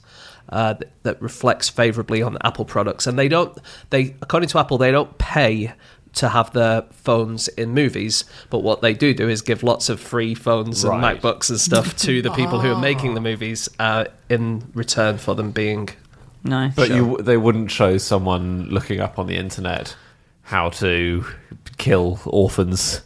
Uh, 0.48 0.74
th- 0.74 0.90
that 1.04 1.22
reflects 1.22 1.68
favorably 1.68 2.22
on 2.22 2.36
Apple 2.42 2.64
products, 2.64 3.06
and 3.06 3.16
they 3.16 3.28
don't. 3.28 3.56
They, 3.90 4.16
according 4.20 4.48
to 4.48 4.58
Apple, 4.58 4.78
they 4.78 4.90
don't 4.90 5.16
pay 5.16 5.72
to 6.14 6.28
have 6.30 6.52
their 6.52 6.82
phones 6.90 7.48
in 7.48 7.72
movies, 7.72 8.24
but 8.50 8.60
what 8.60 8.80
they 8.82 8.94
do 8.94 9.14
do 9.14 9.28
is 9.28 9.42
give 9.42 9.62
lots 9.62 9.88
of 9.88 10.00
free 10.00 10.34
phones 10.34 10.82
and 10.84 11.00
Right. 11.00 11.20
MacBooks 11.20 11.50
and 11.50 11.60
stuff 11.60 11.96
to 12.06 12.20
the 12.22 12.30
people 12.32 12.60
who 12.60 12.72
are 12.72 12.80
making 12.80 13.14
the 13.14 13.20
movies 13.20 13.68
uh, 13.78 14.06
in 14.28 14.70
return 14.74 15.18
for 15.18 15.34
them 15.34 15.50
being 15.52 15.88
Nice. 16.42 16.74
But 16.74 16.88
you, 16.88 17.18
they 17.18 17.36
wouldn't 17.36 17.70
show 17.70 17.98
someone 17.98 18.68
looking 18.70 18.98
up 19.00 19.18
on 19.18 19.26
the 19.26 19.36
internet 19.36 19.94
how 20.42 20.70
to 20.70 21.24
kill 21.76 22.18
orphans 22.24 23.02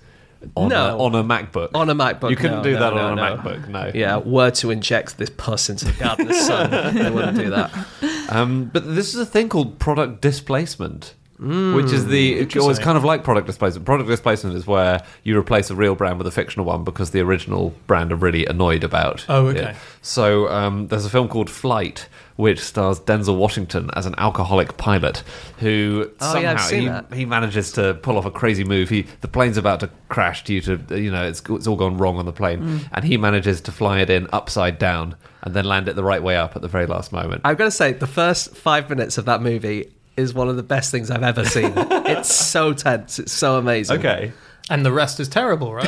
on, 0.57 0.69
No. 0.69 0.97
a, 0.97 1.03
on 1.03 1.15
a 1.17 1.25
MacBook. 1.25 1.71
On 1.75 1.91
a 1.91 1.95
MacBook, 1.95 2.31
you 2.31 2.37
couldn't 2.37 2.59
no, 2.59 2.63
do 2.63 2.73
no, 2.75 2.79
that 2.81 2.95
no, 2.95 3.01
on 3.09 3.19
a. 3.19 3.23
MacBook. 3.37 3.69
No. 3.69 3.91
yeah, 3.95 4.19
were 4.19 4.51
to 4.53 4.71
inject 4.71 5.19
this 5.19 5.31
pus 5.31 5.69
into 5.69 5.87
the 5.87 5.93
gardener's 5.93 6.41
son, 6.47 6.95
they 6.95 7.11
wouldn't 7.11 7.37
do 7.37 7.51
that. 7.51 7.71
Um, 8.31 8.71
but 8.73 8.95
this 8.95 9.13
is 9.15 9.21
a 9.21 9.27
thing 9.27 9.51
called 9.51 9.79
product 9.79 10.23
displacement. 10.23 11.15
Which 11.45 11.93
is 11.93 12.07
the 12.07 12.35
it's 12.35 12.57
always 12.57 12.79
kind 12.79 12.97
of 12.97 13.05
like 13.05 13.23
product 13.25 13.47
displacement. 13.47 13.85
Product 13.87 14.09
displacement 14.09 14.57
is 14.57 14.67
where 14.67 15.03
you 15.23 15.39
replace 15.39 15.71
a 15.71 15.75
real 15.75 15.95
brand 15.95 16.19
with 16.19 16.27
a 16.27 16.31
fictional 16.31 16.65
one 16.67 16.85
because 16.85 17.11
the 17.11 17.21
original 17.21 17.75
brand 17.87 18.13
are 18.13 18.17
really 18.17 18.47
annoyed 18.47 18.83
about. 18.85 19.25
Oh, 19.29 19.47
okay. 19.49 19.71
it. 19.71 19.77
So 20.03 20.49
um, 20.49 20.89
there's 20.89 21.05
a 21.05 21.11
film 21.11 21.29
called 21.29 21.51
Flight, 21.51 22.09
which 22.37 22.61
stars 22.61 22.99
Denzel 23.01 23.37
Washington 23.37 23.91
as 23.95 24.07
an 24.07 24.15
alcoholic 24.19 24.77
pilot 24.77 25.23
who 25.59 26.11
Oh, 26.21 26.39
yeah, 26.39 26.57
somehow 26.57 27.01
seen 27.03 27.05
he, 27.13 27.19
he 27.21 27.25
manages 27.27 27.73
to 27.73 27.95
pull 27.95 28.17
off 28.19 28.25
a 28.25 28.31
crazy 28.31 28.65
move. 28.65 28.89
He 28.89 29.03
the 29.21 29.29
plane's 29.29 29.57
about 29.57 29.81
to 29.81 29.91
crash 30.09 30.45
due 30.45 30.61
to 30.63 30.81
you 31.01 31.11
know 31.11 31.25
it's 31.25 31.43
it's 31.51 31.67
all 31.67 31.77
gone 31.77 31.99
wrong 31.99 32.19
on 32.19 32.25
the 32.27 32.33
plane, 32.33 32.61
Mm. 32.61 32.89
and 32.93 33.05
he 33.05 33.17
manages 33.17 33.61
to 33.63 33.73
fly 33.73 34.01
it 34.01 34.11
in 34.11 34.29
upside 34.33 34.79
down 34.79 35.17
and 35.43 35.53
then 35.55 35.65
land 35.67 35.89
it 35.89 35.95
the 35.97 36.05
right 36.05 36.23
way 36.23 36.37
up 36.37 36.57
at 36.57 36.63
the 36.63 36.69
very 36.69 36.87
last 36.87 37.13
moment. 37.13 37.43
I've 37.45 37.59
got 37.59 37.65
to 37.67 37.71
say, 37.71 37.93
the 37.93 38.07
first 38.07 38.57
five 38.57 38.89
minutes 38.89 39.19
of 39.19 39.27
that 39.27 39.43
movie 39.43 39.91
is 40.17 40.35
one 40.35 40.49
of 40.49 40.57
the 40.57 40.63
best 40.63 40.91
things 40.91 41.11
I've 41.11 41.23
ever 41.23 41.45
seen. 41.45 41.73
it's 41.77 42.33
so 42.33 42.73
tense. 42.73 43.19
It's 43.19 43.33
so 43.33 43.57
amazing. 43.59 43.99
okay. 43.99 44.33
And 44.71 44.85
the 44.85 44.93
rest 44.93 45.21
is 45.21 45.29
terrible, 45.29 45.75
right? 45.75 45.85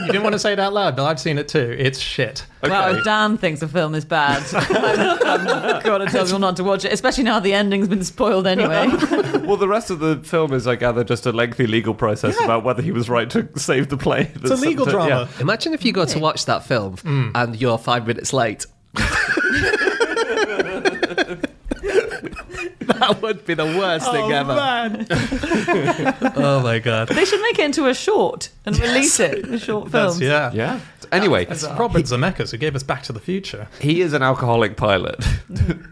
you 0.00 0.06
didn't 0.06 0.24
want 0.24 0.32
to 0.32 0.40
say 0.40 0.52
it 0.52 0.58
out 0.58 0.72
loud, 0.72 0.96
but 0.96 1.04
I've 1.04 1.20
seen 1.20 1.38
it 1.38 1.46
too. 1.46 1.76
It's 1.78 2.00
shit. 2.00 2.44
Well, 2.64 2.96
if 2.96 3.04
Dan 3.04 3.38
thinks 3.38 3.62
a 3.62 3.68
film 3.68 3.94
is 3.94 4.04
bad, 4.04 4.42
I've 4.54 5.84
got 5.84 5.98
to 5.98 6.06
tell 6.06 6.24
people 6.24 6.40
not 6.40 6.56
to 6.56 6.64
watch 6.64 6.84
it, 6.84 6.92
especially 6.92 7.22
now 7.22 7.38
the 7.38 7.52
ending's 7.52 7.86
been 7.86 8.02
spoiled 8.02 8.46
anyway. 8.46 8.88
Well, 9.48 9.56
the 9.56 9.68
rest 9.68 9.90
of 9.90 9.98
the 10.00 10.16
film 10.16 10.52
is, 10.52 10.66
I 10.66 10.76
gather, 10.76 11.04
just 11.04 11.24
a 11.24 11.32
lengthy 11.32 11.66
legal 11.66 11.94
process 11.94 12.38
about 12.44 12.64
whether 12.64 12.82
he 12.82 12.92
was 12.92 13.08
right 13.08 13.30
to 13.30 13.48
save 13.56 13.88
the 13.88 13.96
play. 13.96 14.30
It's 14.34 14.50
a 14.50 14.56
legal 14.56 14.84
drama. 14.84 15.26
Imagine 15.40 15.72
if 15.72 15.86
you 15.86 15.92
go 15.92 16.04
to 16.04 16.18
watch 16.18 16.44
that 16.44 16.66
film 16.66 16.98
hmm. 16.98 17.30
and 17.34 17.58
you're 17.58 17.78
five 17.78 18.06
minutes 18.06 18.34
late. 18.34 18.66
that 23.00 23.22
would 23.22 23.44
be 23.44 23.54
the 23.54 23.64
worst 23.64 24.10
thing 24.10 24.32
ever. 24.32 24.52
oh 26.36 26.60
my 26.62 26.78
god. 26.78 27.08
they 27.08 27.24
should 27.24 27.40
make 27.42 27.58
it 27.58 27.64
into 27.64 27.86
a 27.86 27.94
short 27.94 28.50
and 28.64 28.78
release 28.78 29.18
it, 29.20 29.46
a 29.48 29.58
short 29.58 29.90
film. 29.90 30.20
Yeah. 30.20 30.52
Yeah. 30.52 30.80
Anyway, 31.10 31.46
It's 31.48 31.64
Robert 31.64 32.02
Zemeckis 32.04 32.50
who 32.50 32.58
gave 32.58 32.74
us 32.76 32.82
Back 32.82 33.02
to 33.04 33.12
the 33.12 33.20
Future. 33.20 33.68
he 33.80 34.00
is 34.02 34.12
an 34.12 34.22
alcoholic 34.22 34.76
pilot. 34.76 35.18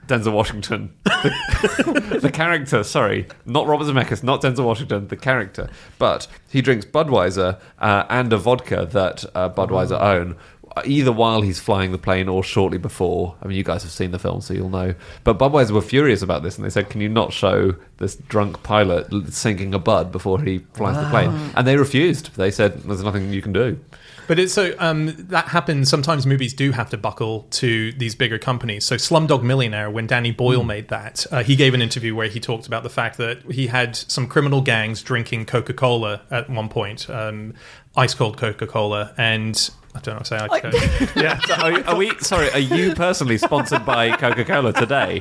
Denzel 0.07 0.33
Washington. 0.33 0.93
The, 1.05 2.19
the 2.23 2.31
character, 2.31 2.83
sorry, 2.85 3.27
not 3.47 3.67
Robert 3.67 3.85
Zemeckis, 3.85 4.23
not 4.23 4.43
Denzel 4.43 4.65
Washington, 4.67 5.09
the 5.09 5.17
character. 5.17 5.69
But 5.99 6.27
he 6.51 6.61
drinks 6.61 6.85
Budweiser 6.85 7.59
uh, 7.79 8.05
and 8.11 8.33
a 8.33 8.37
vodka 8.37 8.87
that 8.93 9.25
uh, 9.35 9.49
Budweiser 9.49 10.01
own. 10.01 10.37
Either 10.85 11.13
while 11.13 11.43
he's 11.43 11.59
flying 11.59 11.93
the 11.93 11.99
plane 11.99 12.29
or 12.29 12.45
shortly 12.45 12.79
before. 12.79 13.37
I 13.43 13.47
mean, 13.47 13.57
you 13.57 13.65
guys 13.65 13.83
have 13.83 13.93
seen 13.93 14.11
the 14.11 14.19
film, 14.19 14.41
so 14.41 14.53
you'll 14.55 14.69
know. 14.69 14.95
But 15.25 15.39
Budweiser 15.39 15.71
were 15.71 15.81
furious 15.83 16.23
about 16.23 16.43
this, 16.43 16.57
and 16.57 16.65
they 16.65 16.71
said, 16.71 16.91
"Can 16.91 17.01
you 17.01 17.09
not 17.09 17.33
show 17.33 17.75
this 17.99 18.17
drunk 18.17 18.63
pilot 18.63 19.07
l- 19.13 19.25
sinking 19.31 19.73
a 19.75 19.79
bud 19.79 20.13
before 20.13 20.41
he 20.41 20.59
flies 20.75 20.97
the 20.97 21.09
plane?" 21.11 21.31
And 21.57 21.67
they 21.67 21.77
refused. 21.77 22.37
They 22.37 22.51
said, 22.51 22.83
"There's 22.83 23.03
nothing 23.03 23.33
you 23.33 23.43
can 23.43 23.53
do." 23.53 23.79
But 24.27 24.39
it's 24.41 24.53
so 24.53 24.75
um, 24.79 25.15
that 25.29 25.49
happens. 25.49 25.89
Sometimes 25.89 26.27
movies 26.27 26.53
do 26.53 26.73
have 26.73 26.91
to 26.91 26.97
buckle 26.97 27.47
to 27.53 27.93
these 27.93 28.15
bigger 28.15 28.39
companies. 28.39 28.85
So 28.85 28.97
Slumdog 28.97 29.43
Millionaire, 29.43 29.89
when 29.89 30.07
Danny 30.07 30.33
Boyle 30.33 30.65
made 30.65 30.89
that, 30.89 31.25
uh, 31.31 31.43
he 31.45 31.55
gave 31.55 31.75
an 31.75 31.83
interview 31.83 32.15
where 32.15 32.29
he 32.29 32.41
talked 32.41 32.67
about 32.67 32.83
the 32.83 32.91
fact 32.91 33.19
that 33.19 33.53
he 33.53 33.69
had 33.69 33.95
some 33.95 34.27
criminal 34.27 34.63
gangs 34.63 35.03
drinking 35.03 35.47
Coca 35.47 35.73
Cola 35.73 36.23
at 36.31 36.51
one 36.51 36.69
point, 36.69 37.09
um, 37.09 37.55
ice 37.97 38.15
cold 38.15 38.37
Coca 38.37 38.67
Cola, 38.67 39.15
and 39.17 39.71
I 39.97 40.01
don't 40.01 40.17
know 40.17 40.23
say 40.23 40.37
ice 40.37 40.61
cold. 40.61 40.75
Yeah. 41.17 41.39
So 41.41 41.55
are, 41.55 41.85
are 41.89 41.97
we? 41.97 42.11
Sorry, 42.19 42.51
are 42.53 42.59
you 42.59 42.95
personally 42.95 43.39
sponsored 43.39 43.85
by 43.87 44.17
Coca 44.17 44.45
Cola 44.45 44.73
today? 44.73 45.21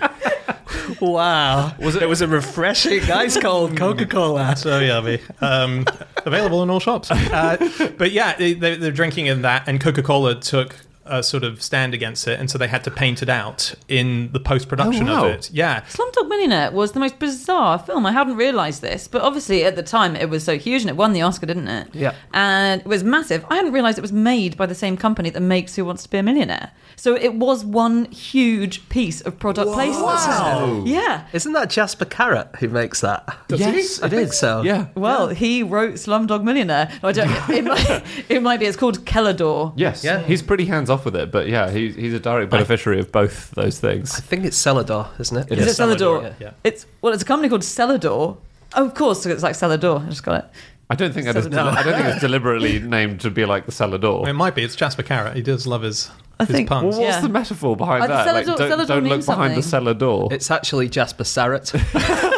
Wow. 1.00 1.74
Was 1.80 1.96
it, 1.96 2.04
it 2.04 2.06
was 2.08 2.22
a 2.22 2.28
refreshing 2.28 3.02
ice 3.10 3.38
cold 3.40 3.76
Coca 3.78 4.06
Cola. 4.06 4.56
so 4.56 4.80
yummy. 4.80 5.20
Um, 5.42 5.86
available 6.26 6.62
in 6.64 6.70
all 6.70 6.80
shops. 6.80 7.12
Uh, 7.36 7.58
but 7.98 8.12
yeah, 8.12 8.36
they, 8.38 8.54
they- 8.54 8.76
they're 8.76 8.92
drinking 8.92 9.26
in 9.26 9.42
that, 9.42 9.68
and 9.68 9.82
Coca 9.82 10.02
Cola 10.04 10.36
took 10.40 10.76
a 11.06 11.22
sort 11.24 11.44
of 11.44 11.62
stand 11.62 11.94
against 11.94 12.28
it, 12.28 12.40
and 12.40 12.50
so 12.50 12.58
they 12.58 12.68
had 12.68 12.84
to 12.84 12.92
paint 12.92 13.22
it 13.22 13.30
out 13.30 13.74
in 13.88 14.32
the 14.32 14.40
post 14.40 14.68
production 14.68 15.08
Oh, 15.08 15.14
wow. 15.24 15.26
of 15.28 15.32
it. 15.36 15.50
Yeah. 15.54 15.82
Slumdog 15.82 16.28
Millionaire 16.28 16.72
was 16.72 16.94
the 16.94 17.00
most 17.00 17.20
bizarre 17.20 17.78
film. 17.80 18.06
I 18.06 18.12
hadn't 18.12 18.36
realised 18.38 18.82
this, 18.82 19.08
but 19.08 19.22
obviously 19.22 19.64
at 19.64 19.76
the 19.76 19.84
time 19.84 20.16
it 20.16 20.30
was 20.30 20.44
so 20.44 20.58
huge 20.58 20.82
and 20.82 20.90
it 20.90 20.96
won 20.96 21.14
the 21.14 21.22
Oscar, 21.22 21.46
didn't 21.46 21.68
it? 21.68 21.88
Yeah. 21.94 22.16
And 22.34 22.82
it 22.82 22.88
was 22.88 23.04
massive. 23.04 23.46
I 23.50 23.56
hadn't 23.56 23.72
realised 23.74 23.98
it 23.98 24.02
was 24.02 24.12
made 24.12 24.58
by 24.58 24.66
the 24.66 24.76
same 24.76 24.98
company 24.98 25.30
that 25.30 25.42
makes 25.42 25.76
Who 25.76 25.86
Wants 25.86 26.04
to 26.04 26.10
Be 26.10 26.18
a 26.18 26.24
Millionaire. 26.24 26.72
So 26.96 27.16
it 27.16 27.36
was 27.36 27.64
one 27.64 28.06
huge 28.06 28.88
piece 28.90 29.22
of 29.22 29.38
product 29.38 29.72
placement. 29.74 30.06
Wow. 30.06 30.84
Yeah. 30.86 31.28
Isn't 31.34 31.54
that 31.54 31.70
Jasper 31.70 32.06
Carrott 32.06 32.56
who 32.58 32.70
makes 32.70 33.02
that? 33.02 33.38
yes, 33.50 34.02
I 34.02 34.10
think 34.10 34.34
so. 34.34 34.62
Yeah. 34.64 34.88
Well, 34.96 35.28
he 35.30 35.62
wrote 35.62 35.96
Slumdog 35.96 36.44
Millionaire. 36.44 36.90
No, 37.04 37.10
I 37.10 37.12
don't. 37.12 37.50
It 37.50 37.64
might, 37.64 38.04
it 38.30 38.42
might 38.42 38.60
be. 38.60 38.66
It's 38.66 38.78
called 38.78 39.06
Kellador. 39.06 39.74
Yes. 39.76 40.04
Yeah. 40.04 40.24
He's 40.24 40.42
pretty 40.42 40.66
hands 40.66 40.90
on 40.90 40.95
off 40.96 41.06
with 41.06 41.16
it. 41.16 41.32
But 41.32 41.48
yeah, 41.48 41.70
he, 41.70 41.92
he's 41.92 42.14
a 42.14 42.20
direct 42.20 42.50
beneficiary 42.50 43.00
of 43.00 43.12
both 43.12 43.52
those 43.52 43.80
things. 43.80 44.16
I 44.18 44.22
think 44.22 44.44
it's 44.46 44.58
Celador, 44.58 45.08
isn't 45.20 45.38
it? 45.38 45.52
It 45.52 45.60
Is 45.60 45.68
is 45.68 45.80
it 45.80 45.82
Celador? 45.84 46.22
Celador, 46.24 46.34
yeah. 46.40 46.52
It's 46.64 46.86
well, 47.02 47.14
it's 47.14 47.24
a 47.24 47.26
company 47.26 47.50
called 47.50 47.62
Celador. 47.62 48.38
Oh, 48.76 48.86
of 48.86 48.94
course, 48.96 49.26
it's 49.26 49.44
like 49.44 49.54
Celador. 49.56 50.06
I 50.06 50.10
just 50.10 50.24
got 50.24 50.44
it. 50.44 50.50
I 50.90 50.96
don't 50.96 51.14
think 51.14 51.26
that 51.26 51.36
is. 51.36 51.48
Celador. 51.48 51.74
I 51.78 51.84
don't 51.84 51.94
think 51.96 52.08
it's 52.08 52.22
deliberately 52.28 52.80
named 52.80 53.22
to 53.22 53.30
be 53.32 53.46
like 53.46 53.66
the 53.66 53.72
Celador. 53.72 54.28
It 54.28 54.34
might 54.34 54.56
be. 54.56 54.64
It's 54.64 54.76
Jasper 54.76 55.04
Carrott. 55.04 55.36
He 55.36 55.42
does 55.42 55.66
love 55.68 55.82
his, 55.84 56.10
I 56.40 56.46
his 56.46 56.56
think- 56.56 56.70
puns. 56.70 56.96
Well, 56.96 57.02
what's 57.06 57.16
Yeah. 57.18 57.22
the 57.22 57.30
metaphor 57.30 57.76
behind 57.76 58.04
Uh, 58.04 58.08
the 58.08 58.14
that? 58.14 58.34
like, 58.34 58.46
don't, 58.46 58.58
don't 58.88 59.04
look 59.04 59.04
means 59.04 59.26
behind 59.26 59.52
the 59.58 59.62
something. 59.62 59.70
cellar 59.86 59.94
door. 59.94 60.30
It's 60.32 60.52
actually 60.52 60.90
Jasper 60.90 61.24
Sarrett. 61.24 61.72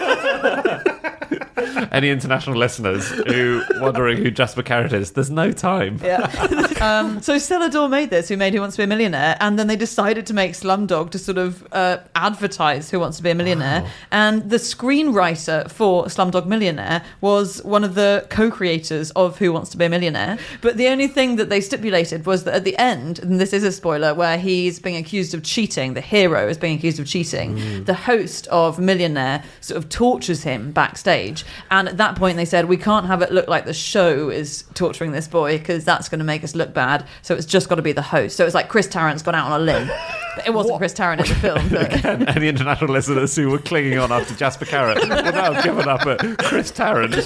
Any 1.91 2.09
international 2.09 2.57
listeners 2.57 3.09
who 3.09 3.61
wondering 3.79 4.17
who 4.17 4.31
Jasper 4.31 4.63
Carrott 4.63 4.93
is, 4.93 5.11
there's 5.11 5.29
no 5.29 5.51
time. 5.51 5.99
Yeah. 6.03 6.25
um, 6.81 7.21
so 7.21 7.35
Celador 7.35 7.89
made 7.89 8.09
this, 8.09 8.29
who 8.29 8.37
made 8.37 8.53
Who 8.53 8.61
Wants 8.61 8.75
to 8.75 8.79
Be 8.79 8.83
a 8.85 8.87
Millionaire, 8.87 9.37
and 9.39 9.57
then 9.57 9.67
they 9.67 9.75
decided 9.75 10.25
to 10.27 10.33
make 10.33 10.53
Slumdog 10.53 11.11
to 11.11 11.19
sort 11.19 11.37
of 11.37 11.67
uh, 11.71 11.99
advertise 12.15 12.89
Who 12.89 12.99
Wants 12.99 13.17
to 13.17 13.23
Be 13.23 13.29
a 13.31 13.35
Millionaire. 13.35 13.89
And 14.11 14.49
the 14.49 14.57
screenwriter 14.57 15.69
for 15.69 16.05
Slumdog 16.05 16.45
Millionaire 16.45 17.03
was 17.21 17.63
one 17.63 17.83
of 17.83 17.95
the 17.95 18.25
co-creators 18.29 19.11
of 19.11 19.37
Who 19.37 19.53
Wants 19.53 19.69
to 19.71 19.77
Be 19.77 19.85
a 19.85 19.89
Millionaire. 19.89 20.37
But 20.61 20.77
the 20.77 20.87
only 20.87 21.07
thing 21.07 21.35
that 21.35 21.49
they 21.49 21.61
stipulated 21.61 22.25
was 22.25 22.43
that 22.45 22.55
at 22.55 22.63
the 22.63 22.77
end, 22.77 23.19
and 23.19 23.39
this 23.39 23.53
is 23.53 23.63
a 23.63 23.71
spoiler, 23.71 24.13
where 24.13 24.37
he's 24.37 24.79
being 24.79 24.95
accused 24.95 25.33
of 25.33 25.43
cheating, 25.43 25.93
the 25.93 26.01
hero 26.01 26.47
is 26.47 26.57
being 26.57 26.77
accused 26.77 26.99
of 26.99 27.07
cheating. 27.07 27.83
The 27.83 27.93
host 27.93 28.47
of 28.47 28.79
Millionaire 28.79 29.43
sort 29.61 29.77
of 29.77 29.89
tortures 29.89 30.43
him 30.43 30.71
backstage, 30.71 31.45
and 31.71 31.87
at 31.89 31.97
that 31.97 32.15
point 32.15 32.37
they 32.37 32.45
said 32.45 32.65
we 32.65 32.77
can't 32.77 33.05
have 33.05 33.21
it 33.21 33.31
look 33.31 33.47
like 33.47 33.65
the 33.65 33.73
show 33.73 34.29
is 34.29 34.63
torturing 34.73 35.11
this 35.11 35.27
boy 35.27 35.57
because 35.57 35.83
that's 35.85 36.09
going 36.09 36.19
to 36.19 36.25
make 36.25 36.43
us 36.43 36.55
look 36.55 36.73
bad. 36.73 37.05
So 37.21 37.35
it's 37.35 37.45
just 37.45 37.69
got 37.69 37.75
to 37.75 37.81
be 37.81 37.91
the 37.91 38.01
host. 38.01 38.35
So 38.37 38.45
it's 38.45 38.55
like 38.55 38.69
Chris 38.69 38.87
Tarrant's 38.87 39.23
gone 39.23 39.35
out 39.35 39.51
on 39.51 39.61
a 39.61 39.63
limb. 39.63 39.87
But 40.35 40.47
It 40.47 40.53
wasn't 40.53 40.77
Chris 40.77 40.93
Tarrant 40.93 41.21
in 41.21 41.27
the 41.27 41.35
film. 41.39 41.69
But 41.69 42.05
And 42.05 42.27
any 42.29 42.47
international 42.47 42.91
listeners 42.93 43.35
who 43.35 43.49
were 43.49 43.59
clinging 43.59 43.97
on 43.97 44.11
after 44.11 44.33
Jasper 44.35 44.65
Carrott 44.65 44.99
will 45.01 45.07
now 45.31 45.53
have 45.53 45.63
given 45.63 45.87
up 45.87 46.05
at 46.05 46.37
Chris 46.39 46.71
Tarrant. 46.71 47.13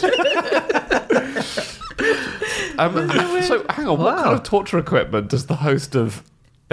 um, 2.77 3.09
so, 3.43 3.65
hang 3.69 3.87
on, 3.87 3.97
what 3.99 4.15
Wow. 4.15 4.23
kind 4.23 4.35
of 4.35 4.43
torture 4.43 4.77
equipment 4.77 5.29
does 5.29 5.45
the 5.47 5.57
host 5.57 5.95
of 5.95 6.23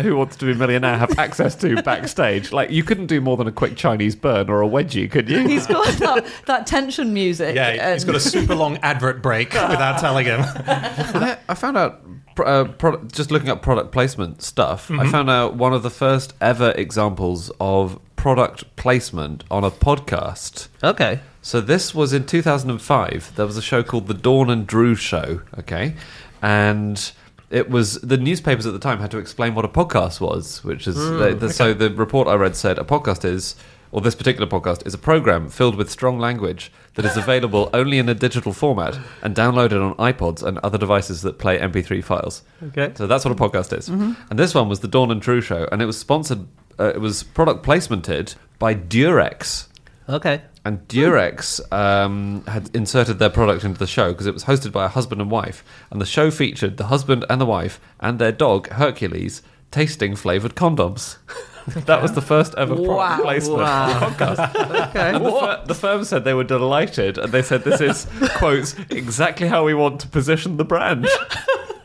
Who 0.03 0.16
Wants 0.16 0.36
to 0.36 0.46
Be 0.46 0.53
a 0.53 0.55
Millionaire 0.55 0.96
have 0.99 1.18
access 1.18 1.55
to 1.57 1.82
backstage? 1.82 2.53
Like, 2.53 2.70
you 2.70 2.82
couldn't 2.84 3.07
do 3.07 3.20
more 3.20 3.36
than 3.36 3.46
a 3.46 3.53
quick 3.53 3.76
Chinese 3.76 4.14
burn 4.16 4.49
or 4.49 4.62
a 4.62 4.68
wedgie, 4.68 5.11
could 5.11 5.28
you? 5.28 5.46
he's 5.46 5.66
got 5.66 5.86
that, 5.99 6.26
that 6.46 6.66
tension 6.66 7.12
music. 7.12 7.55
Yeah, 7.55 7.92
he's 7.94 8.03
and- 8.05 8.12
got 8.12 8.16
a 8.16 8.20
super 8.20 8.55
long 8.55 8.78
advert 8.78 9.22
break 9.22 9.53
without 9.53 9.99
telling 10.01 10.26
him. 10.26 10.40
I, 10.42 11.38
I 11.49 11.55
found 11.55 11.76
out, 11.76 12.01
uh, 12.38 12.64
product, 12.64 13.14
just 13.14 13.30
looking 13.30 13.49
up 13.49 13.62
product 13.62 13.90
placement 13.92 14.42
stuff, 14.42 14.90
I 14.90 15.11
found 15.11 15.28
out 15.30 15.55
one 15.57 15.72
of 15.72 15.82
the 15.82 15.90
first 15.90 16.34
ever 16.40 16.72
examples 16.76 17.51
of 17.61 17.99
product 18.16 18.76
placement 18.76 19.44
on 19.51 19.64
a 19.64 19.70
podcast. 19.70 20.68
okay. 20.82 21.20
So 21.40 21.61
this 21.62 21.94
was 21.94 22.12
in 22.12 22.26
2005. 22.26 23.32
There 23.36 23.46
was 23.46 23.57
a 23.57 23.62
show 23.62 23.82
called 23.82 24.07
The 24.07 24.12
Dawn 24.14 24.51
and 24.51 24.66
Drew 24.66 24.94
Show, 24.94 25.40
okay? 25.59 25.94
And 26.42 27.11
it 27.51 27.70
was 27.70 28.01
the 28.01 28.16
newspapers 28.16 28.66
at 28.66 28.72
the 28.72 28.78
time 28.78 29.01
had 29.01 29.11
to 29.12 29.18
explain 29.18 29.55
what 29.55 29.64
a 29.64 29.68
podcast 29.68 30.20
was, 30.20 30.62
which 30.64 30.86
is 30.86 30.96
the, 30.96 31.34
the, 31.38 31.53
so 31.53 31.72
the 31.72 31.90
report 31.90 32.28
I 32.28 32.34
read 32.34 32.57
said 32.57 32.78
a 32.78 32.84
podcast 32.84 33.24
is 33.24 33.57
or 33.90 34.01
this 34.01 34.14
particular 34.14 34.46
podcast 34.46 34.86
is 34.86 34.94
a 34.94 34.99
program 34.99 35.49
filled 35.49 35.74
with 35.74 35.90
strong 35.90 36.18
language 36.18 36.70
that 36.94 37.05
is 37.05 37.16
available 37.16 37.70
only 37.74 37.99
in 37.99 38.09
a 38.09 38.14
digital 38.14 38.53
format 38.53 38.99
and 39.22 39.34
downloaded 39.34 39.82
on 39.82 39.94
iPods 39.96 40.42
and 40.42 40.59
other 40.59 40.78
devices 40.78 41.22
that 41.22 41.38
play 41.38 41.59
MP3 41.59 42.05
files. 42.05 42.42
Okay. 42.62 42.92
So 42.96 43.07
that's 43.07 43.24
what 43.24 43.32
a 43.32 43.34
podcast 43.34 43.76
is. 43.76 43.88
And 43.88 44.16
this 44.38 44.55
one 44.55 44.68
was 44.68 44.80
the 44.80 44.88
Dawn 44.88 45.11
and 45.11 45.20
Drew 45.20 45.40
Show, 45.40 45.68
and 45.72 45.80
it 45.80 45.86
was 45.86 45.99
sponsored. 45.99 46.46
Uh, 46.78 46.92
it 46.94 47.01
was 47.01 47.22
product 47.22 47.64
placemented 47.64 48.34
by 48.59 48.74
Durex. 48.74 49.68
Okay. 50.09 50.42
And 50.65 50.87
Durex 50.89 51.61
um, 51.73 52.45
had 52.47 52.69
inserted 52.75 53.19
their 53.19 53.31
product 53.31 53.65
into 53.65 53.79
the 53.79 53.87
show 53.87 54.13
because 54.13 54.27
it 54.27 54.35
was 54.35 54.45
hosted 54.45 54.73
by 54.73 54.85
a 54.85 54.89
husband 54.89 55.21
and 55.21 55.31
wife. 55.31 55.65
And 55.91 56.01
the 56.01 56.07
show 56.07 56.31
featured 56.31 56.77
the 56.77 56.87
husband 56.87 57.25
and 57.31 57.41
the 57.41 57.47
wife 57.47 57.81
and 58.01 58.19
their 58.19 58.33
dog, 58.33 58.69
Hercules, 58.71 59.43
tasting 59.71 60.15
flavoured 60.17 60.55
condoms. 60.57 61.17
that 61.87 62.03
was 62.03 62.13
the 62.13 62.23
first 62.23 62.55
ever 62.57 62.75
product 62.75 62.97
Wow. 62.97 63.19
placement 63.23 63.59
Wow. 63.61 64.01
podcast. 64.11 64.95
And 64.95 65.25
the, 65.25 65.31
fir- 65.31 65.65
the 65.67 65.75
firm 65.75 66.05
said 66.05 66.25
they 66.25 66.35
were 66.35 66.45
delighted. 66.45 67.19
And 67.19 67.33
they 67.33 67.43
said, 67.43 67.65
this 67.65 67.81
is, 67.81 68.07
quotes, 68.37 68.75
exactly 68.91 69.49
how 69.49 69.65
we 69.65 69.75
want 69.75 70.01
to 70.01 70.09
position 70.09 70.57
the 70.57 70.65
brand. 70.65 71.07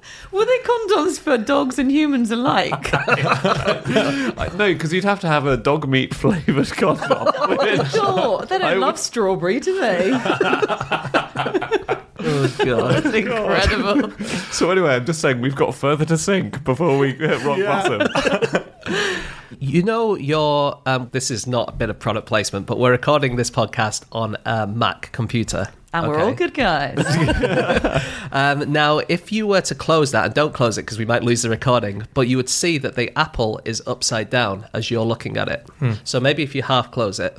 Were 0.96 1.04
condoms 1.04 1.20
for 1.20 1.38
dogs 1.38 1.80
and 1.80 1.92
humans 1.92 2.32
alike? 2.32 2.90
I- 2.94 4.50
no, 4.56 4.74
because 4.74 4.92
you'd 4.94 5.04
have 5.04 5.20
to 5.22 5.28
have 5.28 5.46
a 5.46 5.58
dog 5.58 5.88
meat 5.88 6.14
flavoured 6.14 6.70
condom. 6.72 7.58
which- 7.58 7.88
sure. 7.92 8.46
They 8.46 8.58
don't 8.58 8.64
I 8.68 8.74
love 8.76 8.94
would- 8.96 9.00
strawberry, 9.00 9.60
do 9.60 9.80
they? 9.80 10.12
Oh 12.26 12.56
god. 12.64 13.04
That's 13.04 13.16
incredible. 13.16 14.12
so 14.52 14.72
anyway, 14.72 14.96
I'm 14.96 15.06
just 15.06 15.20
saying 15.20 15.42
we've 15.42 15.56
got 15.58 15.76
further 15.76 16.06
to 16.06 16.18
sink 16.18 16.64
before 16.64 16.98
we 16.98 17.12
hit 17.14 17.44
rock 17.44 17.60
bottom. 17.60 18.64
You 19.60 19.84
know, 19.84 20.16
your 20.16 20.80
um, 20.86 21.10
this 21.12 21.30
is 21.30 21.48
not 21.48 21.70
a 21.70 21.72
bit 21.74 21.90
of 21.90 22.00
product 22.00 22.28
placement, 22.28 22.66
but 22.66 22.80
we're 22.80 22.92
recording 22.92 23.36
this 23.36 23.52
podcast 23.52 24.04
on 24.14 24.38
a 24.46 24.66
Mac 24.68 25.12
computer. 25.12 25.68
And 25.94 26.08
we're 26.08 26.16
okay? 26.16 26.24
all 26.24 26.34
good 26.34 26.54
guys. 26.54 26.98
Um, 28.34 28.72
now, 28.72 28.98
if 29.10 29.32
you 29.32 29.46
were 29.46 29.62
to 29.62 29.76
close 29.76 30.12
that, 30.12 30.26
and 30.26 30.34
don't 30.34 30.54
close 30.56 30.80
it 30.80 30.82
because 30.84 30.98
we 30.98 31.06
might 31.06 31.22
lose 31.24 31.44
the 31.44 31.52
recording, 31.52 32.08
but 32.16 32.22
you 32.28 32.36
would 32.38 32.50
see 32.50 32.80
that 32.80 32.96
the 32.96 33.16
apple 33.18 33.62
is 33.64 33.80
upside 33.86 34.32
down 34.32 34.66
as 34.74 34.90
you're 34.90 35.06
looking 35.06 35.38
at 35.38 35.48
it. 35.50 35.68
So 36.04 36.20
maybe 36.20 36.42
if 36.42 36.56
you 36.56 36.64
half 36.64 36.90
close 36.92 37.20
it, 37.20 37.38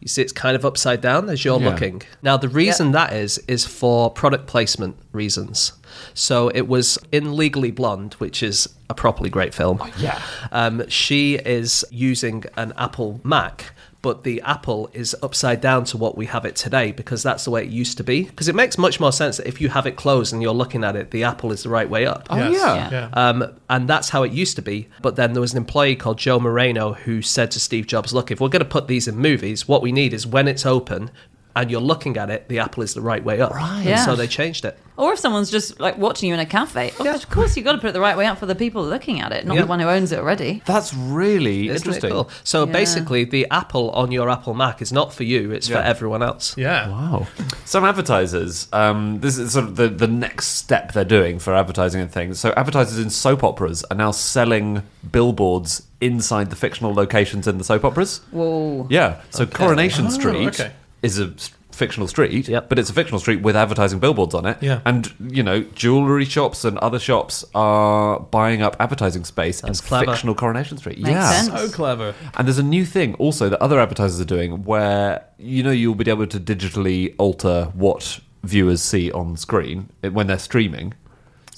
you 0.00 0.08
see 0.08 0.22
it's 0.22 0.32
kind 0.32 0.56
of 0.56 0.64
upside 0.64 1.00
down 1.00 1.30
as 1.30 1.44
you're 1.44 1.60
Yeah. 1.60 1.68
looking. 1.70 2.02
Now, 2.22 2.36
the 2.36 2.48
reason 2.48 2.90
that 2.92 3.12
is, 3.12 3.38
is 3.46 3.64
for 3.64 4.10
product 4.10 4.48
placement 4.48 4.96
reasons. 5.12 5.72
So 6.12 6.48
it 6.48 6.66
was 6.66 6.98
in 7.12 7.36
Legally 7.36 7.70
Blonde, 7.70 8.14
which 8.14 8.42
is 8.42 8.68
a 8.90 8.94
properly 8.94 9.30
great 9.30 9.54
film. 9.54 9.80
yeah. 9.98 10.20
Um, 10.50 10.88
she 10.88 11.36
is 11.36 11.84
using 11.92 12.44
an 12.56 12.72
Apple 12.76 13.20
Mac, 13.22 13.72
but 14.06 14.22
the 14.22 14.40
Apple 14.42 14.88
is 14.92 15.16
upside 15.20 15.60
down 15.60 15.82
to 15.82 15.96
what 15.96 16.16
we 16.16 16.26
have 16.26 16.44
it 16.44 16.54
today 16.54 16.92
because 16.92 17.24
that's 17.24 17.42
the 17.44 17.50
way 17.50 17.64
it 17.64 17.70
used 17.70 17.96
to 17.96 18.04
be. 18.04 18.22
Because 18.22 18.46
it 18.46 18.54
makes 18.54 18.78
much 18.78 19.00
more 19.00 19.10
sense 19.10 19.38
that 19.38 19.48
if 19.48 19.60
you 19.60 19.68
have 19.68 19.84
it 19.84 19.96
closed 19.96 20.32
and 20.32 20.40
you're 20.40 20.54
looking 20.54 20.84
at 20.84 20.94
it, 20.94 21.10
the 21.10 21.24
Apple 21.24 21.50
is 21.50 21.64
the 21.64 21.70
right 21.70 21.90
way 21.90 22.06
up. 22.06 22.24
Oh, 22.30 22.36
Yes. 22.36 22.52
yeah. 22.52 22.90
yeah. 22.92 23.08
Um, 23.28 23.58
and 23.68 23.88
that's 23.88 24.10
how 24.10 24.22
it 24.22 24.30
used 24.30 24.54
to 24.54 24.62
be. 24.62 24.88
But 25.02 25.16
then 25.16 25.32
there 25.32 25.40
was 25.40 25.50
an 25.54 25.56
employee 25.58 25.96
called 25.96 26.18
Joe 26.18 26.38
Moreno 26.38 26.92
who 26.92 27.20
said 27.20 27.50
to 27.50 27.58
Steve 27.58 27.88
Jobs, 27.88 28.14
Look, 28.14 28.30
if 28.30 28.40
we're 28.40 28.48
going 28.48 28.60
to 28.60 28.64
put 28.68 28.86
these 28.86 29.08
in 29.08 29.16
movies, 29.16 29.66
what 29.66 29.82
we 29.82 29.90
need 29.90 30.12
is 30.14 30.24
when 30.24 30.46
it's 30.46 30.64
open 30.64 31.10
and 31.56 31.70
you're 31.70 31.80
looking 31.80 32.16
at 32.18 32.30
it, 32.30 32.48
the 32.48 32.60
Apple 32.60 32.82
is 32.84 32.94
the 32.94 33.00
right 33.00 33.24
way 33.24 33.40
up. 33.40 33.52
Right. 33.52 33.82
Yeah. 33.84 34.04
So 34.04 34.14
they 34.14 34.26
changed 34.28 34.64
it. 34.64 34.78
Or 34.98 35.12
if 35.12 35.18
someone's 35.18 35.50
just 35.50 35.78
like 35.80 35.98
watching 35.98 36.28
you 36.28 36.34
in 36.34 36.40
a 36.40 36.46
cafe, 36.46 36.90
of 36.98 37.04
Yeah. 37.04 37.18
course 37.28 37.56
you've 37.56 37.64
got 37.64 37.72
to 37.72 37.78
put 37.78 37.88
it 37.88 37.92
the 37.92 38.00
right 38.00 38.16
way 38.16 38.24
up 38.26 38.38
for 38.38 38.46
the 38.46 38.54
people 38.54 38.82
looking 38.84 39.20
at 39.20 39.32
it, 39.32 39.44
not 39.46 39.54
Yeah. 39.56 39.62
the 39.62 39.66
one 39.66 39.80
who 39.80 39.86
owns 39.88 40.12
it 40.12 40.18
already. 40.18 40.62
That's 40.64 40.94
really 40.94 41.68
Isn't 41.68 41.76
interesting. 41.86 42.10
cool? 42.12 42.30
So 42.44 42.64
Yeah. 42.64 42.72
basically, 42.72 43.24
the 43.24 43.46
Apple 43.50 43.90
on 43.90 44.12
your 44.12 44.30
Apple 44.30 44.54
Mac 44.54 44.80
is 44.80 44.92
not 44.92 45.12
for 45.12 45.24
you, 45.24 45.50
it's 45.50 45.68
Yeah. 45.68 45.76
for 45.76 45.82
everyone 45.82 46.22
else. 46.22 46.54
yeah. 46.56 46.88
Wow. 46.88 47.26
Some 47.64 47.84
advertisers, 47.84 48.68
um, 48.72 49.20
this 49.20 49.36
is 49.36 49.52
sort 49.52 49.64
of 49.66 49.76
the, 49.76 49.88
the 49.88 50.06
next 50.06 50.48
step 50.56 50.92
they're 50.92 51.04
doing 51.04 51.38
for 51.38 51.54
advertising 51.54 52.00
and 52.00 52.10
things. 52.10 52.38
So, 52.38 52.52
advertisers 52.56 52.98
in 52.98 53.10
soap 53.10 53.42
operas 53.44 53.84
are 53.90 53.96
now 53.96 54.12
selling 54.12 54.82
billboards 55.10 55.82
inside 56.00 56.50
the 56.50 56.56
fictional 56.56 56.92
locations 56.94 57.46
in 57.48 57.58
the 57.58 57.64
soap 57.64 57.84
operas. 57.84 58.20
Whoa. 58.30 58.86
Yeah. 58.90 59.16
So, 59.30 59.46
Coronation 59.46 60.06
Oh, 60.06 60.10
Street 60.10 60.46
okay. 60.48 60.70
Is 61.02 61.18
a 61.18 61.32
fictional 61.70 62.08
street, 62.08 62.48
Yep. 62.48 62.70
but 62.70 62.78
it's 62.78 62.88
a 62.88 62.92
fictional 62.94 63.20
street 63.20 63.42
with 63.42 63.54
advertising 63.54 63.98
billboards 63.98 64.34
on 64.34 64.46
it. 64.46 64.56
Yeah. 64.62 64.80
And, 64.86 65.12
you 65.20 65.42
know, 65.42 65.60
jewellery 65.74 66.24
shops 66.24 66.64
and 66.64 66.78
other 66.78 66.98
shops 66.98 67.44
are 67.54 68.18
buying 68.18 68.62
up 68.62 68.76
advertising 68.80 69.24
space 69.26 69.60
That's 69.60 69.80
in 69.80 69.86
clever. 69.86 70.12
fictional 70.12 70.34
Coronation 70.34 70.78
Street. 70.78 70.98
Makes 70.98 71.10
yeah. 71.10 71.30
sense. 71.42 71.60
So 71.60 71.68
clever. 71.76 72.14
And 72.34 72.48
there's 72.48 72.58
a 72.58 72.62
new 72.62 72.86
thing 72.86 73.14
also 73.16 73.50
that 73.50 73.60
other 73.60 73.78
advertisers 73.78 74.18
are 74.20 74.24
doing 74.24 74.64
where 74.64 75.24
you 75.38 75.62
know 75.62 75.70
you'll 75.70 75.94
be 75.94 76.08
able 76.10 76.26
to 76.26 76.40
digitally 76.40 77.14
alter 77.18 77.70
what 77.74 78.20
viewers 78.42 78.80
see 78.80 79.12
on 79.12 79.36
screen 79.36 79.90
eh, 80.02 80.08
when 80.08 80.28
they're 80.28 80.38
streaming. 80.38 80.94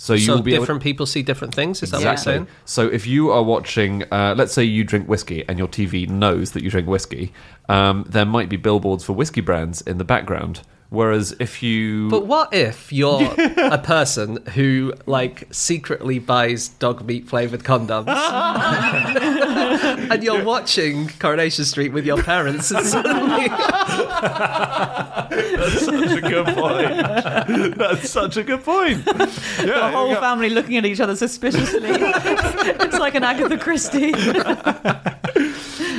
So 0.00 0.14
you 0.14 0.20
So 0.20 0.36
will 0.36 0.42
be 0.42 0.54
able- 0.54 0.62
different 0.62 0.82
people 0.82 1.06
see 1.06 1.22
different 1.22 1.52
things. 1.52 1.82
Is 1.82 1.90
that 1.90 1.96
what 1.98 2.04
you're 2.04 2.16
saying? 2.16 2.46
So 2.64 2.86
if 2.86 3.04
you 3.04 3.32
are 3.32 3.42
watching, 3.42 4.04
uh, 4.12 4.32
let's 4.38 4.52
say 4.52 4.62
you 4.62 4.84
drink 4.84 5.08
whiskey 5.08 5.44
and 5.48 5.58
your 5.58 5.66
TV 5.66 6.06
knows 6.08 6.52
that 6.52 6.62
you 6.62 6.70
drink 6.70 6.86
whiskey, 6.86 7.32
um, 7.68 8.04
there 8.08 8.24
might 8.24 8.48
be 8.48 8.56
billboards 8.56 9.02
for 9.02 9.12
whiskey 9.14 9.40
brands 9.40 9.80
in 9.80 9.98
the 9.98 10.04
background. 10.04 10.60
Whereas 10.90 11.36
if 11.38 11.62
you, 11.62 12.08
But 12.08 12.26
what 12.26 12.54
if 12.54 12.90
you're 12.90 13.20
a 13.58 13.76
person 13.76 14.38
who 14.54 14.94
like 15.04 15.46
secretly 15.52 16.18
buys 16.18 16.68
dog 16.68 17.04
meat 17.04 17.28
flavored 17.28 17.62
condoms 17.62 18.08
and 20.10 20.24
you're 20.24 20.42
watching 20.42 21.08
Coronation 21.18 21.66
Street 21.66 21.92
with 21.92 22.06
your 22.06 22.22
parents, 22.22 22.70
and 22.70 22.86
suddenly 22.86 23.48
That's 25.28 25.84
such 25.84 26.10
a 26.10 26.20
good 26.22 26.46
point. 26.46 27.76
That's 27.76 28.08
such 28.08 28.38
a 28.38 28.42
good 28.42 28.64
point. 28.64 29.04
The 29.04 29.90
whole 29.92 30.08
yeah. 30.10 30.20
family 30.20 30.48
looking 30.48 30.78
at 30.78 30.86
each 30.86 31.00
other 31.00 31.16
suspiciously. 31.16 31.80
it's 31.82 32.98
like 32.98 33.14
an 33.14 33.24
Agatha 33.24 33.58
Christie. 33.58 34.14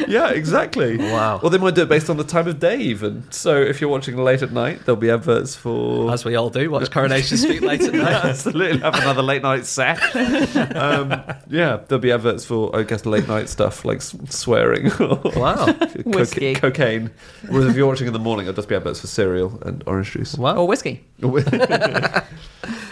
Yeah, 0.19 0.31
exactly. 0.31 0.97
Wow. 0.97 1.39
Or 1.43 1.51
they 1.51 1.59
might 1.59 1.75
do 1.75 1.83
it 1.83 1.89
based 1.89 2.09
on 2.09 2.17
the 2.17 2.23
time 2.23 2.47
of 2.47 2.59
day, 2.59 2.77
even. 2.79 3.31
So 3.31 3.55
if 3.55 3.79
you're 3.79 3.91
watching 3.91 4.17
late 4.17 4.41
at 4.41 4.51
night, 4.51 4.83
there'll 4.85 4.99
be 4.99 5.11
adverts 5.11 5.55
for. 5.55 6.11
as 6.11 6.25
we 6.25 6.35
all 6.35 6.49
do, 6.49 6.71
watch 6.71 6.89
Coronation 6.89 7.37
Street 7.37 7.61
late 7.61 7.81
at 7.81 7.93
night. 7.93 8.25
Absolutely, 8.25 8.79
have 8.79 8.95
another 8.95 9.21
late 9.21 9.43
night 9.43 9.67
set. 9.67 9.99
Um, 10.75 11.11
yeah, 11.47 11.77
there'll 11.87 11.99
be 12.01 12.11
adverts 12.11 12.43
for, 12.43 12.75
I 12.75 12.81
guess, 12.83 13.05
late 13.05 13.27
night 13.27 13.49
stuff 13.49 13.85
like 13.85 14.01
swearing 14.01 14.91
or 14.99 15.21
Wow, 15.35 15.67
Whiskey. 16.05 16.55
cocaine. 16.55 17.11
Whereas 17.47 17.67
if 17.69 17.75
you're 17.75 17.85
watching 17.87 18.07
in 18.07 18.13
the 18.13 18.19
morning, 18.19 18.47
it'll 18.47 18.55
just 18.55 18.67
be 18.67 18.75
adverts 18.75 19.01
for 19.01 19.07
cereal 19.07 19.59
and 19.63 19.83
orange 19.85 20.11
juice. 20.11 20.35
wow. 20.37 20.55
Or 20.57 20.67
whiskey. 20.67 21.03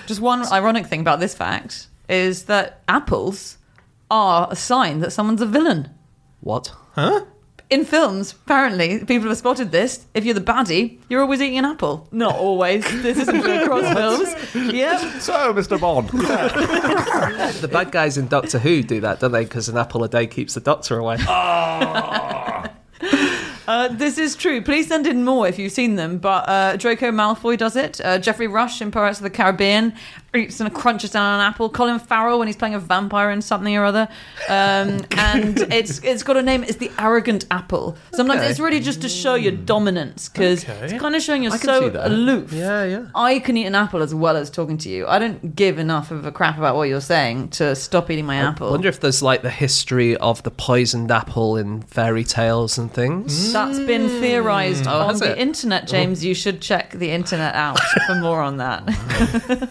Just 0.05 0.21
one 0.21 0.45
ironic 0.51 0.85
thing 0.85 1.01
about 1.01 1.19
this 1.19 1.33
fact 1.33 1.87
is 2.07 2.43
that 2.43 2.81
apples 2.87 3.57
are 4.09 4.47
a 4.51 4.55
sign 4.55 4.99
that 4.99 5.11
someone's 5.11 5.41
a 5.41 5.45
villain. 5.45 5.89
What? 6.47 6.71
Huh? 6.93 7.25
In 7.69 7.83
films, 7.83 8.31
apparently, 8.31 9.03
people 9.03 9.27
have 9.27 9.37
spotted 9.37 9.73
this. 9.73 10.05
If 10.13 10.23
you're 10.23 10.33
the 10.33 10.39
baddie, 10.39 10.97
you're 11.09 11.19
always 11.19 11.41
eating 11.41 11.57
an 11.57 11.65
apple. 11.65 12.07
Not 12.13 12.35
always. 12.35 12.85
This 13.01 13.17
isn't 13.17 13.41
for 13.41 13.51
across 13.51 13.93
films. 13.93 14.73
Yep. 14.73 15.21
So, 15.21 15.53
Mr. 15.53 15.77
Bond. 15.77 16.07
The 17.59 17.67
bad 17.67 17.91
guys 17.91 18.17
in 18.17 18.29
Doctor 18.29 18.59
Who 18.59 18.81
do 18.81 19.01
that, 19.01 19.19
don't 19.19 19.33
they? 19.33 19.43
Because 19.43 19.67
an 19.67 19.75
apple 19.75 20.05
a 20.05 20.07
day 20.07 20.25
keeps 20.25 20.53
the 20.53 20.61
doctor 20.61 20.97
away. 20.97 21.17
Uh, 23.67 23.89
this 23.89 24.17
is 24.17 24.37
true. 24.37 24.61
Please 24.61 24.87
send 24.87 25.05
in 25.05 25.25
more 25.25 25.45
if 25.45 25.59
you've 25.59 25.73
seen 25.73 25.97
them. 25.97 26.17
But 26.19 26.47
uh, 26.47 26.77
Draco 26.77 27.11
Malfoy 27.11 27.57
does 27.57 27.75
it. 27.75 27.99
Uh, 27.99 28.17
Geoffrey 28.17 28.47
Rush 28.47 28.81
in 28.81 28.91
Pirates 28.91 29.19
of 29.19 29.23
the 29.23 29.29
Caribbean 29.29 29.93
eats 30.37 30.59
and 30.59 30.73
crunches 30.73 31.11
down 31.11 31.39
an 31.39 31.45
apple. 31.45 31.69
Colin 31.69 31.99
Farrell 31.99 32.39
when 32.39 32.47
he's 32.47 32.55
playing 32.57 32.75
a 32.75 32.79
vampire 32.79 33.31
in 33.31 33.41
something 33.41 33.75
or 33.75 33.83
other. 33.85 34.07
Um, 34.49 35.05
and 35.17 35.59
it's 35.73 35.99
it's 36.03 36.23
got 36.23 36.37
a 36.37 36.41
name. 36.41 36.63
It's 36.63 36.77
the 36.77 36.91
arrogant 36.99 37.45
apple. 37.51 37.97
Sometimes 38.13 38.41
Okay. 38.41 38.49
it's 38.49 38.59
really 38.59 38.79
just 38.79 39.01
to 39.01 39.09
show 39.09 39.35
your 39.35 39.51
dominance 39.51 40.29
because 40.29 40.63
Okay. 40.63 40.85
it's 40.85 41.01
kind 41.01 41.15
of 41.15 41.21
showing 41.21 41.43
you're 41.43 41.57
so 41.57 41.91
aloof. 41.95 42.51
Yeah, 42.53 42.83
yeah. 42.83 43.05
I 43.15 43.39
can 43.39 43.57
eat 43.57 43.65
an 43.65 43.75
apple 43.75 44.01
as 44.01 44.13
well 44.13 44.37
as 44.37 44.49
talking 44.49 44.77
to 44.79 44.89
you. 44.89 45.07
I 45.07 45.19
don't 45.19 45.55
give 45.55 45.79
enough 45.79 46.11
of 46.11 46.25
a 46.25 46.31
crap 46.31 46.57
about 46.57 46.75
what 46.75 46.89
you're 46.89 47.01
saying 47.01 47.49
to 47.49 47.75
stop 47.75 48.09
eating 48.11 48.25
my 48.25 48.35
apple. 48.37 48.67
I 48.67 48.71
wonder 48.71 48.89
if 48.89 48.99
there's 48.99 49.21
like 49.21 49.41
the 49.41 49.49
history 49.49 50.15
of 50.17 50.43
the 50.43 50.51
poisoned 50.51 51.11
apple 51.11 51.57
in 51.57 51.81
fairy 51.83 52.23
tales 52.23 52.77
and 52.77 52.91
things. 52.93 53.51
That's 53.53 53.79
been 53.79 54.07
theorized 54.07 54.87
Oh, 54.87 55.01
on 55.01 55.09
has 55.09 55.19
the 55.19 55.31
it? 55.31 55.37
internet, 55.37 55.87
James. 55.87 56.23
You 56.23 56.33
should 56.33 56.61
check 56.61 56.91
the 56.91 57.09
internet 57.11 57.55
out 57.55 57.79
for 58.05 58.15
more 58.15 58.41
on 58.41 58.57
that. 58.57 58.83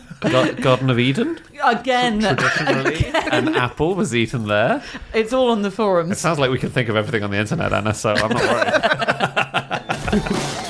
Gar- 0.57 0.63
Garden 0.63 0.91
of 0.91 0.99
Eden. 0.99 1.39
Again, 1.65 2.21
Traditionally, 2.21 3.07
an 3.31 3.55
apple 3.55 3.95
was 3.95 4.15
eaten 4.15 4.47
there. 4.47 4.83
it's 5.15 5.33
all 5.33 5.51
on 5.51 5.63
the 5.63 5.71
forums. 5.71 6.13
It 6.13 6.19
sounds 6.19 6.39
like 6.39 6.51
we 6.51 6.59
can 6.59 6.71
think 6.71 6.89
of 6.89 6.97
everything 6.97 7.23
on 7.23 7.31
the 7.31 7.39
internet, 7.39 7.73
Anna. 7.73 7.95
So 7.95 8.15
I'm 8.15 8.31
not 8.33 8.43
worried. 8.43 10.33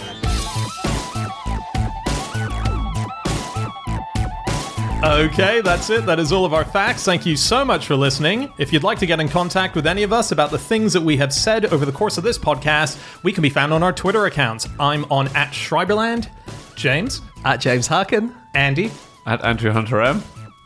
Okay, 5.05 5.61
that's 5.61 5.91
it. 5.91 6.07
That 6.07 6.19
is 6.19 6.33
all 6.33 6.45
of 6.45 6.53
our 6.55 6.65
facts. 6.65 7.05
Thank 7.05 7.27
you 7.27 7.37
so 7.37 7.65
much 7.65 7.87
for 7.87 7.95
listening. 7.95 8.51
If 8.59 8.73
you'd 8.73 8.83
like 8.83 8.99
to 9.01 9.07
get 9.07 9.21
in 9.21 9.29
contact 9.29 9.77
with 9.77 9.87
any 9.87 10.03
of 10.03 10.13
us 10.13 10.33
about 10.33 10.51
the 10.51 10.59
things 10.59 10.93
that 10.95 11.03
we 11.03 11.17
have 11.19 11.33
said 11.35 11.67
over 11.67 11.85
the 11.85 11.93
course 11.93 12.17
of 12.19 12.25
this 12.25 12.39
podcast, 12.39 12.99
we 13.23 13.31
can 13.33 13.43
be 13.43 13.51
found 13.51 13.73
on 13.75 13.83
our 13.83 13.93
Twitter 13.93 14.25
accounts. 14.27 14.67
I'm 14.81 15.05
on 15.11 15.29
at 15.37 15.53
Schreiberland, 15.53 16.29
James, 16.77 17.21
At 17.45 17.59
James 17.61 17.87
Harkin. 17.87 18.35
Andy, 18.55 18.91
At 19.27 19.45
Andrew 19.45 19.71
Hunter 19.71 20.01
M. 20.01 20.23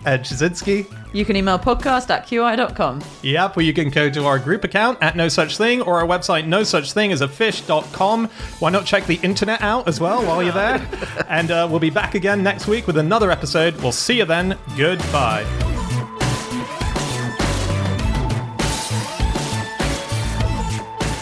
Ed 0.07 0.25
Ptaszynski. 0.25 0.87
You 1.13 1.25
can 1.25 1.37
email 1.37 1.59
podcast 1.59 2.09
at 2.11 2.27
qi.com. 2.27 3.03
Yep, 3.23 3.57
or 3.57 3.61
you 3.61 3.73
can 3.75 3.91
go 3.91 4.09
to 4.09 4.25
our 4.25 4.39
group 4.39 4.65
account 4.65 4.99
at 5.03 5.15
No 5.15 5.29
Such 5.29 5.59
Thing 5.59 5.83
or 5.83 6.01
our 6.01 6.07
website 6.07 6.47
no 6.47 6.63
such 6.63 6.93
thing 6.93 7.13
as 7.13 7.21
a 7.21 7.29
fish.com. 7.29 8.27
Why 8.61 8.71
not 8.71 8.87
check 8.87 9.07
the 9.07 9.17
internet 9.17 9.61
out 9.61 9.89
as 9.89 10.01
well 10.01 10.25
while 10.25 10.43
you're 10.43 10.53
there? 10.53 10.87
and 11.29 11.51
uh, 11.51 11.67
we'll 11.71 11.81
be 11.81 11.91
back 11.91 12.15
again 12.15 12.43
next 12.43 12.67
week 12.67 12.87
with 12.87 12.97
another 12.97 13.31
episode. 13.31 13.77
We'll 13.83 13.93
see 13.93 14.19
you 14.19 14.25
then. 14.25 14.57
Goodbye. 14.77 15.80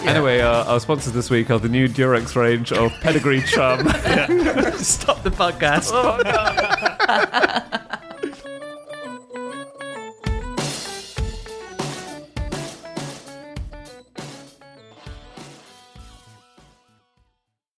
Anyway, 0.08 0.40
uh, 0.40 0.64
our 0.64 0.80
sponsors 0.80 1.12
this 1.12 1.28
week 1.28 1.50
are 1.50 1.58
the 1.58 1.68
new 1.68 1.86
Durex 1.86 2.34
range 2.34 2.72
of 2.72 2.90
Pedigree 3.02 3.42
Chum. 3.42 3.80
Stop 4.78 5.22
the 5.22 5.30
podcast. 5.30 5.92